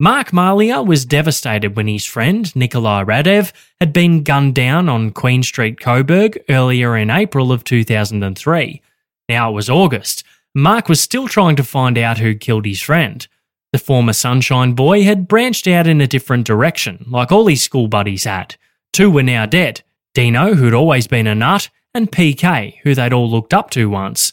Mark 0.03 0.31
Mallia 0.31 0.85
was 0.85 1.05
devastated 1.05 1.77
when 1.77 1.87
his 1.87 2.07
friend, 2.07 2.57
Nikolai 2.57 3.05
Radev, 3.05 3.53
had 3.79 3.93
been 3.93 4.23
gunned 4.23 4.55
down 4.55 4.89
on 4.89 5.11
Queen 5.11 5.43
Street, 5.43 5.79
Coburg 5.79 6.43
earlier 6.49 6.97
in 6.97 7.11
April 7.11 7.53
of 7.53 7.65
2003. 7.65 8.81
Now 9.29 9.51
it 9.51 9.53
was 9.53 9.69
August. 9.69 10.25
Mark 10.55 10.89
was 10.89 11.03
still 11.03 11.29
trying 11.29 11.57
to 11.57 11.63
find 11.63 11.99
out 11.99 12.19
who 12.19 12.35
killed 12.35 12.65
his 12.65 12.81
friend. 12.81 13.29
The 13.73 13.79
former 13.79 14.13
Sunshine 14.13 14.73
Boy 14.73 15.05
had 15.05 15.29
branched 15.29 15.69
out 15.69 15.87
in 15.87 16.01
a 16.01 16.07
different 16.07 16.47
direction, 16.47 17.05
like 17.09 17.31
all 17.31 17.47
his 17.47 17.63
school 17.63 17.87
buddies 17.87 18.25
had. 18.25 18.57
Two 18.93 19.11
were 19.11 19.23
now 19.23 19.47
dead 19.47 19.83
Dino, 20.13 20.55
who'd 20.55 20.75
always 20.75 21.07
been 21.07 21.29
a 21.29 21.35
nut, 21.37 21.69
and 21.95 22.11
PK, 22.11 22.79
who 22.83 22.95
they'd 22.95 23.13
all 23.13 23.31
looked 23.31 23.55
up 23.55 23.71
to 23.71 23.89
once. 23.89 24.33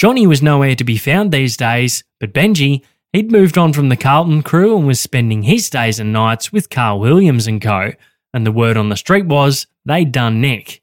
Johnny 0.00 0.26
was 0.26 0.42
nowhere 0.42 0.74
to 0.74 0.82
be 0.82 0.96
found 0.96 1.30
these 1.30 1.56
days, 1.56 2.02
but 2.18 2.34
Benji, 2.34 2.82
he'd 3.12 3.30
moved 3.30 3.56
on 3.56 3.72
from 3.72 3.88
the 3.88 3.96
Carlton 3.96 4.42
crew 4.42 4.76
and 4.76 4.86
was 4.86 4.98
spending 4.98 5.44
his 5.44 5.70
days 5.70 6.00
and 6.00 6.12
nights 6.12 6.52
with 6.52 6.70
Carl 6.70 6.98
Williams 6.98 7.46
and 7.46 7.62
co, 7.62 7.92
and 8.34 8.44
the 8.44 8.50
word 8.50 8.76
on 8.76 8.88
the 8.88 8.96
street 8.96 9.26
was 9.26 9.68
they'd 9.84 10.10
done 10.10 10.40
Nick. 10.40 10.82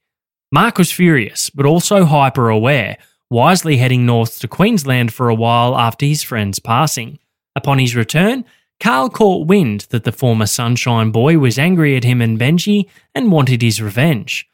Mark 0.54 0.78
was 0.78 0.91
furious, 0.91 1.50
but 1.50 1.66
also 1.66 2.06
hyper 2.06 2.47
aware, 2.47 2.97
wisely 3.30 3.76
heading 3.76 4.06
north 4.06 4.39
to 4.39 4.47
Queensland 4.47 5.14
for 5.14 5.28
a 5.28 5.36
while 5.36 5.78
after 5.78 6.06
his 6.06 6.24
friend's 6.24 6.60
passing. 6.60 7.20
Upon 7.60 7.78
his 7.78 7.93
return, 7.93 8.45
Carl 8.80 9.10
caught 9.10 9.45
wind 9.45 9.82
that 9.89 10.05
the 10.05 10.14
former 10.14 10.45
Sunshine 10.45 11.12
Boy 11.12 11.38
was 11.38 11.60
angry 11.60 11.97
at 11.97 12.05
him 12.05 12.22
and 12.22 12.39
Benji 12.39 12.88
and 13.14 13.34
wanted 13.34 13.62
his 13.62 13.82
revenge. 13.82 14.47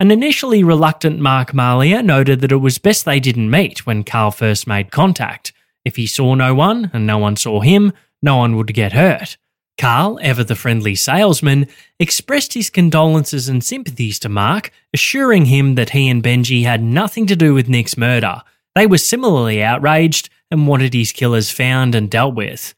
An 0.00 0.10
initially 0.10 0.64
reluctant 0.64 1.20
Mark 1.20 1.52
Mallia 1.52 2.04
noted 2.04 2.40
that 2.40 2.50
it 2.50 2.56
was 2.56 2.78
best 2.78 3.04
they 3.04 3.20
didn't 3.20 3.50
meet 3.50 3.86
when 3.86 4.02
Carl 4.02 4.32
first 4.32 4.66
made 4.66 4.90
contact. 4.90 5.52
If 5.84 5.94
he 5.94 6.08
saw 6.08 6.34
no 6.34 6.56
one 6.56 6.90
and 6.92 7.06
no 7.06 7.18
one 7.18 7.36
saw 7.36 7.60
him, 7.60 7.92
no 8.20 8.38
one 8.38 8.56
would 8.56 8.74
get 8.74 8.94
hurt. 8.94 9.36
Carl, 9.78 10.18
ever 10.20 10.42
the 10.42 10.56
friendly 10.56 10.96
salesman, 10.96 11.68
expressed 12.00 12.54
his 12.54 12.68
condolences 12.68 13.48
and 13.48 13.62
sympathies 13.62 14.18
to 14.18 14.28
Mark, 14.28 14.72
assuring 14.92 15.44
him 15.44 15.76
that 15.76 15.90
he 15.90 16.08
and 16.08 16.20
Benji 16.20 16.64
had 16.64 16.82
nothing 16.82 17.26
to 17.26 17.36
do 17.36 17.54
with 17.54 17.68
Nick's 17.68 17.96
murder. 17.96 18.42
They 18.74 18.86
were 18.86 18.98
similarly 18.98 19.62
outraged 19.62 20.30
and 20.50 20.66
wanted 20.66 20.94
his 20.94 21.12
killers 21.12 21.50
found 21.50 21.94
and 21.94 22.10
dealt 22.10 22.34
with. 22.34 22.74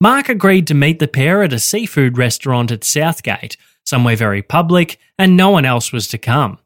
Mark 0.00 0.28
agreed 0.28 0.66
to 0.66 0.74
meet 0.74 0.98
the 0.98 1.08
pair 1.08 1.42
at 1.42 1.52
a 1.52 1.58
seafood 1.58 2.18
restaurant 2.18 2.70
at 2.70 2.84
Southgate, 2.84 3.56
somewhere 3.84 4.16
very 4.16 4.42
public, 4.42 4.98
and 5.18 5.36
no 5.36 5.50
one 5.50 5.64
else 5.64 5.92
was 5.92 6.08
to 6.08 6.18
come. 6.18 6.58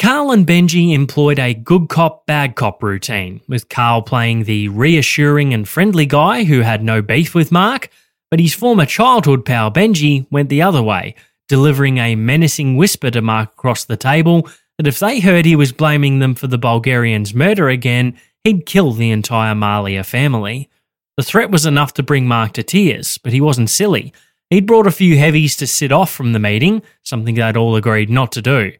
Carl 0.00 0.30
and 0.30 0.46
Benji 0.46 0.94
employed 0.94 1.40
a 1.40 1.54
good 1.54 1.88
cop, 1.88 2.24
bad 2.24 2.54
cop 2.54 2.82
routine, 2.82 3.40
with 3.48 3.68
Carl 3.68 4.02
playing 4.02 4.44
the 4.44 4.68
reassuring 4.68 5.52
and 5.52 5.68
friendly 5.68 6.06
guy 6.06 6.44
who 6.44 6.60
had 6.60 6.84
no 6.84 7.02
beef 7.02 7.34
with 7.34 7.50
Mark, 7.50 7.90
but 8.30 8.38
his 8.38 8.54
former 8.54 8.86
childhood 8.86 9.44
pal 9.44 9.72
Benji 9.72 10.26
went 10.30 10.50
the 10.50 10.62
other 10.62 10.82
way, 10.82 11.16
delivering 11.48 11.98
a 11.98 12.14
menacing 12.14 12.76
whisper 12.76 13.10
to 13.10 13.20
Mark 13.20 13.52
across 13.54 13.84
the 13.84 13.96
table 13.96 14.48
that 14.78 14.86
if 14.86 14.98
they 14.98 15.20
heard 15.20 15.44
he 15.44 15.56
was 15.56 15.72
blaming 15.72 16.20
them 16.20 16.34
for 16.34 16.46
the 16.46 16.56
Bulgarians' 16.56 17.34
murder 17.34 17.68
again, 17.68 18.16
he'd 18.44 18.64
kill 18.64 18.92
the 18.92 19.10
entire 19.10 19.54
Mallia 19.54 20.06
family. 20.06 20.70
The 21.16 21.24
threat 21.24 21.50
was 21.50 21.66
enough 21.66 21.94
to 21.94 22.02
bring 22.02 22.26
Mark 22.26 22.52
to 22.52 22.62
tears, 22.62 23.18
but 23.18 23.32
he 23.32 23.40
wasn't 23.40 23.70
silly. 23.70 24.12
He'd 24.50 24.66
brought 24.66 24.86
a 24.86 24.92
few 24.92 25.18
heavies 25.18 25.56
to 25.56 25.66
sit 25.66 25.92
off 25.92 26.10
from 26.10 26.32
the 26.32 26.38
meeting, 26.38 26.82
something 27.02 27.34
they'd 27.34 27.56
all 27.56 27.74
agreed 27.76 28.08
not 28.08 28.32
to 28.32 28.42
do. 28.42 28.72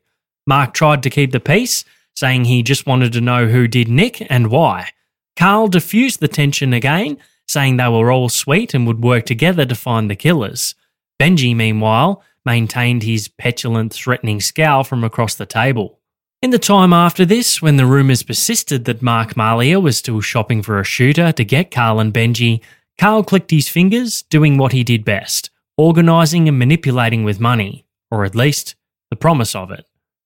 Mark 0.47 0.73
tried 0.73 1.03
to 1.03 1.11
keep 1.11 1.33
the 1.33 1.41
peace, 1.41 1.85
saying 2.15 2.45
he 2.45 2.63
just 2.63 2.87
wanted 2.87 3.13
to 3.13 3.21
know 3.21 3.49
who 3.49 3.69
did 3.69 3.89
Nick 3.89 4.25
and 4.31 4.51
why. 4.51 4.91
Carl 5.37 5.69
diffused 5.69 6.21
the 6.21 6.29
tension 6.29 6.73
again, 6.73 7.19
saying 7.47 7.77
they 7.77 7.89
were 7.89 8.11
all 8.11 8.29
sweet 8.29 8.73
and 8.73 8.87
would 8.87 9.03
work 9.03 9.27
together 9.27 9.67
to 9.67 9.75
find 9.75 10.09
the 10.09 10.17
killers. 10.17 10.75
Benji, 11.21 11.55
meanwhile, 11.55 12.23
maintained 12.49 13.03
his 13.03 13.29
petulant, 13.29 13.93
threatening 13.93 14.41
scowl 14.41 14.83
from 14.83 15.05
across 15.05 15.35
the 15.35 15.45
table. 15.45 16.01
In 16.41 16.49
the 16.49 16.59
time 16.59 16.95
after 16.95 17.27
this, 17.27 17.61
when 17.61 17.77
the 17.77 17.85
rumours 17.85 18.23
persisted 18.23 18.87
that 18.87 19.03
Mark 19.03 19.35
Mallia 19.35 19.83
was 19.83 19.99
still 19.99 20.23
shopping 20.23 20.63
for 20.63 20.81
a 20.81 20.85
shooter 20.85 21.31
to 21.31 21.45
get 21.45 21.71
Carl 21.71 22.01
and 22.01 22.15
Benji, 22.15 22.63
Carl 22.97 23.23
clicked 23.23 23.51
his 23.51 23.69
fingers, 23.69 24.23
doing 24.23 24.57
what 24.57 24.73
he 24.73 24.83
did 24.83 25.05
best 25.05 25.51
organising 25.77 26.49
and 26.49 26.59
manipulating 26.59 27.23
with 27.23 27.39
money, 27.39 27.85
or 28.11 28.25
at 28.25 28.35
least 28.35 28.75
the 29.11 29.17
promise 29.17 29.55
of 29.55 29.71
it. 29.71 29.85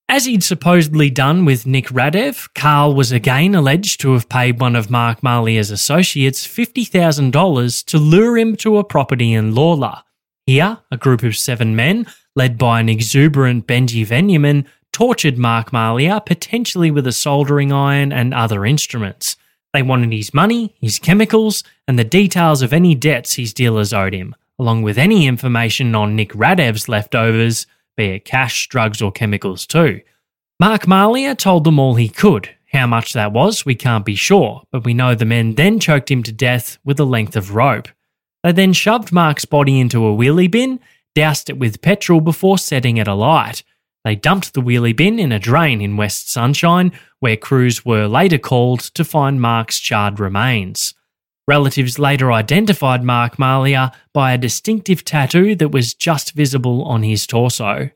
As 0.09 0.25
he'd 0.25 0.43
supposedly 0.43 1.09
done 1.09 1.45
with 1.45 1.67
Nick 1.67 1.87
Radev, 1.87 2.49
Carl 2.55 2.95
was 2.95 3.11
again 3.11 3.53
alleged 3.53 3.99
to 4.01 4.13
have 4.13 4.29
paid 4.29 4.59
one 4.59 4.75
of 4.75 4.89
Mark 4.89 5.21
Mallia's 5.21 5.71
associates 5.71 6.47
$50,000 6.47 7.85
to 7.85 7.97
lure 7.97 8.37
him 8.37 8.55
to 8.57 8.77
a 8.77 8.83
property 8.83 9.33
in 9.33 9.53
Lalor. 9.53 10.01
Here, 10.45 10.79
a 10.91 10.97
group 10.97 11.23
of 11.23 11.37
seven 11.37 11.75
men, 11.75 12.05
led 12.35 12.57
by 12.57 12.79
an 12.79 12.89
exuberant 12.89 13.65
Benji 13.65 14.05
Veniamin, 14.05 14.65
tortured 14.91 15.37
Mark 15.37 15.71
Mallia 15.71 16.23
potentially 16.25 16.91
with 16.91 17.07
a 17.07 17.13
soldering 17.13 17.71
iron 17.71 18.11
and 18.11 18.33
other 18.33 18.65
instruments. 18.65 19.37
They 19.73 19.81
wanted 19.81 20.11
his 20.11 20.33
money, 20.33 20.75
his 20.81 20.99
chemicals, 20.99 21.63
and 21.87 21.97
the 21.97 22.03
details 22.03 22.61
of 22.61 22.73
any 22.73 22.93
debts 22.93 23.35
his 23.35 23.53
dealers 23.53 23.93
owed 23.93 24.13
him, 24.13 24.35
along 24.59 24.83
with 24.83 24.97
any 24.97 25.25
information 25.25 25.95
on 25.95 26.15
Nick 26.15 26.31
Radev's 26.33 26.87
leftovers, 26.87 27.65
be 27.95 28.07
it 28.07 28.25
cash, 28.25 28.67
drugs, 28.67 29.01
or 29.01 29.11
chemicals 29.11 29.65
too. 29.65 30.01
Mark 30.59 30.83
Mallia 30.83 31.35
told 31.37 31.63
them 31.63 31.79
all 31.79 31.95
he 31.95 32.09
could. 32.09 32.49
How 32.71 32.85
much 32.85 33.13
that 33.13 33.31
was, 33.31 33.65
we 33.65 33.75
can't 33.75 34.05
be 34.05 34.15
sure, 34.15 34.63
but 34.71 34.83
we 34.83 34.93
know 34.93 35.15
the 35.15 35.25
men 35.25 35.55
then 35.55 35.79
choked 35.79 36.11
him 36.11 36.21
to 36.23 36.31
death 36.31 36.77
with 36.83 36.99
a 36.99 37.05
length 37.05 37.35
of 37.35 37.55
rope. 37.55 37.87
They 38.43 38.51
then 38.51 38.73
shoved 38.73 39.11
Mark's 39.11 39.45
body 39.45 39.79
into 39.79 40.05
a 40.05 40.15
wheelie 40.15 40.51
bin, 40.51 40.79
doused 41.15 41.49
it 41.49 41.57
with 41.57 41.81
petrol 41.81 42.21
before 42.21 42.57
setting 42.57 42.97
it 42.97 43.07
alight. 43.07 43.63
They 44.03 44.15
dumped 44.15 44.53
the 44.53 44.61
wheelie 44.61 44.95
bin 44.95 45.17
in 45.17 45.31
a 45.31 45.39
drain 45.39 45.79
in 45.81 45.95
West 45.95 46.29
Sunshine, 46.29 46.91
where 47.19 47.37
crews 47.37 47.85
were 47.85 48.07
later 48.07 48.37
called 48.37 48.81
to 48.81 49.05
find 49.05 49.39
Mark's 49.39 49.79
charred 49.79 50.19
remains. 50.19 50.93
Relatives 51.47 51.99
later 51.99 52.31
identified 52.31 53.03
Mark 53.03 53.37
Mallia 53.37 53.93
by 54.13 54.33
a 54.33 54.37
distinctive 54.37 55.05
tattoo 55.05 55.55
that 55.55 55.71
was 55.71 55.93
just 55.93 56.33
visible 56.33 56.83
on 56.83 57.03
his 57.03 57.27
torso. 57.27 57.89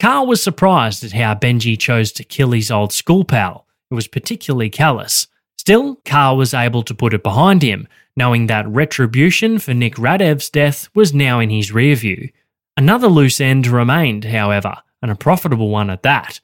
Carl 0.00 0.26
was 0.26 0.42
surprised 0.42 1.02
at 1.02 1.12
how 1.12 1.34
Benji 1.34 1.78
chose 1.78 2.12
to 2.12 2.24
kill 2.24 2.52
his 2.52 2.70
old 2.70 2.92
school 2.92 3.24
pal. 3.24 3.66
It 3.90 3.94
was 3.94 4.08
particularly 4.08 4.68
callous. 4.68 5.26
Still, 5.58 5.96
Carl 6.04 6.36
was 6.36 6.54
able 6.54 6.82
to 6.82 6.94
put 6.94 7.14
it 7.14 7.22
behind 7.22 7.62
him, 7.62 7.88
knowing 8.16 8.46
that 8.46 8.68
retribution 8.68 9.58
for 9.58 9.74
Nick 9.74 9.96
Radev's 9.96 10.50
death 10.50 10.88
was 10.94 11.14
now 11.14 11.40
in 11.40 11.50
his 11.50 11.72
rearview. 11.72 12.32
Another 12.76 13.08
loose 13.08 13.40
end 13.40 13.66
remained, 13.66 14.24
however 14.24 14.76
and 15.02 15.10
a 15.10 15.14
profitable 15.16 15.68
one 15.68 15.90
at 15.90 16.02
that. 16.02 16.40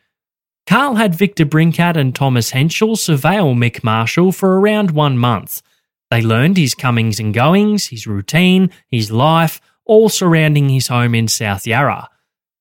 Carl 0.66 0.94
had 0.94 1.14
Victor 1.14 1.44
Brincat 1.44 1.96
and 1.96 2.14
Thomas 2.14 2.52
Hentschel 2.52 2.96
surveil 2.96 3.56
Mick 3.56 3.82
Marshall 3.82 4.32
for 4.32 4.60
around 4.60 4.92
one 4.92 5.18
month. 5.18 5.62
They 6.10 6.22
learned 6.22 6.56
his 6.56 6.74
comings 6.74 7.18
and 7.18 7.34
goings, 7.34 7.86
his 7.86 8.06
routine, 8.06 8.70
his 8.88 9.10
life, 9.10 9.60
all 9.84 10.08
surrounding 10.08 10.68
his 10.68 10.86
home 10.86 11.14
in 11.14 11.26
South 11.26 11.66
Yarra. 11.66 12.08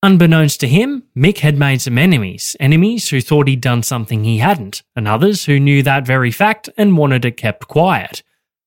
Unbeknownst 0.02 0.58
to 0.60 0.66
him, 0.66 1.04
Mick 1.16 1.38
had 1.38 1.56
made 1.56 1.80
some 1.80 1.96
enemies, 1.96 2.56
enemies 2.58 3.10
who 3.10 3.20
thought 3.20 3.46
he'd 3.46 3.60
done 3.60 3.84
something 3.84 4.24
he 4.24 4.38
hadn't, 4.38 4.82
and 4.96 5.06
others 5.06 5.44
who 5.44 5.60
knew 5.60 5.84
that 5.84 6.04
very 6.04 6.32
fact 6.32 6.68
and 6.76 6.96
wanted 6.96 7.24
it 7.24 7.36
kept 7.36 7.68
quiet. 7.68 8.24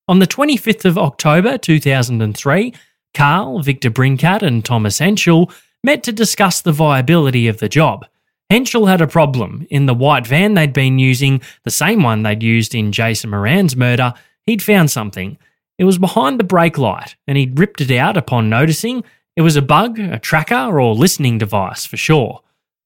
On 0.08 0.20
the 0.20 0.28
25th 0.28 0.86
of 0.86 1.00
October 1.00 1.58
2003, 1.58 2.74
Carl, 3.16 3.64
Victor 3.64 3.90
Brincat, 3.90 4.44
and 4.44 4.64
Thomas 4.64 5.00
Hentschel 5.00 5.52
met 5.84 6.04
to 6.04 6.12
discuss 6.12 6.62
the 6.62 6.72
viability 6.72 7.48
of 7.48 7.58
the 7.58 7.68
job. 7.68 8.06
Hentschel 8.52 8.88
had 8.88 9.02
a 9.02 9.08
problem. 9.08 9.66
In 9.72 9.88
the 9.88 9.96
white 9.96 10.28
van 10.28 10.54
they'd 10.54 10.74
been 10.74 11.00
using, 11.00 11.42
the 11.64 11.72
same 11.72 12.04
one 12.04 12.22
they'd 12.22 12.44
used 12.44 12.76
in 12.76 12.92
Jason 12.92 13.32
Moran's 13.32 13.76
murder, 13.76 14.14
he'd 14.44 14.62
found 14.62 14.92
something. 14.92 15.40
It 15.80 15.86
was 15.86 15.98
behind 15.98 16.40
the 16.40 16.44
brake 16.44 16.78
light, 16.78 17.16
and 17.28 17.36
he'd 17.36 17.58
ripped 17.58 17.82
it 17.82 17.90
out 17.90 18.16
upon 18.16 18.48
noticing 18.48 19.04
it 19.36 19.42
was 19.42 19.56
a 19.56 19.62
bug, 19.64 19.98
a 19.98 20.20
tracker, 20.20 20.80
or 20.80 20.94
listening 20.94 21.40
device 21.40 21.88
for 21.88 21.98
sure. 21.98 22.42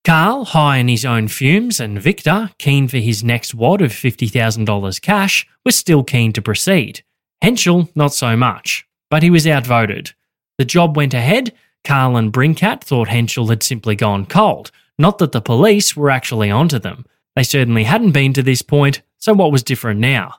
Carl, 0.06 0.46
high 0.46 0.78
in 0.78 0.88
his 0.88 1.04
own 1.04 1.28
fumes, 1.28 1.82
and 1.82 2.02
Victor, 2.02 2.52
keen 2.60 2.88
for 2.88 2.98
his 2.98 3.26
next 3.26 3.54
wad 3.54 3.82
of 3.82 3.92
$50,000 3.92 5.02
cash, 5.02 5.46
was 5.66 5.76
still 5.76 6.06
keen 6.06 6.32
to 6.32 6.42
proceed. 6.42 7.04
Hentschel, 7.44 7.90
not 7.96 8.14
so 8.14 8.36
much, 8.36 8.86
but 9.10 9.24
he 9.24 9.30
was 9.30 9.48
outvoted. 9.48 10.12
The 10.58 10.66
job 10.66 10.98
went 10.98 11.14
ahead. 11.14 11.54
Carl 11.84 12.18
and 12.18 12.34
Brincat 12.34 12.84
thought 12.84 13.08
Hentschel 13.08 13.50
had 13.50 13.64
simply 13.64 13.96
gone 13.96 14.26
cold, 14.26 14.72
not 14.98 15.18
that 15.20 15.32
the 15.32 15.42
police 15.42 15.96
were 15.96 16.10
actually 16.10 16.52
onto 16.52 16.78
them. 16.78 17.06
They 17.36 17.44
certainly 17.44 17.86
hadn't 17.86 18.12
been 18.12 18.34
to 18.34 18.44
this 18.44 18.62
point, 18.62 19.02
so 19.18 19.34
what 19.34 19.52
was 19.52 19.64
different 19.64 20.00
now? 20.00 20.36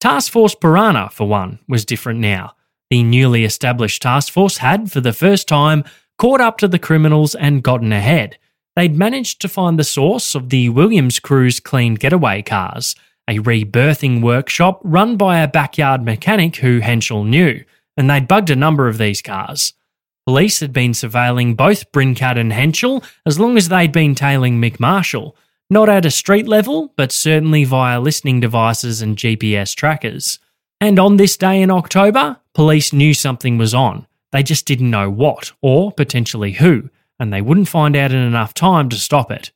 Task 0.00 0.32
Force 0.32 0.54
Piranha, 0.54 1.10
for 1.10 1.28
one, 1.28 1.58
was 1.68 1.84
different 1.84 2.20
now. 2.20 2.54
The 2.88 3.02
newly 3.02 3.44
established 3.44 4.00
task 4.00 4.32
force 4.32 4.56
had, 4.56 4.90
for 4.90 5.00
the 5.02 5.12
first 5.12 5.46
time, 5.46 5.84
caught 6.16 6.40
up 6.40 6.56
to 6.58 6.68
the 6.68 6.78
criminals 6.78 7.34
and 7.34 7.62
gotten 7.62 7.92
ahead 7.92 8.38
they'd 8.76 8.96
managed 8.96 9.40
to 9.40 9.48
find 9.48 9.78
the 9.78 9.84
source 9.84 10.34
of 10.34 10.48
the 10.48 10.68
Williams 10.68 11.18
crew's 11.18 11.60
clean 11.60 11.94
getaway 11.94 12.42
cars, 12.42 12.94
a 13.30 13.38
rebirthing 13.38 14.20
workshop 14.20 14.80
run 14.82 15.16
by 15.16 15.38
a 15.38 15.48
backyard 15.48 16.04
mechanic 16.04 16.56
who 16.56 16.80
Hentschel 16.80 17.26
knew, 17.26 17.64
and 17.96 18.10
they'd 18.10 18.28
bugged 18.28 18.50
a 18.50 18.56
number 18.56 18.88
of 18.88 18.98
these 18.98 19.22
cars. 19.22 19.72
Police 20.26 20.60
had 20.60 20.72
been 20.72 20.90
surveilling 20.90 21.56
both 21.56 21.90
Brincat 21.92 22.36
and 22.36 22.52
Hentschel 22.52 23.04
as 23.24 23.40
long 23.40 23.56
as 23.56 23.68
they'd 23.68 23.92
been 23.92 24.14
tailing 24.14 24.60
Mick 24.60 24.78
Marshall, 24.78 25.36
not 25.70 25.88
at 25.88 26.04
a 26.04 26.10
street 26.10 26.46
level, 26.46 26.92
but 26.96 27.12
certainly 27.12 27.64
via 27.64 28.00
listening 28.00 28.40
devices 28.40 29.00
and 29.00 29.16
GPS 29.16 29.74
trackers. 29.74 30.38
And 30.80 30.98
on 30.98 31.16
this 31.16 31.36
day 31.36 31.62
in 31.62 31.70
October, 31.70 32.36
police 32.54 32.92
knew 32.92 33.14
something 33.14 33.56
was 33.56 33.72
on. 33.72 34.06
They 34.32 34.42
just 34.42 34.66
didn't 34.66 34.90
know 34.90 35.08
what, 35.08 35.52
or 35.62 35.92
potentially 35.92 36.52
who 36.52 36.90
and 37.20 37.32
they 37.32 37.42
wouldn't 37.42 37.68
find 37.68 37.94
out 37.94 38.10
in 38.10 38.18
enough 38.18 38.54
time 38.54 38.88
to 38.88 38.96
stop 38.96 39.30
it. 39.30 39.52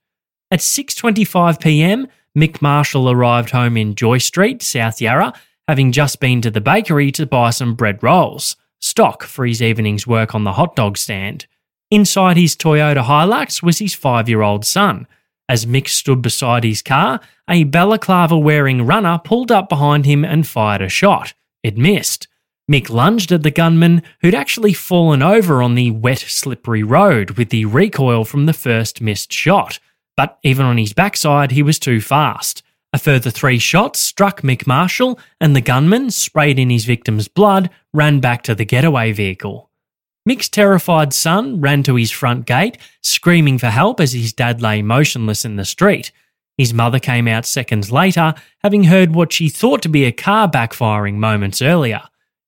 At 0.50 0.60
6:25 0.60 1.60
p.m., 1.60 2.06
Mick 2.36 2.60
Marshall 2.60 3.10
arrived 3.10 3.50
home 3.50 3.76
in 3.76 3.94
Joy 3.94 4.18
Street, 4.18 4.62
South 4.62 5.00
Yarra, 5.00 5.32
having 5.68 5.92
just 5.92 6.18
been 6.20 6.40
to 6.42 6.50
the 6.50 6.60
bakery 6.60 7.12
to 7.12 7.26
buy 7.26 7.50
some 7.50 7.74
bread 7.74 8.02
rolls, 8.02 8.56
stock 8.80 9.22
for 9.22 9.46
his 9.46 9.62
evening's 9.62 10.06
work 10.06 10.34
on 10.34 10.44
the 10.44 10.54
hot 10.54 10.74
dog 10.74 10.98
stand. 10.98 11.46
Inside 11.90 12.36
his 12.36 12.56
Toyota 12.56 13.04
Hilux 13.04 13.62
was 13.62 13.78
his 13.78 13.94
5-year-old 13.94 14.64
son. 14.64 15.06
As 15.48 15.66
Mick 15.66 15.88
stood 15.88 16.22
beside 16.22 16.64
his 16.64 16.82
car, 16.82 17.20
a 17.48 17.64
balaclava 17.64 18.36
wearing 18.36 18.84
runner 18.84 19.20
pulled 19.22 19.52
up 19.52 19.68
behind 19.68 20.06
him 20.06 20.24
and 20.24 20.46
fired 20.46 20.82
a 20.82 20.88
shot. 20.88 21.34
It 21.62 21.76
missed. 21.76 22.26
Mick 22.70 22.88
lunged 22.88 23.30
at 23.30 23.42
the 23.42 23.50
gunman, 23.50 24.02
who'd 24.22 24.34
actually 24.34 24.72
fallen 24.72 25.22
over 25.22 25.62
on 25.62 25.74
the 25.74 25.90
wet, 25.90 26.18
slippery 26.18 26.82
road 26.82 27.32
with 27.32 27.50
the 27.50 27.66
recoil 27.66 28.24
from 28.24 28.46
the 28.46 28.54
first 28.54 29.00
missed 29.00 29.32
shot. 29.32 29.78
But 30.16 30.38
even 30.42 30.66
on 30.66 30.78
his 30.78 30.92
backside, 30.92 31.50
he 31.50 31.62
was 31.62 31.78
too 31.78 32.00
fast. 32.00 32.62
A 32.92 32.98
further 32.98 33.30
three 33.30 33.58
shots 33.58 33.98
struck 33.98 34.42
Mick 34.42 34.66
Marshall, 34.66 35.18
and 35.40 35.56
the 35.56 35.60
gunman, 35.60 36.10
sprayed 36.10 36.58
in 36.58 36.70
his 36.70 36.84
victim's 36.84 37.26
blood, 37.26 37.68
ran 37.92 38.20
back 38.20 38.42
to 38.44 38.54
the 38.54 38.64
getaway 38.64 39.10
vehicle. 39.10 39.70
Mick's 40.28 40.48
terrified 40.48 41.12
son 41.12 41.60
ran 41.60 41.82
to 41.82 41.96
his 41.96 42.10
front 42.10 42.46
gate, 42.46 42.78
screaming 43.02 43.58
for 43.58 43.66
help 43.66 44.00
as 44.00 44.12
his 44.12 44.32
dad 44.32 44.62
lay 44.62 44.80
motionless 44.80 45.44
in 45.44 45.56
the 45.56 45.64
street. 45.64 46.12
His 46.56 46.72
mother 46.72 47.00
came 47.00 47.26
out 47.26 47.44
seconds 47.46 47.90
later, 47.90 48.34
having 48.62 48.84
heard 48.84 49.14
what 49.14 49.32
she 49.32 49.48
thought 49.48 49.82
to 49.82 49.88
be 49.88 50.04
a 50.04 50.12
car 50.12 50.48
backfiring 50.48 51.14
moments 51.14 51.60
earlier. 51.60 52.02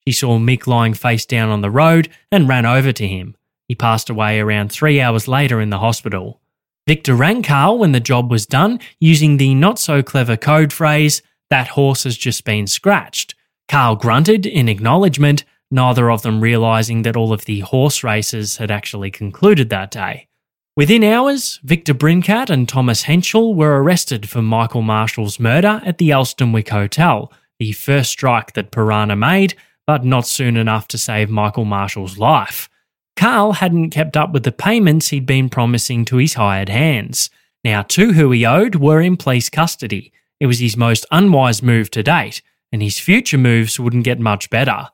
She 0.06 0.12
saw 0.12 0.38
Mick 0.38 0.66
lying 0.68 0.94
face 0.94 1.26
down 1.26 1.48
on 1.48 1.60
the 1.60 1.70
road 1.70 2.08
and 2.30 2.48
ran 2.48 2.64
over 2.64 2.92
to 2.92 3.06
him. 3.06 3.36
He 3.66 3.74
passed 3.74 4.08
away 4.08 4.38
around 4.38 4.70
three 4.70 5.00
hours 5.00 5.26
later 5.26 5.60
in 5.60 5.70
the 5.70 5.80
hospital. 5.80 6.40
Victor 6.86 7.16
rang 7.16 7.42
Carl 7.42 7.78
when 7.78 7.90
the 7.90 8.00
job 8.00 8.30
was 8.30 8.46
done 8.46 8.78
using 9.00 9.36
the 9.36 9.54
not 9.54 9.78
so 9.78 10.02
clever 10.02 10.36
code 10.36 10.72
phrase, 10.72 11.20
that 11.50 11.68
horse 11.68 12.04
has 12.04 12.16
just 12.16 12.44
been 12.44 12.66
scratched. 12.66 13.34
Carl 13.68 13.96
grunted 13.96 14.46
in 14.46 14.68
acknowledgement, 14.68 15.44
neither 15.70 16.10
of 16.10 16.22
them 16.22 16.40
realising 16.40 17.02
that 17.02 17.16
all 17.16 17.32
of 17.32 17.44
the 17.44 17.60
horse 17.60 18.04
races 18.04 18.58
had 18.58 18.70
actually 18.70 19.10
concluded 19.10 19.68
that 19.70 19.90
day. 19.90 20.28
Within 20.76 21.02
hours, 21.02 21.58
Victor 21.64 21.94
Brincat 21.94 22.50
and 22.50 22.68
Thomas 22.68 23.04
Hentschel 23.04 23.56
were 23.56 23.82
arrested 23.82 24.28
for 24.28 24.42
Michael 24.42 24.82
Marshall's 24.82 25.40
murder 25.40 25.80
at 25.84 25.98
the 25.98 26.10
Elsternwick 26.10 26.68
Hotel, 26.68 27.32
the 27.58 27.72
first 27.72 28.10
strike 28.10 28.52
that 28.52 28.70
Piranha 28.70 29.16
made, 29.16 29.56
but 29.86 30.04
not 30.04 30.26
soon 30.26 30.56
enough 30.56 30.86
to 30.88 30.98
save 30.98 31.30
Michael 31.30 31.64
Marshall's 31.64 32.18
life. 32.18 32.68
Carl 33.16 33.52
hadn't 33.52 33.90
kept 33.90 34.16
up 34.16 34.32
with 34.32 34.44
the 34.44 34.52
payments 34.52 35.08
he'd 35.08 35.26
been 35.26 35.48
promising 35.48 36.04
to 36.04 36.16
his 36.16 36.34
hired 36.34 36.68
hands. 36.68 37.30
Now, 37.64 37.82
two 37.82 38.12
who 38.12 38.30
he 38.30 38.44
owed 38.44 38.76
were 38.76 39.00
in 39.00 39.16
police 39.16 39.48
custody. 39.48 40.12
It 40.38 40.46
was 40.46 40.58
his 40.58 40.76
most 40.76 41.06
unwise 41.10 41.62
move 41.62 41.90
to 41.92 42.02
date, 42.02 42.42
and 42.70 42.82
his 42.82 42.98
future 42.98 43.38
moves 43.38 43.80
wouldn't 43.80 44.04
get 44.04 44.20
much 44.20 44.50
better. 44.50 44.90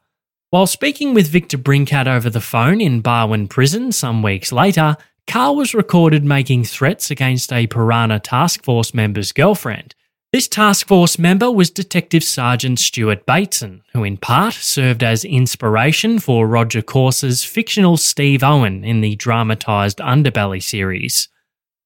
While 0.51 0.67
speaking 0.67 1.15
with 1.15 1.29
Victor 1.29 1.59
Brincat 1.59 2.07
over 2.07 2.31
the 2.31 2.41
phone 2.41 2.81
in 2.81 3.03
Barwon 3.03 3.49
Prison 3.49 3.91
some 3.91 4.23
weeks 4.23 4.53
later, 4.53 4.97
Carl 5.27 5.57
was 5.57 5.75
recorded 5.75 6.25
making 6.25 6.65
threats 6.65 7.11
against 7.11 7.53
a 7.53 7.67
Piranha 7.67 8.21
Task 8.21 8.63
Force 8.63 8.93
member's 8.93 9.33
girlfriend, 9.33 9.95
this 10.33 10.49
task 10.49 10.87
force 10.87 11.19
member 11.19 11.51
was 11.51 11.71
Detective 11.71 12.25
Sergeant 12.25 12.79
Stuart 12.79 13.27
Bateson, 13.27 13.83
who 13.93 14.03
in 14.03 14.17
part 14.17 14.55
served 14.55 15.03
as 15.03 15.27
inspiration 15.27 16.19
for 16.19 16.47
Rodger 16.47 16.81
Corser's 16.81 17.45
fictional 17.45 17.99
Steve 17.99 18.43
Owen 18.43 18.83
in 18.83 19.03
the 19.03 19.15
dramatised 19.17 19.99
Underbelly 19.99 20.63
series. 20.63 21.29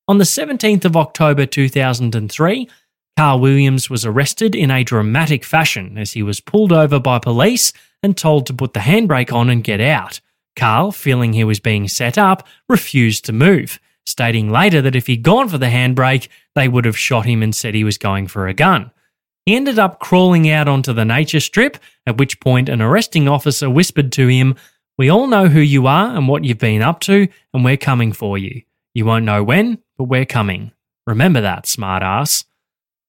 On 0.07 0.18
the 0.18 0.24
17th 0.24 0.84
of 0.84 0.97
October 0.97 1.44
2003, 1.44 2.70
Carl 3.16 3.40
Williams 3.40 3.90
was 3.90 4.07
arrested 4.07 4.55
in 4.55 4.70
a 4.70 4.84
dramatic 4.84 5.44
fashion 5.44 5.99
as 5.99 6.12
he 6.12 6.22
was 6.22 6.38
pulled 6.38 6.72
over 6.72 7.01
by 7.01 7.18
police 7.18 7.72
and 8.01 8.16
told 8.16 8.47
to 8.47 8.55
put 8.55 8.74
the 8.74 8.80
handbrake 8.80 9.32
on 9.32 9.51
and 9.51 9.64
get 9.64 9.80
out. 9.80 10.20
Carl, 10.55 10.92
feeling 10.92 11.32
he 11.32 11.42
was 11.42 11.59
being 11.59 11.88
set 11.88 12.16
up, 12.16 12.47
refused 12.68 13.24
to 13.24 13.32
move 13.32 13.80
stating 14.07 14.50
later 14.50 14.80
that 14.82 14.96
if 14.96 15.07
he'd 15.07 15.22
gone 15.22 15.48
for 15.48 15.59
the 15.59 15.66
handbrake, 15.66 16.28
they 16.54 16.68
would 16.68 16.84
have 16.84 16.98
shot 16.98 17.26
him 17.26 17.42
and 17.42 17.54
said 17.54 17.74
he 17.74 17.84
was 17.84 17.98
going 17.98 18.26
for 18.26 18.46
a 18.46 18.54
gun. 18.54 18.90
He 19.44 19.54
ended 19.54 19.78
up 19.78 20.00
crawling 20.00 20.50
out 20.50 20.68
onto 20.68 20.92
the 20.92 21.04
nature 21.04 21.40
strip, 21.40 21.78
at 22.07 22.18
which 22.18 22.40
point 22.40 22.68
an 22.68 22.82
arresting 22.82 23.28
officer 23.28 23.70
whispered 23.70 24.11
to 24.12 24.26
him, 24.26 24.57
We 24.98 25.09
all 25.09 25.26
know 25.26 25.48
who 25.48 25.61
you 25.61 25.86
are 25.86 26.16
and 26.16 26.26
what 26.26 26.44
you've 26.44 26.59
been 26.59 26.82
up 26.82 27.00
to, 27.00 27.28
and 27.52 27.64
we're 27.64 27.76
coming 27.76 28.12
for 28.12 28.38
you. 28.38 28.62
You 28.94 29.04
won't 29.04 29.24
know 29.24 29.44
when, 29.44 29.78
but 29.98 30.04
we're 30.04 30.24
coming. 30.24 30.72
Remember 31.07 31.40
that, 31.40 31.64
smartass. 31.64 32.44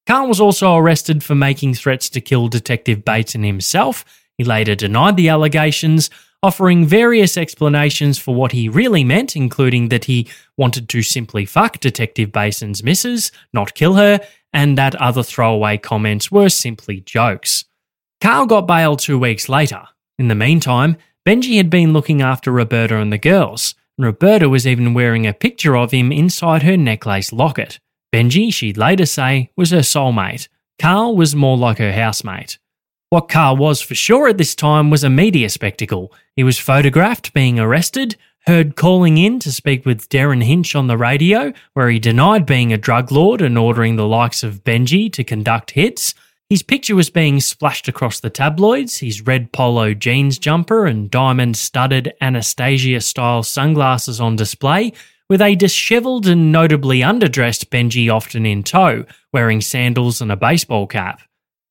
Carl 0.05 0.27
was 0.27 0.39
also 0.39 0.75
arrested 0.75 1.23
for 1.23 1.35
making 1.35 1.73
threats 1.73 2.09
to 2.09 2.21
kill 2.21 2.47
Detective 2.47 3.03
Bateson 3.03 3.43
himself. 3.43 4.05
He 4.37 4.43
later 4.43 4.75
denied 4.75 5.17
the 5.17 5.29
allegations, 5.29 6.09
offering 6.47 6.85
various 6.85 7.35
explanations 7.35 8.17
for 8.17 8.33
what 8.33 8.53
he 8.53 8.69
really 8.69 9.03
meant, 9.03 9.35
including 9.35 9.89
that 9.89 10.05
he 10.05 10.25
wanted 10.55 10.87
to 10.87 11.01
simply 11.01 11.45
fuck 11.45 11.77
Detective 11.81 12.31
Bateson's 12.31 12.81
missus, 12.81 13.33
not 13.51 13.73
kill 13.73 13.95
her, 13.95 14.21
and 14.53 14.77
that 14.77 14.95
other 14.95 15.23
throwaway 15.23 15.75
comments 15.77 16.31
were 16.31 16.47
simply 16.47 17.01
jokes. 17.01 17.65
Carl 18.21 18.45
got 18.45 18.65
bail 18.65 18.95
two 18.95 19.19
weeks 19.19 19.49
later. 19.49 19.83
In 20.17 20.29
the 20.29 20.35
meantime, 20.35 20.95
Benji 21.27 21.57
had 21.57 21.69
been 21.69 21.91
looking 21.91 22.21
after 22.21 22.49
Roberta 22.49 22.97
and 22.97 23.11
the 23.11 23.17
girls, 23.17 23.75
and 23.97 24.05
Roberta 24.05 24.47
was 24.47 24.65
even 24.65 24.93
wearing 24.93 25.27
a 25.27 25.33
picture 25.33 25.75
of 25.75 25.91
him 25.91 26.13
inside 26.13 26.63
her 26.63 26.77
necklace 26.77 27.33
locket. 27.33 27.81
Benji, 28.15 28.53
she'd 28.53 28.77
later 28.77 29.05
say, 29.05 29.51
was 29.57 29.71
her 29.71 29.79
soulmate. 29.79 30.47
Carl 30.79 31.13
was 31.13 31.35
more 31.35 31.57
like 31.57 31.79
her 31.79 31.91
housemate. 31.91 32.57
What 33.09 33.29
Carl 33.29 33.55
was 33.55 33.81
for 33.81 33.95
sure 33.95 34.27
at 34.27 34.37
this 34.37 34.53
time 34.53 34.89
was 34.89 35.05
a 35.05 35.09
media 35.09 35.49
spectacle. 35.49 36.11
He 36.35 36.43
was 36.43 36.59
photographed 36.59 37.33
being 37.33 37.57
arrested, 37.57 38.17
heard 38.45 38.75
calling 38.75 39.17
in 39.17 39.39
to 39.39 39.51
speak 39.53 39.85
with 39.85 40.09
Derryn 40.09 40.43
Hinch 40.43 40.75
on 40.75 40.87
the 40.87 40.97
radio, 40.97 41.53
where 41.73 41.89
he 41.89 41.99
denied 41.99 42.45
being 42.45 42.73
a 42.73 42.77
drug 42.77 43.09
lord 43.09 43.41
and 43.41 43.57
ordering 43.57 43.95
the 43.95 44.05
likes 44.05 44.43
of 44.43 44.61
Benji 44.65 45.09
to 45.13 45.23
conduct 45.23 45.71
hits. 45.71 46.15
His 46.49 46.61
picture 46.61 46.97
was 46.97 47.09
being 47.09 47.39
splashed 47.39 47.87
across 47.87 48.19
the 48.19 48.29
tabloids, 48.29 48.97
his 48.97 49.21
red 49.21 49.53
polo 49.53 49.93
jeans 49.93 50.37
jumper 50.37 50.85
and 50.85 51.09
diamond 51.09 51.55
studded 51.55 52.13
Anastasia 52.19 52.99
style 52.99 53.41
sunglasses 53.41 54.19
on 54.19 54.35
display, 54.35 54.91
with 55.29 55.41
a 55.41 55.55
dishevelled 55.55 56.27
and 56.27 56.51
notably 56.51 56.99
underdressed 56.99 57.67
Benji 57.67 58.13
often 58.13 58.45
in 58.45 58.63
tow, 58.63 59.05
wearing 59.31 59.61
sandals 59.61 60.19
and 60.19 60.29
a 60.29 60.35
baseball 60.35 60.87
cap. 60.87 61.21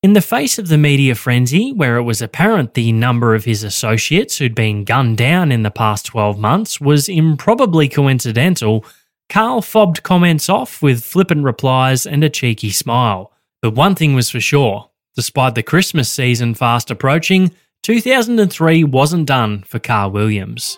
In 0.03 0.13
the 0.13 0.21
face 0.21 0.59
of 0.59 0.67
the 0.67 0.77
media 0.77 1.15
frenzy, 1.15 1.73
where 1.73 1.97
it 1.97 2.03
was 2.03 2.21
apparent 2.21 2.75
the 2.75 2.91
number 2.91 3.33
of 3.33 3.45
his 3.45 3.63
associates 3.63 4.37
who'd 4.37 4.53
been 4.53 4.83
gunned 4.83 5.17
down 5.17 5.51
in 5.51 5.63
the 5.63 5.71
past 5.71 6.05
12 6.05 6.37
months 6.37 6.79
was 6.79 7.09
improbably 7.09 7.89
coincidental, 7.89 8.85
Carl 9.27 9.61
fobbed 9.63 10.03
comments 10.03 10.49
off 10.49 10.83
with 10.83 11.03
flippant 11.03 11.43
replies 11.43 12.05
and 12.05 12.23
a 12.23 12.29
cheeky 12.29 12.69
smile. 12.69 13.33
But 13.61 13.73
one 13.73 13.95
thing 13.95 14.13
was 14.13 14.29
for 14.29 14.39
sure 14.39 14.89
despite 15.15 15.55
the 15.55 15.63
Christmas 15.63 16.11
season 16.11 16.53
fast 16.53 16.91
approaching, 16.91 17.51
2003 17.81 18.83
wasn't 18.83 19.25
done 19.25 19.63
for 19.63 19.79
Carl 19.79 20.11
Williams. 20.11 20.77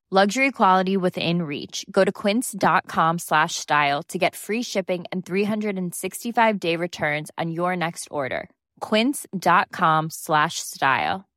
Luxury 0.13 0.51
quality 0.51 0.97
within 0.97 1.43
reach. 1.43 1.85
Go 1.89 2.03
to 2.03 2.11
quince.com 2.11 3.17
slash 3.19 3.55
style 3.55 4.03
to 4.09 4.17
get 4.17 4.35
free 4.35 4.61
shipping 4.61 5.05
and 5.09 5.25
365 5.25 6.59
day 6.59 6.75
returns 6.75 7.31
on 7.37 7.49
your 7.49 7.77
next 7.77 8.09
order. 8.11 8.49
Quince.com 8.81 10.09
slash 10.09 10.55
style. 10.55 11.29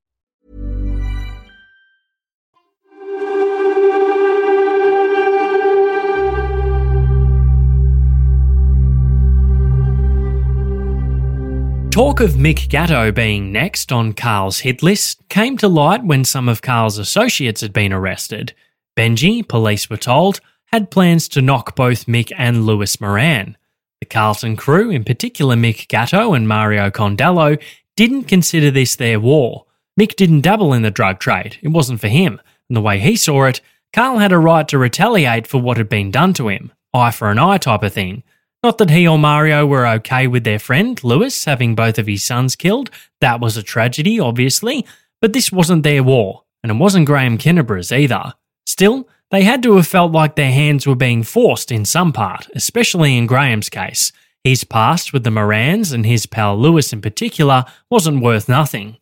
Talk 11.92 12.18
of 12.18 12.32
Mick 12.32 12.68
Gatto 12.68 13.12
being 13.12 13.52
next 13.52 13.92
on 13.92 14.14
Carl's 14.14 14.58
hit 14.58 14.82
list 14.82 15.28
came 15.28 15.56
to 15.58 15.68
light 15.68 16.02
when 16.02 16.24
some 16.24 16.48
of 16.48 16.60
Carl's 16.60 16.98
associates 16.98 17.60
had 17.60 17.72
been 17.72 17.92
arrested. 17.92 18.52
Benji, 18.96 19.46
police 19.46 19.90
were 19.90 19.96
told, 19.96 20.40
had 20.66 20.90
plans 20.90 21.28
to 21.28 21.42
knock 21.42 21.76
both 21.76 22.06
Mick 22.06 22.32
and 22.36 22.64
Lewis 22.64 23.00
Moran. 23.00 23.56
The 24.00 24.06
Carlton 24.06 24.56
crew, 24.56 24.90
in 24.90 25.04
particular 25.04 25.56
Mick 25.56 25.88
Gatto 25.88 26.34
and 26.34 26.46
Mario 26.48 26.90
Condello, 26.90 27.60
didn't 27.96 28.24
consider 28.24 28.70
this 28.70 28.96
their 28.96 29.18
war. 29.20 29.66
Mick 29.98 30.16
didn't 30.16 30.42
dabble 30.42 30.72
in 30.72 30.82
the 30.82 30.90
drug 30.90 31.20
trade, 31.20 31.58
it 31.62 31.68
wasn't 31.68 32.00
for 32.00 32.08
him, 32.08 32.40
and 32.68 32.76
the 32.76 32.80
way 32.80 32.98
he 32.98 33.16
saw 33.16 33.44
it, 33.44 33.60
Carl 33.92 34.18
had 34.18 34.32
a 34.32 34.38
right 34.38 34.66
to 34.68 34.78
retaliate 34.78 35.46
for 35.46 35.60
what 35.60 35.76
had 35.76 35.88
been 35.88 36.10
done 36.10 36.34
to 36.34 36.48
him, 36.48 36.72
eye 36.92 37.12
for 37.12 37.30
an 37.30 37.38
eye 37.38 37.58
type 37.58 37.84
of 37.84 37.92
thing. 37.92 38.24
Not 38.62 38.78
that 38.78 38.90
he 38.90 39.06
or 39.06 39.18
Mario 39.18 39.66
were 39.66 39.86
okay 39.86 40.26
with 40.26 40.42
their 40.42 40.58
friend, 40.58 41.02
Lewis, 41.04 41.44
having 41.44 41.74
both 41.74 41.98
of 41.98 42.06
his 42.06 42.24
sons 42.24 42.56
killed. 42.56 42.90
That 43.20 43.40
was 43.40 43.56
a 43.56 43.62
tragedy, 43.62 44.18
obviously, 44.18 44.84
but 45.20 45.32
this 45.32 45.52
wasn't 45.52 45.82
their 45.82 46.02
war, 46.02 46.44
and 46.62 46.72
it 46.72 46.76
wasn't 46.76 47.06
Graham 47.06 47.38
Kinniburgh's 47.38 47.92
either. 47.92 48.32
Still, 48.66 49.08
they 49.30 49.42
had 49.42 49.62
to 49.62 49.76
have 49.76 49.86
felt 49.86 50.12
like 50.12 50.36
their 50.36 50.52
hands 50.52 50.86
were 50.86 50.94
being 50.94 51.22
forced 51.22 51.72
in 51.72 51.84
some 51.84 52.12
part, 52.12 52.48
especially 52.54 53.16
in 53.16 53.26
Graham's 53.26 53.68
case. 53.68 54.12
His 54.44 54.64
past 54.64 55.12
with 55.12 55.24
the 55.24 55.30
Morans 55.30 55.92
and 55.92 56.04
his 56.04 56.26
pal 56.26 56.58
Lewis 56.58 56.92
in 56.92 57.00
particular 57.00 57.64
wasn't 57.90 58.22
worth 58.22 58.48
nothing. 58.48 58.98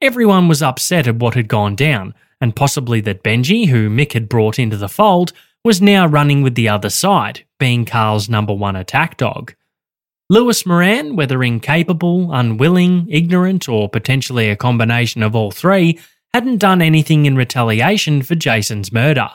Everyone 0.00 0.48
was 0.48 0.62
upset 0.62 1.08
at 1.08 1.16
what 1.16 1.34
had 1.34 1.48
gone 1.48 1.74
down, 1.74 2.14
and 2.40 2.54
possibly 2.54 3.00
that 3.02 3.22
Benji, 3.22 3.68
who 3.68 3.88
Mick 3.88 4.12
had 4.12 4.28
brought 4.28 4.58
into 4.58 4.76
the 4.76 4.88
fold, 4.88 5.32
was 5.64 5.82
now 5.82 6.06
running 6.06 6.42
with 6.42 6.54
the 6.54 6.68
other 6.68 6.90
side, 6.90 7.44
being 7.58 7.84
Carl's 7.84 8.28
number 8.28 8.54
one 8.54 8.76
attack 8.76 9.16
dog. 9.16 9.54
Lewis 10.28 10.66
Moran, 10.66 11.16
whether 11.16 11.42
incapable, 11.42 12.32
unwilling, 12.32 13.06
ignorant, 13.10 13.68
or 13.68 13.88
potentially 13.88 14.50
a 14.50 14.56
combination 14.56 15.22
of 15.22 15.34
all 15.34 15.50
three, 15.50 15.98
hadn't 16.36 16.58
done 16.58 16.82
anything 16.82 17.24
in 17.24 17.34
retaliation 17.34 18.20
for 18.20 18.34
Jason's 18.34 18.92
murder. 18.92 19.30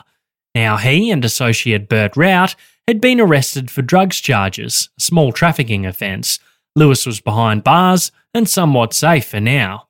Now 0.54 0.76
he 0.76 1.10
and 1.10 1.24
associate 1.24 1.88
Bert 1.88 2.16
Rout 2.16 2.54
had 2.86 3.00
been 3.00 3.20
arrested 3.20 3.72
for 3.72 3.82
drugs 3.82 4.20
charges, 4.20 4.88
a 4.96 5.00
small 5.00 5.32
trafficking 5.32 5.84
offence. 5.84 6.38
Lewis 6.76 7.04
was 7.04 7.20
behind 7.20 7.64
bars 7.64 8.12
and 8.32 8.48
somewhat 8.48 8.94
safe 8.94 9.26
for 9.26 9.40
now. 9.40 9.88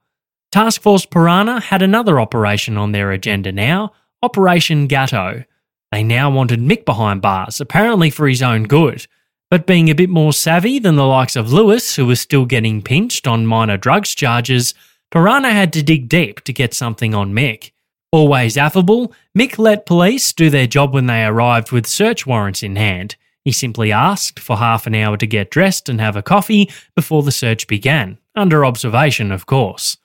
Task 0.52 0.80
Force 0.80 1.04
Piranha 1.04 1.60
had 1.60 1.82
another 1.82 2.18
operation 2.18 2.78
on 2.78 2.92
their 2.92 3.12
agenda 3.12 3.52
now 3.52 3.92
Operation 4.22 4.86
Gatto. 4.86 5.44
They 5.90 6.02
now 6.02 6.30
wanted 6.30 6.60
Mick 6.60 6.86
behind 6.86 7.20
bars, 7.20 7.60
apparently 7.60 8.08
for 8.08 8.26
his 8.26 8.40
own 8.40 8.62
good. 8.62 9.06
But 9.50 9.66
being 9.66 9.90
a 9.90 9.94
bit 9.94 10.08
more 10.08 10.32
savvy 10.32 10.78
than 10.78 10.96
the 10.96 11.04
likes 11.04 11.36
of 11.36 11.52
Lewis, 11.52 11.96
who 11.96 12.06
was 12.06 12.22
still 12.22 12.46
getting 12.46 12.80
pinched 12.80 13.26
on 13.26 13.46
minor 13.46 13.76
drugs 13.76 14.14
charges, 14.14 14.72
Piranha 15.12 15.50
had 15.50 15.74
to 15.74 15.82
dig 15.82 16.08
deep 16.08 16.40
to 16.40 16.54
get 16.54 16.72
something 16.72 17.14
on 17.14 17.34
Mick. 17.34 17.72
Always 18.12 18.56
affable, 18.56 19.12
Mick 19.38 19.58
let 19.58 19.84
police 19.84 20.32
do 20.32 20.48
their 20.48 20.66
job 20.66 20.94
when 20.94 21.04
they 21.04 21.22
arrived 21.22 21.70
with 21.70 21.86
search 21.86 22.26
warrants 22.26 22.62
in 22.62 22.76
hand. 22.76 23.16
He 23.44 23.52
simply 23.52 23.92
asked 23.92 24.40
for 24.40 24.56
half 24.56 24.86
an 24.86 24.94
hour 24.94 25.18
to 25.18 25.26
get 25.26 25.50
dressed 25.50 25.90
and 25.90 26.00
have 26.00 26.16
a 26.16 26.22
coffee 26.22 26.70
before 26.96 27.22
the 27.22 27.30
search 27.30 27.66
began, 27.66 28.16
under 28.34 28.64
observation, 28.64 29.32
of 29.32 29.44
course. 29.44 29.98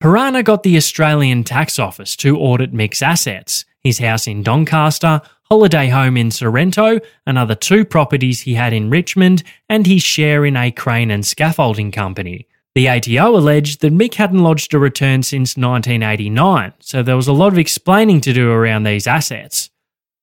Piranha 0.00 0.42
got 0.42 0.62
the 0.62 0.78
Australian 0.78 1.44
Tax 1.44 1.78
Office 1.78 2.16
to 2.16 2.38
audit 2.38 2.72
Mick's 2.72 3.02
assets, 3.02 3.66
his 3.82 3.98
house 3.98 4.26
in 4.26 4.42
Doncaster, 4.42 5.20
holiday 5.50 5.88
home 5.88 6.16
in 6.16 6.30
Sorrento, 6.30 6.98
another 7.26 7.54
two 7.54 7.84
properties 7.84 8.40
he 8.40 8.54
had 8.54 8.72
in 8.72 8.88
Richmond, 8.88 9.42
and 9.68 9.86
his 9.86 10.02
share 10.02 10.46
in 10.46 10.56
a 10.56 10.70
crane 10.70 11.10
and 11.10 11.26
scaffolding 11.26 11.92
company. 11.92 12.46
The 12.76 12.90
ATO 12.90 13.34
alleged 13.34 13.80
that 13.80 13.94
Mick 13.94 14.16
hadn't 14.16 14.42
lodged 14.42 14.74
a 14.74 14.78
return 14.78 15.22
since 15.22 15.56
1989, 15.56 16.74
so 16.78 17.02
there 17.02 17.16
was 17.16 17.26
a 17.26 17.32
lot 17.32 17.54
of 17.54 17.58
explaining 17.58 18.20
to 18.20 18.34
do 18.34 18.50
around 18.50 18.82
these 18.82 19.06
assets. 19.06 19.70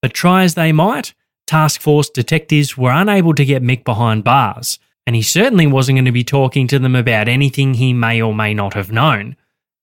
But 0.04 0.14
try 0.14 0.44
as 0.44 0.54
they 0.54 0.72
might, 0.72 1.16
task 1.48 1.82
force 1.82 2.12
detectives 2.12 2.78
were 2.78 2.92
unable 2.92 3.34
to 3.34 3.44
get 3.44 3.64
Mick 3.64 3.84
behind 3.84 4.24
bars, 4.24 4.78
and 5.08 5.16
he 5.16 5.24
certainly 5.24 5.66
wasn't 5.66 5.96
going 5.96 6.06
to 6.06 6.12
be 6.12 6.24
talking 6.24 6.68
to 6.68 6.78
them 6.78 6.96
about 6.96 7.28
anything 7.28 7.74
he 7.74 7.92
may 7.92 8.22
or 8.22 8.36
may 8.36 8.54
not 8.54 8.76
have 8.76 8.92
known. 8.92 9.36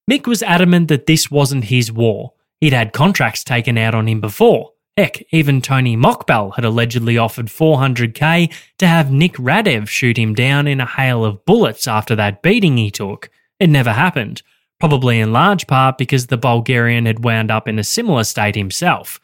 Mick 0.08 0.28
was 0.28 0.40
adamant 0.44 0.86
that 0.86 1.06
this 1.06 1.28
wasn't 1.28 1.64
his 1.64 1.90
war. 1.90 2.34
He'd 2.60 2.72
had 2.72 2.92
contracts 2.92 3.42
taken 3.42 3.78
out 3.78 3.96
on 3.96 4.06
him 4.06 4.20
before. 4.20 4.74
Heck, 5.00 5.22
even 5.32 5.62
Tony 5.62 5.96
Mokbel 5.96 6.56
had 6.56 6.64
allegedly 6.66 7.16
offered 7.16 7.46
400k 7.46 8.52
to 8.76 8.86
have 8.86 9.10
Nick 9.10 9.32
Radev 9.36 9.88
shoot 9.88 10.18
him 10.18 10.34
down 10.34 10.66
in 10.66 10.78
a 10.78 10.84
hail 10.84 11.24
of 11.24 11.42
bullets 11.46 11.88
after 11.88 12.14
that 12.16 12.42
beating 12.42 12.76
he 12.76 12.90
took. 12.90 13.30
It 13.58 13.70
never 13.70 13.94
happened, 13.94 14.42
probably 14.78 15.18
in 15.18 15.32
large 15.32 15.66
part 15.66 15.96
because 15.96 16.26
the 16.26 16.36
Bulgarian 16.36 17.06
had 17.06 17.24
wound 17.24 17.50
up 17.50 17.66
in 17.66 17.78
a 17.78 17.82
similar 17.82 18.24
state 18.24 18.56
himself. 18.56 19.18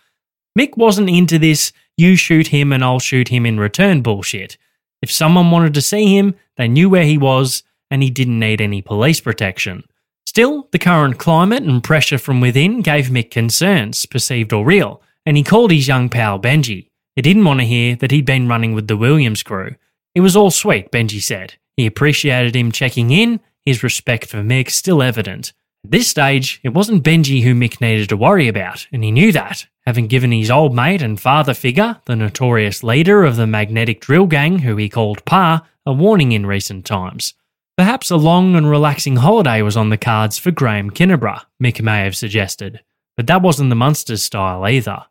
Mick 0.58 0.78
wasn't 0.78 1.10
into 1.10 1.38
this, 1.38 1.74
you 1.98 2.16
shoot 2.16 2.46
him 2.46 2.72
and 2.72 2.82
I'll 2.82 2.98
shoot 2.98 3.28
him 3.28 3.44
in 3.44 3.60
return 3.60 4.00
bullshit. 4.00 4.56
If 5.02 5.12
someone 5.12 5.50
wanted 5.50 5.74
to 5.74 5.82
see 5.82 6.16
him, 6.16 6.36
they 6.56 6.68
knew 6.68 6.88
where 6.88 7.04
he 7.04 7.18
was, 7.18 7.64
and 7.90 8.02
he 8.02 8.08
didn't 8.08 8.38
need 8.38 8.62
any 8.62 8.80
police 8.80 9.20
protection. 9.20 9.84
Still, 10.24 10.68
the 10.72 10.78
current 10.78 11.18
climate 11.18 11.64
and 11.64 11.84
pressure 11.84 12.16
from 12.16 12.40
within 12.40 12.80
gave 12.80 13.08
Mick 13.08 13.30
concerns, 13.30 14.06
perceived 14.06 14.54
or 14.54 14.64
real, 14.64 15.02
and 15.26 15.36
he 15.36 15.42
called 15.42 15.72
his 15.72 15.88
young 15.88 16.08
pal 16.08 16.40
Benji. 16.40 16.88
He 17.16 17.22
didn't 17.22 17.44
want 17.44 17.60
to 17.60 17.66
hear 17.66 17.96
that 17.96 18.10
he'd 18.10 18.24
been 18.24 18.48
running 18.48 18.72
with 18.72 18.86
the 18.86 18.96
Williams 18.96 19.42
crew. 19.42 19.74
It 20.14 20.20
was 20.20 20.36
all 20.36 20.50
sweet, 20.50 20.90
Benji 20.90 21.20
said. 21.20 21.54
He 21.76 21.84
appreciated 21.84 22.56
him 22.56 22.72
checking 22.72 23.10
in, 23.10 23.40
his 23.64 23.82
respect 23.82 24.26
for 24.26 24.38
Mick 24.38 24.70
still 24.70 25.02
evident. 25.02 25.52
At 25.84 25.90
this 25.90 26.08
stage, 26.08 26.60
it 26.62 26.70
wasn't 26.70 27.04
Benji 27.04 27.42
who 27.42 27.54
Mick 27.54 27.80
needed 27.80 28.08
to 28.08 28.16
worry 28.16 28.48
about, 28.48 28.86
and 28.92 29.04
he 29.04 29.10
knew 29.12 29.32
that, 29.32 29.66
having 29.84 30.06
given 30.06 30.32
his 30.32 30.50
old 30.50 30.74
mate 30.74 31.02
and 31.02 31.20
father 31.20 31.54
figure, 31.54 32.00
the 32.06 32.16
notorious 32.16 32.82
leader 32.82 33.24
of 33.24 33.36
the 33.36 33.46
magnetic 33.46 34.00
drill 34.00 34.26
gang 34.26 34.60
who 34.60 34.76
he 34.76 34.88
called 34.88 35.24
Pa, 35.24 35.66
a 35.84 35.92
warning 35.92 36.32
in 36.32 36.46
recent 36.46 36.84
times. 36.84 37.34
Perhaps 37.76 38.10
a 38.10 38.16
long 38.16 38.56
and 38.56 38.70
relaxing 38.70 39.16
holiday 39.16 39.60
was 39.62 39.76
on 39.76 39.90
the 39.90 39.98
cards 39.98 40.38
for 40.38 40.50
Graham 40.50 40.90
Kinniburgh, 40.90 41.44
Mick 41.62 41.82
may 41.82 42.04
have 42.04 42.16
suggested, 42.16 42.80
but 43.16 43.26
that 43.26 43.42
wasn't 43.42 43.70
the 43.70 43.76
Munsters 43.76 44.24
style 44.24 44.66
either. 44.66 45.04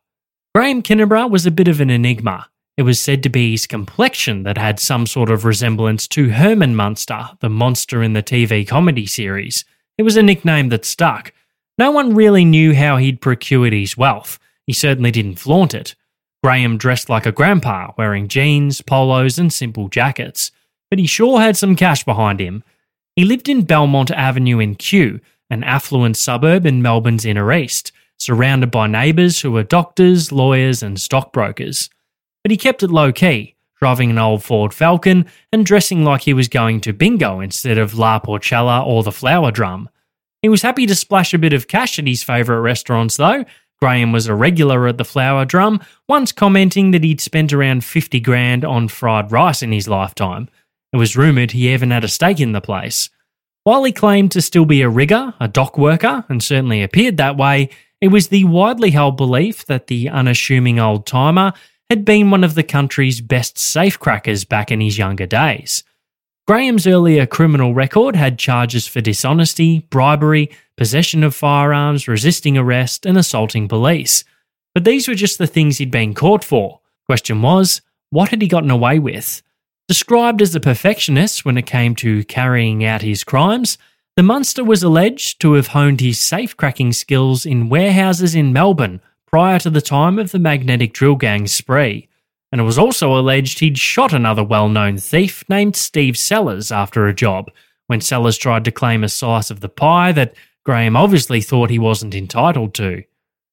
Graham 0.56 0.82
Kinniburgh 0.82 1.30
was 1.30 1.46
a 1.46 1.52
bit 1.52 1.68
of 1.68 1.82
an 1.82 1.90
enigma. 1.90 2.48
It 2.78 2.84
was 2.84 3.00
said 3.00 3.22
to 3.24 3.30
be 3.30 3.52
his 3.52 3.68
complexion 3.68 4.44
that 4.44 4.58
had 4.58 4.80
some 4.80 5.06
sort 5.06 5.30
of 5.30 5.44
resemblance 5.44 6.08
to 6.08 6.30
Herman 6.30 6.76
Munster, 6.76 7.30
the 7.42 7.50
monster 7.50 8.02
in 8.02 8.14
the 8.14 8.24
TV 8.24 8.66
comedy 8.66 9.06
series. 9.06 9.66
It 9.98 10.04
was 10.04 10.16
a 10.16 10.24
nickname 10.24 10.70
that 10.70 10.86
stuck. 10.86 11.34
No 11.78 11.92
one 11.92 12.16
really 12.16 12.46
knew 12.46 12.74
how 12.74 12.98
he'd 12.98 13.20
procured 13.20 13.74
his 13.74 13.98
wealth. 13.98 14.40
He 14.66 14.72
certainly 14.72 15.12
didn't 15.12 15.40
flaunt 15.40 15.74
it. 15.74 15.94
Graham 16.42 16.78
dressed 16.78 17.10
like 17.10 17.26
a 17.26 17.34
grandpa, 17.34 17.92
wearing 17.98 18.30
jeans, 18.30 18.80
polos, 18.82 19.38
and 19.38 19.52
simple 19.52 19.90
jackets 19.90 20.52
but 20.90 21.00
he 21.00 21.08
sure 21.08 21.42
had 21.42 21.58
some 21.58 21.76
cash 21.76 22.04
behind 22.04 22.40
him. 22.40 22.64
He 23.16 23.26
lived 23.26 23.50
in 23.50 23.66
Belmont 23.66 24.12
Avenue 24.12 24.60
in 24.60 24.76
Kew, 24.76 25.20
an 25.50 25.64
affluent 25.64 26.18
suburb 26.18 26.66
in 26.66 26.82
Melbourne's 26.82 27.26
inner 27.26 27.52
east, 27.52 27.92
surrounded 28.18 28.72
by 28.72 28.88
neighbours 28.88 29.42
who 29.42 29.52
were 29.52 29.64
doctors, 29.64 30.32
lawyers, 30.32 30.82
and 30.82 31.00
stockbrokers. 31.00 31.90
But 32.44 32.52
he 32.52 32.58
kept 32.58 32.84
it 32.84 32.92
low 32.92 33.12
key, 33.12 33.56
driving 33.80 34.10
an 34.10 34.18
old 34.18 34.44
Ford 34.44 34.74
Falcon 34.74 35.26
and 35.52 35.66
dressing 35.66 36.04
like 36.04 36.22
he 36.22 36.34
was 36.34 36.48
going 36.48 36.82
to 36.82 36.94
bingo 36.94 37.40
instead 37.40 37.78
of 37.78 37.98
La 37.98 38.20
Porcella 38.20 38.86
or 38.86 39.04
the 39.04 39.12
Flower 39.12 39.52
Drum. 39.52 39.90
He 40.42 40.50
was 40.50 40.62
happy 40.62 40.86
to 40.86 40.96
splash 40.96 41.34
a 41.34 41.40
bit 41.40 41.54
of 41.54 41.68
cash 41.68 41.98
at 41.98 42.08
his 42.08 42.24
favourite 42.24 42.60
restaurants 42.60 43.18
though. 43.18 43.46
Graham 43.82 44.12
was 44.12 44.28
a 44.28 44.36
regular 44.36 44.88
at 44.88 44.98
the 44.98 45.04
Flower 45.04 45.44
Drum, 45.44 45.82
once 46.08 46.32
commenting 46.32 46.92
that 46.92 47.04
he'd 47.04 47.20
spent 47.20 47.52
around 47.52 47.84
50 47.84 48.20
grand 48.22 48.64
on 48.64 48.88
fried 48.88 49.32
rice 49.32 49.62
in 49.62 49.72
his 49.72 49.88
lifetime. 49.88 50.48
It 50.94 50.98
was 50.98 51.18
rumoured 51.18 51.52
he 51.52 51.74
even 51.74 51.92
had 51.92 52.04
a 52.04 52.08
stake 52.08 52.40
in 52.40 52.54
the 52.54 52.62
place. 52.62 53.10
While 53.64 53.84
he 53.84 53.92
claimed 53.92 54.32
to 54.32 54.42
still 54.42 54.66
be 54.66 54.82
a 54.82 54.90
rigger, 54.90 55.34
a 55.40 55.48
dock 55.48 55.78
worker, 55.78 56.24
and 56.30 56.42
certainly 56.42 56.84
appeared 56.84 57.18
that 57.18 57.36
way, 57.36 57.70
it 58.02 58.10
was 58.10 58.28
the 58.28 58.44
widely 58.44 58.92
held 58.92 59.18
belief 59.18 59.66
that 59.66 59.88
the 59.88 60.10
unassuming 60.10 60.80
old 60.80 61.06
timer 61.06 61.54
had 61.90 62.04
been 62.04 62.32
one 62.32 62.44
of 62.44 62.56
the 62.56 62.64
country's 62.64 63.22
best 63.22 63.58
safecrackers 63.58 64.48
back 64.48 64.72
in 64.72 64.82
his 64.82 64.98
younger 64.98 65.26
days. 65.26 65.84
Graham's 66.48 66.86
earlier 66.86 67.26
criminal 67.26 67.74
record 67.74 68.16
had 68.16 68.38
charges 68.38 68.86
for 68.86 69.02
dishonesty, 69.02 69.80
bribery, 69.90 70.52
possession 70.78 71.24
of 71.24 71.34
firearms, 71.34 72.08
resisting 72.08 72.58
arrest, 72.58 73.06
and 73.06 73.18
assaulting 73.18 73.68
police. 73.68 74.24
But 74.76 74.84
these 74.84 75.08
were 75.08 75.16
just 75.16 75.38
the 75.38 75.48
things 75.48 75.78
he'd 75.78 75.90
been 75.90 76.14
caught 76.14 76.44
for. 76.44 76.82
Question 77.08 77.42
was, 77.42 77.82
what 78.12 78.30
had 78.30 78.42
he 78.42 78.48
gotten 78.48 78.70
away 78.70 79.00
with? 79.00 79.42
Described 79.88 80.42
as 80.42 80.54
a 80.54 80.60
perfectionist 80.60 81.46
when 81.46 81.58
it 81.58 81.66
came 81.66 81.96
to 81.96 82.24
carrying 82.26 82.84
out 82.84 83.02
his 83.02 83.24
crimes, 83.24 83.78
the 84.16 84.24
Munster 84.24 84.64
was 84.64 84.82
alleged 84.82 85.42
to 85.42 85.54
have 85.54 85.68
honed 85.68 86.00
his 86.00 86.20
safe-cracking 86.20 86.94
skills 86.94 87.46
in 87.46 87.68
warehouses 87.68 88.34
in 88.34 88.54
Melbourne 88.54 89.02
prior 89.28 89.60
to 89.60 89.70
the 89.70 89.82
time 89.82 90.18
of 90.18 90.32
the 90.32 90.40
magnetic 90.40 90.94
drill 90.94 91.16
gang 91.16 91.48
spree, 91.48 92.08
and 92.52 92.62
it 92.62 92.64
was 92.64 92.78
also 92.78 93.18
alleged 93.18 93.60
he'd 93.60 93.78
shot 93.78 94.14
another 94.14 94.44
well-known 94.44 94.98
thief 94.98 95.44
named 95.50 95.76
Steve 95.76 96.18
Sellers 96.18 96.72
after 96.72 97.08
a 97.08 97.14
job, 97.14 97.52
when 97.88 98.00
Sellers 98.00 98.38
tried 98.38 98.64
to 98.64 98.72
claim 98.72 99.04
a 99.04 99.10
slice 99.10 99.52
of 99.52 99.60
the 99.60 99.68
pie 99.68 100.14
that 100.14 100.34
Graham 100.64 100.96
obviously 100.96 101.42
thought 101.42 101.70
he 101.70 101.78
wasn't 101.78 102.16
entitled 102.16 102.74
to. 102.76 103.04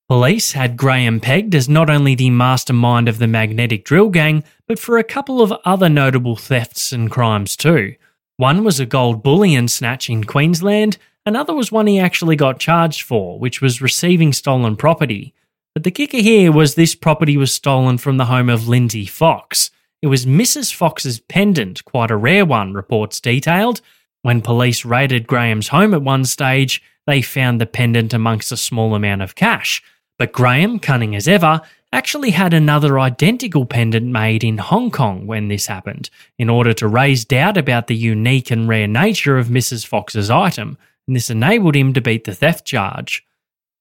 Police 0.08 0.52
had 0.52 0.76
Graham 0.76 1.18
pegged 1.18 1.56
as 1.56 1.68
not 1.68 1.90
only 1.90 2.14
the 2.14 2.30
mastermind 2.30 3.08
of 3.08 3.18
the 3.18 3.26
magnetic 3.26 3.84
drill 3.84 4.10
gang, 4.10 4.44
but 4.68 4.78
for 4.78 4.96
a 4.96 5.04
couple 5.04 5.42
of 5.42 5.52
other 5.64 5.88
notable 5.88 6.36
thefts 6.36 6.92
and 6.92 7.10
crimes 7.10 7.56
too. 7.56 7.96
One 8.37 8.64
was 8.64 8.80
a 8.80 8.87
gold 8.87 9.22
bullion 9.22 9.68
snatch 9.68 10.09
in 10.09 10.24
Queensland, 10.24 10.99
another 11.26 11.55
was 11.55 11.70
one 11.70 11.87
he 11.87 11.99
actually 11.99 12.37
got 12.37 12.59
charged 12.59 13.03
for, 13.03 13.39
which 13.39 13.61
was 13.61 13.83
receiving 13.83 14.33
stolen 14.33 14.76
property. 14.76 15.35
But 15.74 15.85
the 15.85 15.91
kicker 15.91 16.18
here 16.18 16.53
was 16.53 16.74
this 16.74 16.95
property 16.95 17.37
was 17.37 17.53
stolen 17.53 17.99
from 17.99 18.16
the 18.16 18.26
home 18.26 18.49
of 18.49 18.68
Lindsay 18.68 19.07
Fox. 19.07 19.70
It 20.03 20.09
was 20.09 20.26
Mrs. 20.26 20.74
Fox's 20.74 21.20
pendant, 21.20 21.85
quite 21.85 22.11
a 22.11 22.16
rare 22.16 22.45
one, 22.45 22.74
reports 22.74 23.20
detailed. 23.20 23.80
When 24.22 24.43
police 24.43 24.85
raided 24.85 25.26
Graham's 25.26 25.68
home 25.68 25.95
at 25.95 26.03
one 26.03 26.24
stage, 26.24 26.83
they 27.07 27.22
found 27.22 27.61
the 27.61 27.66
pendant 27.66 28.12
amongst 28.12 28.53
a 28.53 28.57
small 28.57 28.95
amount 28.95 29.22
of 29.22 29.35
cash. 29.35 29.83
But 30.18 30.33
Graham, 30.33 30.78
cunning 30.78 31.16
as 31.16 31.26
ever, 31.26 31.62
actually 31.93 32.30
had 32.30 32.55
another 32.55 32.99
identical 32.99 33.66
pendant 33.66 34.07
made 34.07 34.43
in 34.43 34.59
Hong 34.59 34.90
Kong 34.90 35.26
when 35.26 35.49
this 35.49 35.66
happened, 35.66 36.09
in 36.38 36.49
order 36.49 36.72
to 36.72 36.88
raise 36.88 37.24
doubt 37.24 37.57
about 37.57 37.86
the 37.86 37.97
unique 37.97 38.51
and 38.51 38.68
rare 38.68 38.88
nature 38.88 39.38
of 39.38 39.49
Mrs. 39.49 39.86
Fox's 39.86 40.30
item, 40.30 40.78
and 41.07 41.14
this 41.14 41.30
enabled 41.30 41.76
him 41.76 41.93
to 41.93 42.01
beat 42.01 42.24
the 42.24 42.34
theft 42.34 42.64
charge. 42.64 43.24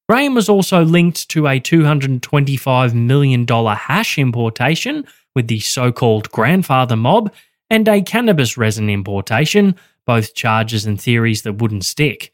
Graham 0.10 0.34
was 0.34 0.50
also 0.50 0.84
linked 0.84 1.30
to 1.30 1.48
a 1.48 1.60
$225 1.60 2.94
million 2.94 3.48
hash 3.48 4.18
importation 4.18 5.06
with 5.36 5.48
the 5.48 5.60
so 5.62 5.92
called 5.92 6.30
grandfather 6.32 6.98
mob 6.98 7.32
and 7.70 7.88
a 7.88 8.02
cannabis 8.02 8.58
resin 8.58 8.90
importation, 8.90 9.76
both 10.06 10.34
charges 10.34 10.86
and 10.86 11.00
theories 11.00 11.44
that 11.44 11.62
wouldn't 11.62 11.86
stick. 11.86 12.34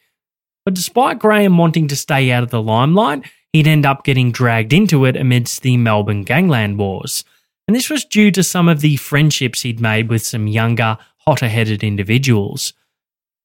But 0.65 0.73
despite 0.73 1.19
Graham 1.19 1.57
wanting 1.57 1.87
to 1.89 1.95
stay 1.95 2.31
out 2.31 2.41
of 2.41 2.49
the 2.49 2.61
limelight, 2.61 3.23
he'd 3.53 3.67
end 3.67 3.85
up 3.85 4.03
getting 4.03 4.31
dragged 4.31 4.73
into 4.73 5.05
it 5.05 5.15
amidst 5.15 5.61
the 5.61 5.77
Melbourne 5.77 6.23
gangland 6.23 6.77
wars. 6.77 7.23
And 7.67 7.75
this 7.75 7.89
was 7.89 8.05
due 8.05 8.31
to 8.31 8.43
some 8.43 8.69
of 8.69 8.81
the 8.81 8.95
friendships 8.97 9.61
he'd 9.61 9.79
made 9.79 10.09
with 10.09 10.25
some 10.25 10.47
younger, 10.47 10.97
hotter 11.19 11.49
headed 11.49 11.83
individuals. 11.83 12.73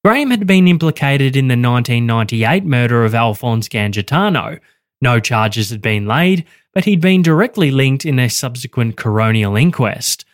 Graham 0.05 0.31
had 0.31 0.45
been 0.45 0.67
implicated 0.67 1.35
in 1.35 1.47
the 1.47 1.53
1998 1.53 2.65
murder 2.65 3.05
of 3.05 3.15
Alphonse 3.15 3.69
Gangitano. 3.69 4.59
No 5.01 5.19
charges 5.19 5.69
had 5.69 5.81
been 5.81 6.05
laid, 6.05 6.45
but 6.73 6.85
he'd 6.85 7.01
been 7.01 7.21
directly 7.21 7.71
linked 7.71 8.05
in 8.05 8.19
a 8.19 8.29
subsequent 8.29 8.95
coronial 8.95 9.59
inquest. 9.59 10.25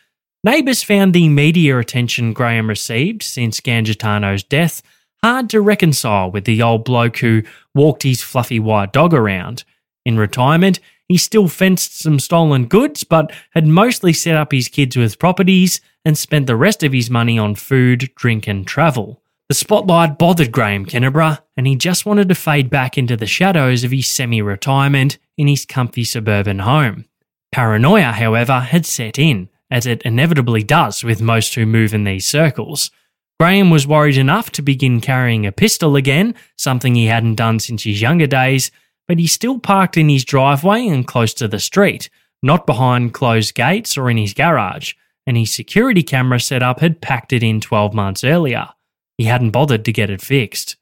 Neighbours 0.42 0.82
found 0.82 1.12
the 1.12 1.28
media 1.28 1.78
attention 1.78 2.32
Graham 2.32 2.68
received 2.68 3.22
since 3.22 3.60
Gangitano's 3.60 4.42
death 4.42 4.82
hard 5.22 5.50
to 5.50 5.60
reconcile 5.60 6.30
with 6.30 6.44
the 6.44 6.62
old 6.62 6.84
bloke 6.84 7.18
who 7.18 7.42
walked 7.74 8.02
his 8.02 8.22
fluffy 8.22 8.60
white 8.60 8.92
dog 8.92 9.14
around. 9.14 9.64
In 10.04 10.18
retirement, 10.18 10.80
he 11.08 11.16
still 11.16 11.48
fenced 11.48 11.98
some 11.98 12.18
stolen 12.18 12.66
goods, 12.66 13.04
but 13.04 13.32
had 13.52 13.66
mostly 13.66 14.12
set 14.12 14.36
up 14.36 14.52
his 14.52 14.68
kids 14.68 14.96
with 14.96 15.18
properties 15.18 15.80
and 16.04 16.16
spent 16.16 16.46
the 16.46 16.56
rest 16.56 16.82
of 16.82 16.92
his 16.92 17.10
money 17.10 17.38
on 17.38 17.54
food, 17.54 18.10
drink, 18.14 18.46
and 18.46 18.66
travel. 18.66 19.22
The 19.48 19.54
spotlight 19.54 20.16
bothered 20.18 20.52
Graham 20.52 20.86
Kinniburgh, 20.86 21.40
and 21.56 21.66
he 21.66 21.74
just 21.74 22.06
wanted 22.06 22.28
to 22.28 22.36
fade 22.36 22.70
back 22.70 22.96
into 22.96 23.16
the 23.16 23.26
shadows 23.26 23.82
of 23.82 23.90
his 23.90 24.06
semi 24.06 24.40
retirement 24.40 25.18
in 25.36 25.48
his 25.48 25.66
comfy 25.66 26.04
suburban 26.04 26.60
home. 26.60 27.06
Paranoia, 27.50 28.12
however, 28.12 28.60
had 28.60 28.86
set 28.86 29.18
in, 29.18 29.48
as 29.68 29.86
it 29.86 30.02
inevitably 30.02 30.62
does 30.62 31.02
with 31.02 31.20
most 31.20 31.56
who 31.56 31.66
move 31.66 31.92
in 31.92 32.04
these 32.04 32.26
circles. 32.26 32.92
Graham 33.40 33.70
was 33.70 33.86
worried 33.86 34.18
enough 34.18 34.50
to 34.50 34.60
begin 34.60 35.00
carrying 35.00 35.46
a 35.46 35.50
pistol 35.50 35.96
again, 35.96 36.34
something 36.58 36.94
he 36.94 37.06
hadn't 37.06 37.36
done 37.36 37.58
since 37.58 37.84
his 37.84 38.02
younger 38.02 38.26
days, 38.26 38.70
but 39.08 39.18
he 39.18 39.26
still 39.26 39.58
parked 39.58 39.96
in 39.96 40.10
his 40.10 40.26
driveway 40.26 40.86
and 40.86 41.06
close 41.06 41.32
to 41.32 41.48
the 41.48 41.58
street, 41.58 42.10
not 42.42 42.66
behind 42.66 43.14
closed 43.14 43.54
gates 43.54 43.96
or 43.96 44.10
in 44.10 44.18
his 44.18 44.34
garage, 44.34 44.92
and 45.26 45.38
his 45.38 45.54
security 45.54 46.02
camera 46.02 46.38
setup 46.38 46.80
had 46.80 47.00
packed 47.00 47.32
it 47.32 47.42
in 47.42 47.62
12 47.62 47.94
months 47.94 48.24
earlier. 48.24 48.68
He 49.16 49.24
hadn't 49.24 49.52
bothered 49.52 49.86
to 49.86 49.92
get 49.92 50.10
it 50.10 50.20
fixed. 50.20 50.76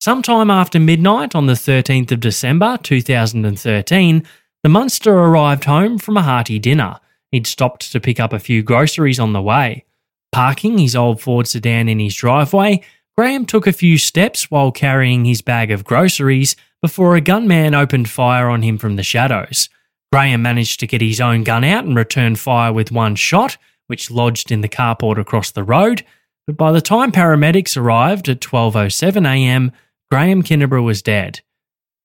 Sometime 0.00 0.50
after 0.50 0.80
midnight 0.80 1.36
on 1.36 1.46
the 1.46 1.52
13th 1.52 2.10
of 2.10 2.18
December 2.18 2.78
2013, 2.82 4.26
the 4.64 4.68
Munster 4.68 5.14
arrived 5.14 5.66
home 5.66 5.98
from 5.98 6.16
a 6.16 6.22
hearty 6.22 6.58
dinner. 6.58 6.98
He'd 7.30 7.46
stopped 7.46 7.92
to 7.92 8.00
pick 8.00 8.18
up 8.18 8.32
a 8.32 8.40
few 8.40 8.64
groceries 8.64 9.20
on 9.20 9.32
the 9.32 9.40
way. 9.40 9.84
Parking 10.32 10.78
his 10.78 10.96
old 10.96 11.20
Ford 11.20 11.46
sedan 11.46 11.88
in 11.88 12.00
his 12.00 12.14
driveway, 12.14 12.82
Graham 13.16 13.44
took 13.44 13.66
a 13.66 13.72
few 13.72 13.98
steps 13.98 14.50
while 14.50 14.72
carrying 14.72 15.26
his 15.26 15.42
bag 15.42 15.70
of 15.70 15.84
groceries 15.84 16.56
before 16.80 17.14
a 17.14 17.20
gunman 17.20 17.74
opened 17.74 18.08
fire 18.08 18.48
on 18.48 18.62
him 18.62 18.78
from 18.78 18.96
the 18.96 19.02
shadows. 19.02 19.68
Graham 20.10 20.40
managed 20.42 20.80
to 20.80 20.86
get 20.86 21.02
his 21.02 21.20
own 21.20 21.44
gun 21.44 21.64
out 21.64 21.84
and 21.84 21.94
return 21.94 22.36
fire 22.36 22.72
with 22.72 22.90
one 22.90 23.14
shot, 23.14 23.58
which 23.86 24.10
lodged 24.10 24.50
in 24.50 24.62
the 24.62 24.68
carport 24.68 25.18
across 25.18 25.50
the 25.50 25.62
road. 25.62 26.02
But 26.46 26.56
by 26.56 26.72
the 26.72 26.80
time 26.80 27.12
paramedics 27.12 27.76
arrived 27.76 28.28
at 28.30 28.40
12:07 28.40 29.26
a.m., 29.26 29.72
Graham 30.10 30.42
Kinniburgh 30.42 30.84
was 30.84 31.02
dead. 31.02 31.40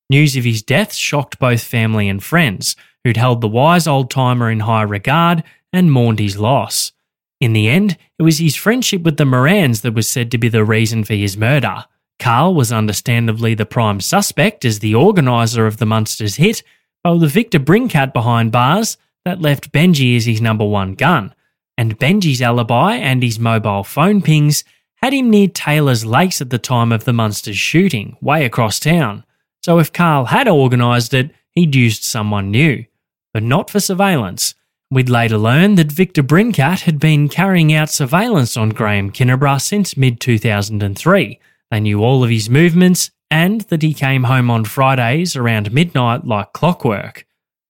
News 0.09 0.36
of 0.36 0.43
his 0.43 0.61
death 0.61 0.93
shocked 0.93 1.39
both 1.39 1.63
family 1.63 2.07
and 2.07 2.21
friends, 2.21 2.75
who'd 3.03 3.17
held 3.17 3.39
the 3.39 3.47
wise 3.47 3.88
old 3.88 4.11
timer 4.11 4.51
in 4.51 4.61
high 4.61 4.84
regard 4.84 5.43
and 5.71 5.91
mourned 5.91 6.19
his 6.19 6.38
loss. 6.38 6.91
In 7.40 7.54
the 7.54 7.70
end, 7.70 7.98
it 8.18 8.24
was 8.24 8.40
his 8.40 8.56
friendship 8.56 9.04
with 9.04 9.18
the 9.18 9.26
Morans 9.26 9.82
that 9.82 9.94
was 9.94 10.10
said 10.10 10.32
to 10.32 10.38
be 10.38 10.50
the 10.50 10.66
reason 10.66 11.04
for 11.04 11.14
his 11.14 11.38
murder. 11.38 11.86
Carl 12.20 12.56
was 12.56 12.72
understandably 12.72 13.54
the 13.54 13.66
prime 13.66 14.02
suspect 14.02 14.66
as 14.66 14.80
the 14.80 14.96
organiser 14.96 15.68
of 15.68 15.78
the 15.78 15.86
Munsters 15.86 16.38
hit, 16.38 16.64
while 17.04 17.20
the 17.20 17.28
Victor 17.28 17.60
Brincat 17.60 18.12
behind 18.12 18.52
bars, 18.52 18.98
that 19.24 19.42
left 19.42 19.72
Benji 19.72 20.18
as 20.18 20.26
his 20.26 20.42
number 20.42 20.66
one 20.66 20.96
gun. 20.96 21.34
And 21.78 22.00
Benji's 22.00 22.42
alibi 22.42 22.96
and 22.96 23.22
his 23.22 23.40
mobile 23.40 23.84
phone 23.84 24.22
pings 24.22 24.64
had 24.96 25.14
him 25.14 25.30
near 25.30 25.48
Taylor's 25.48 26.06
Lakes 26.06 26.42
at 26.42 26.50
the 26.50 26.58
time 26.58 26.92
of 26.92 27.04
the 27.04 27.14
Munsters 27.14 27.58
shooting, 27.58 28.18
way 28.20 28.46
across 28.46 28.80
town. 28.80 29.24
So 29.62 29.78
if 29.78 29.94
Carl 29.94 30.26
had 30.26 30.48
organised 30.48 31.14
it, 31.14 31.32
he'd 31.52 31.76
used 31.76 32.04
someone 32.04 32.50
new. 32.50 32.86
But 33.32 33.44
not 33.44 33.70
for 33.70 33.80
surveillance. 33.80 34.56
We'd 34.90 35.10
later 35.10 35.38
learn 35.38 35.76
that 35.76 35.92
Victor 35.92 36.24
Brincat 36.24 36.82
had 36.82 36.98
been 36.98 37.28
carrying 37.28 37.74
out 37.74 37.90
surveillance 37.90 38.56
on 38.56 38.70
Graham 38.70 39.12
Kinniburgh 39.12 39.60
since 39.60 39.98
mid 39.98 40.22
2003. 40.22 41.40
They 41.70 41.80
knew 41.82 42.02
all 42.02 42.24
of 42.24 42.30
his 42.30 42.50
movements 42.50 43.12
and 43.30 43.62
that 43.62 43.82
he 43.82 43.94
came 43.94 44.24
home 44.24 44.50
on 44.50 44.64
Fridays 44.64 45.36
around 45.36 45.74
midnight 45.74 46.26
like 46.26 46.54
clockwork. 46.54 47.26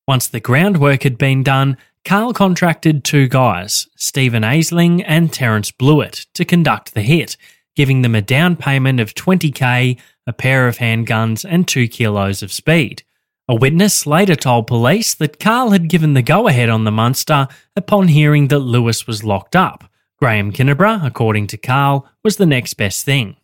Once 0.07 0.27
the 0.27 0.39
groundwork 0.39 1.01
had 1.01 1.17
been 1.17 1.41
done, 1.41 1.77
Carl 2.05 2.33
contracted 2.33 3.03
two 3.03 3.27
guys, 3.27 3.87
Stephen 3.95 4.43
Aisling 4.43 5.03
and 5.05 5.33
Terence 5.33 5.71
Blewett, 5.71 6.27
to 6.35 6.45
conduct 6.45 6.93
the 6.93 7.01
hit, 7.01 7.35
giving 7.75 8.03
them 8.03 8.13
a 8.13 8.21
down 8.21 8.55
payment 8.55 8.99
of 8.99 9.15
20k, 9.15 9.97
a 10.27 10.33
pair 10.33 10.67
of 10.67 10.77
handguns, 10.77 11.43
and 11.49 11.67
two 11.67 11.87
kilos 11.87 12.43
of 12.43 12.53
speed. 12.53 13.03
A 13.49 13.55
witness 13.55 14.05
later 14.05 14.35
told 14.35 14.67
police 14.67 15.13
that 15.15 15.39
Carl 15.39 15.69
had 15.69 15.87
given 15.87 16.13
the 16.13 16.21
go 16.21 16.49
ahead 16.49 16.67
on 16.67 16.83
the 16.83 16.91
Munster 16.91 17.47
upon 17.77 18.09
hearing 18.09 18.49
that 18.49 18.59
Lewis 18.59 19.07
was 19.07 19.23
locked 19.23 19.55
up. 19.55 19.89
Graham 20.19 20.51
Kinniburgh, 20.51 21.05
according 21.05 21.47
to 21.47 21.57
Carl, 21.57 22.09
was 22.23 22.35
the 22.35 22.45
next 22.45 22.73
best 22.73 23.05
thing. 23.05 23.37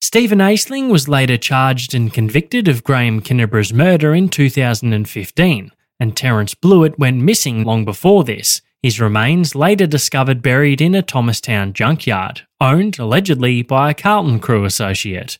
Stephen 0.00 0.38
Aisling 0.38 0.90
was 0.90 1.08
later 1.08 1.36
charged 1.36 1.94
and 1.94 2.12
convicted 2.12 2.68
of 2.68 2.84
Graham 2.84 3.20
Kinniburgh's 3.20 3.72
murder 3.72 4.14
in 4.14 4.30
2015, 4.30 5.72
and 5.98 6.16
Terence 6.16 6.54
Blewett 6.54 6.98
went 6.98 7.18
missing 7.18 7.64
long 7.64 7.84
before 7.84 8.24
this. 8.24 8.62
His 8.82 8.98
remains 8.98 9.54
later 9.54 9.86
discovered 9.86 10.40
buried 10.40 10.80
in 10.80 10.94
a 10.94 11.02
Thomastown 11.02 11.74
junkyard, 11.74 12.46
owned 12.62 12.98
allegedly 12.98 13.60
by 13.60 13.90
a 13.90 13.94
Carlton 13.94 14.40
crew 14.40 14.64
associate. 14.64 15.38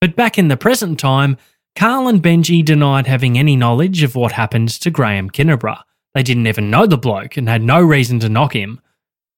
But 0.00 0.16
back 0.16 0.38
in 0.38 0.48
the 0.48 0.56
present 0.56 0.98
time, 0.98 1.36
Carl 1.76 2.08
and 2.08 2.22
Benji 2.22 2.64
denied 2.64 3.06
having 3.06 3.38
any 3.38 3.56
knowledge 3.56 4.02
of 4.02 4.14
what 4.14 4.32
happened 4.32 4.68
to 4.68 4.90
Graham 4.90 5.30
Kinniburgh. 5.30 5.82
They 6.14 6.22
didn't 6.22 6.46
even 6.46 6.70
know 6.70 6.86
the 6.86 6.98
bloke 6.98 7.36
and 7.36 7.48
had 7.48 7.62
no 7.62 7.80
reason 7.80 8.18
to 8.20 8.28
knock 8.28 8.54
him. 8.54 8.80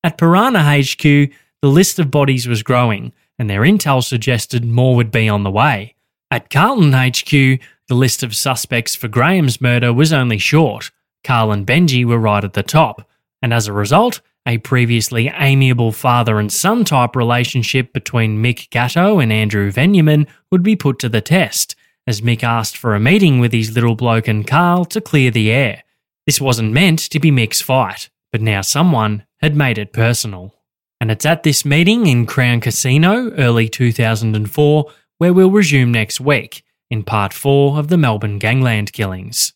At 0.03 0.19
Piranha 0.19 0.83
HQ, 0.83 1.03
the 1.03 1.69
list 1.69 1.99
of 1.99 2.11
bodies 2.11 2.49
was 2.49 2.63
growing, 2.63 3.13
and 3.39 3.49
their 3.49 3.61
intel 3.61 4.03
suggested 4.03 4.65
more 4.65 4.97
would 4.97 5.11
be 5.11 5.29
on 5.29 5.45
the 5.45 5.51
way. 5.51 5.95
At 6.31 6.51
Carlton 6.51 6.93
HQ, 6.93 7.61
the 7.89 7.95
list 7.95 8.23
of 8.23 8.35
suspects 8.35 8.95
for 8.97 9.09
Graham's 9.09 9.61
murder 9.61 9.93
was 9.93 10.13
only 10.13 10.39
short. 10.39 10.91
Carl 11.25 11.53
and 11.53 11.67
Benji 11.67 12.05
were 12.05 12.19
right 12.19 12.43
at 12.43 12.55
the 12.55 12.63
top, 12.63 13.09
and 13.43 13.53
as 13.53 13.69
a 13.69 13.73
result, 13.73 14.21
a 14.47 14.59
previously 14.59 15.29
amiable 15.29 15.93
father 15.93 16.39
and 16.39 16.53
son 16.53 16.85
type 16.85 17.15
relationship 17.15 17.93
between 17.93 18.43
Mick 18.43 18.71
Gatto 18.71 19.21
and 19.21 19.33
Andrew 19.33 19.71
Veniamin 19.71 20.27
would 20.51 20.63
be 20.63 20.75
put 20.75 20.99
to 21.01 21.09
the 21.09 21.21
test, 21.21 21.77
as 22.07 22.21
Mick 22.21 22.43
asked 22.43 22.77
for 22.77 22.95
a 22.95 23.01
meeting 23.01 23.39
with 23.39 23.53
his 23.53 23.73
little 23.73 23.95
bloke 23.95 24.29
and 24.29 24.47
Carl 24.47 24.85
to 24.87 25.01
clear 25.01 25.31
the 25.31 25.51
air. 25.51 25.83
This 26.27 26.41
wasn't 26.41 26.73
meant 26.73 26.99
to 27.11 27.21
be 27.21 27.31
Mick's 27.31 27.61
fight, 27.61 28.11
but 28.31 28.41
now 28.41 28.61
someone 28.61 29.25
had 29.41 29.57
made 29.57 29.79
it 29.79 29.93
personal. 29.93 30.55
And 31.01 31.11
it's 31.11 31.27
at 31.27 31.43
this 31.43 31.65
meeting 31.65 32.07
in 32.07 32.27
Crown 32.27 32.61
Casino, 32.61 33.31
early 33.33 33.69
2004, 33.69 34.91
where 35.19 35.33
we'll 35.33 35.51
resume 35.51 35.91
next 35.91 36.21
week 36.21 36.63
in 36.91 37.03
part 37.03 37.33
4 37.33 37.79
of 37.79 37.89
the 37.89 37.97
Melbourne 37.97 38.39
Gangland 38.39 38.93
killings. 38.93 39.55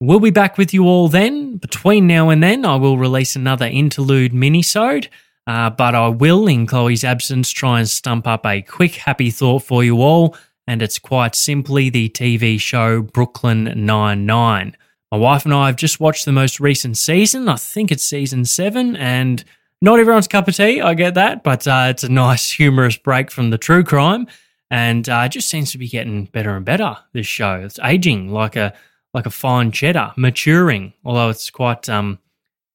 We'll 0.00 0.20
be 0.20 0.30
back 0.30 0.56
with 0.56 0.72
you 0.72 0.84
all 0.84 1.08
then. 1.08 1.56
Between 1.56 2.06
now 2.06 2.30
and 2.30 2.40
then, 2.40 2.64
I 2.64 2.76
will 2.76 2.96
release 2.96 3.34
another 3.34 3.66
interlude 3.66 4.32
minisode, 4.32 5.08
uh, 5.48 5.70
but 5.70 5.96
I 5.96 6.06
will, 6.06 6.46
in 6.46 6.68
Chloe's 6.68 7.02
absence, 7.02 7.50
try 7.50 7.80
and 7.80 7.88
stump 7.88 8.28
up 8.28 8.46
a 8.46 8.62
quick 8.62 8.94
happy 8.94 9.30
thought 9.30 9.64
for 9.64 9.82
you 9.82 10.00
all, 10.00 10.36
and 10.68 10.82
it's 10.82 10.98
quite 10.98 11.34
simply 11.34 11.88
the 11.88 12.10
TV 12.10 12.60
show 12.60 13.00
Brooklyn 13.00 13.72
Nine-Nine. 13.74 14.76
My 15.10 15.16
wife 15.16 15.46
and 15.46 15.54
I 15.54 15.68
have 15.68 15.76
just 15.76 15.98
watched 15.98 16.26
the 16.26 16.32
most 16.32 16.60
recent 16.60 16.98
season. 16.98 17.48
I 17.48 17.56
think 17.56 17.90
it's 17.90 18.04
season 18.04 18.44
seven, 18.44 18.94
and 18.94 19.42
not 19.80 19.98
everyone's 19.98 20.28
cup 20.28 20.46
of 20.46 20.54
tea. 20.54 20.82
I 20.82 20.92
get 20.92 21.14
that, 21.14 21.42
but 21.42 21.66
uh, 21.66 21.86
it's 21.88 22.04
a 22.04 22.10
nice, 22.10 22.50
humorous 22.58 22.98
break 22.98 23.30
from 23.30 23.48
the 23.48 23.56
true 23.56 23.82
crime, 23.82 24.26
and 24.70 25.08
uh, 25.08 25.22
it 25.24 25.30
just 25.30 25.48
seems 25.48 25.72
to 25.72 25.78
be 25.78 25.88
getting 25.88 26.26
better 26.26 26.54
and 26.54 26.66
better. 26.66 26.98
This 27.14 27.26
show, 27.26 27.54
it's 27.54 27.78
aging 27.82 28.30
like 28.30 28.54
a 28.54 28.74
like 29.14 29.24
a 29.24 29.30
fine 29.30 29.72
cheddar, 29.72 30.12
maturing, 30.18 30.92
although 31.02 31.30
it's 31.30 31.48
quite 31.48 31.88
um, 31.88 32.18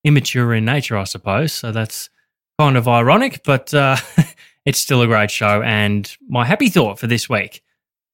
immature 0.03 0.55
in 0.55 0.65
nature, 0.65 0.97
I 0.97 1.03
suppose. 1.03 1.53
So 1.53 1.71
that's 1.71 2.09
kind 2.57 2.75
of 2.75 2.87
ironic, 2.87 3.43
but 3.45 3.71
uh, 3.71 3.97
it's 4.65 4.79
still 4.79 5.03
a 5.03 5.07
great 5.07 5.29
show. 5.29 5.61
And 5.61 6.11
my 6.27 6.43
happy 6.43 6.69
thought 6.69 6.97
for 6.97 7.05
this 7.05 7.29
week. 7.29 7.61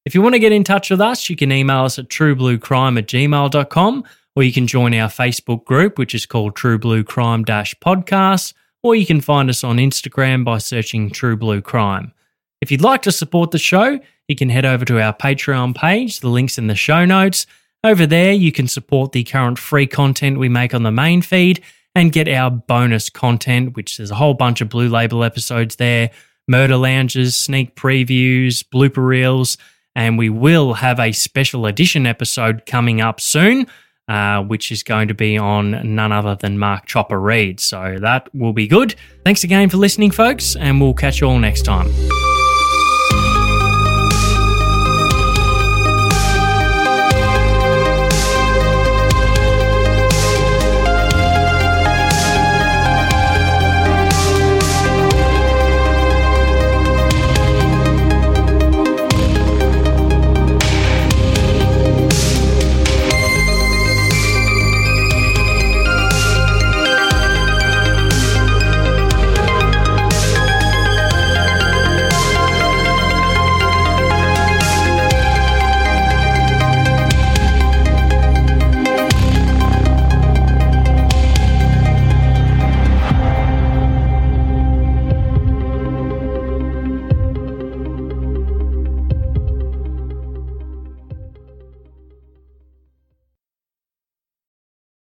If 0.06 0.16
you 0.16 0.22
want 0.22 0.34
to 0.34 0.40
get 0.40 0.52
in 0.52 0.64
touch 0.64 0.90
with 0.90 1.02
us, 1.02 1.30
you 1.30 1.36
can 1.36 1.52
email 1.52 1.84
us 1.84 2.00
at 2.00 2.08
truebluecrime 2.08 2.98
at 2.98 3.08
gmail.com, 3.08 4.04
or 4.36 4.44
you 4.44 4.54
can 4.54 4.66
join 4.66 4.94
our 4.94 5.10
Facebook 5.10 5.66
group, 5.66 6.00
which 6.00 6.16
is 6.16 6.26
called 6.26 6.56
True 6.56 6.80
Blue 6.80 7.04
Crime 7.04 7.44
Podcast, 7.44 8.54
or 8.82 8.96
you 8.96 9.06
can 9.06 9.22
find 9.22 9.50
us 9.50 9.64
on 9.64 9.78
Instagram 9.78 10.46
by 10.46 10.58
searching 10.58 11.10
True 11.10 11.36
Blue 11.36 11.62
Crime. 11.62 12.14
If 12.62 12.72
you'd 12.72 12.82
like 12.82 13.02
to 13.04 13.12
support 13.12 13.52
the 13.52 13.58
show, 13.58 14.00
you 14.28 14.36
can 14.36 14.50
head 14.50 14.66
over 14.66 14.86
to 14.86 15.02
our 15.02 15.14
Patreon 15.14 15.76
page, 15.76 16.22
the 16.22 16.30
link's 16.30 16.58
in 16.58 16.68
the 16.68 16.76
show 16.76 17.04
notes. 17.04 17.46
Over 17.84 18.06
there, 18.06 18.32
you 18.34 18.52
can 18.52 18.68
support 18.68 19.12
the 19.12 19.24
current 19.24 19.60
free 19.60 19.88
content 19.88 20.40
we 20.40 20.50
make 20.50 20.74
on 20.74 20.84
the 20.84 20.92
main 20.92 21.22
feed 21.22 21.62
and 21.96 22.12
get 22.12 22.28
our 22.28 22.50
bonus 22.52 23.10
content, 23.10 23.76
which 23.76 23.98
there's 23.98 24.12
a 24.12 24.16
whole 24.16 24.34
bunch 24.34 24.62
of 24.62 24.70
Blue 24.70 24.90
Label 24.90 25.24
episodes 25.24 25.78
there, 25.78 26.12
murder 26.48 26.78
lounges, 26.78 27.36
sneak 27.36 27.76
previews, 27.76 28.64
blooper 28.64 29.06
reels, 29.06 29.58
and 30.00 30.18
we 30.18 30.30
will 30.30 30.74
have 30.74 30.98
a 30.98 31.12
special 31.12 31.66
edition 31.66 32.08
episode 32.08 32.66
coming 32.66 33.02
up 33.02 33.20
soon. 33.20 33.68
Uh, 34.08 34.42
which 34.42 34.72
is 34.72 34.82
going 34.82 35.08
to 35.08 35.14
be 35.14 35.38
on 35.38 35.96
none 35.96 36.12
other 36.12 36.34
than 36.34 36.58
Mark 36.58 36.88
Chopper 36.88 37.20
Read. 37.20 37.60
So 37.60 37.98
that 38.02 38.28
will 38.34 38.54
be 38.54 38.66
good. 38.66 38.96
Thanks 39.24 39.44
again 39.44 39.70
for 39.70 39.78
listening, 39.78 40.10
folks, 40.10 40.56
and 40.56 40.82
we'll 40.82 40.96
catch 40.96 41.22
you 41.22 41.28
all 41.28 41.38
next 41.38 41.62
time. 41.62 41.92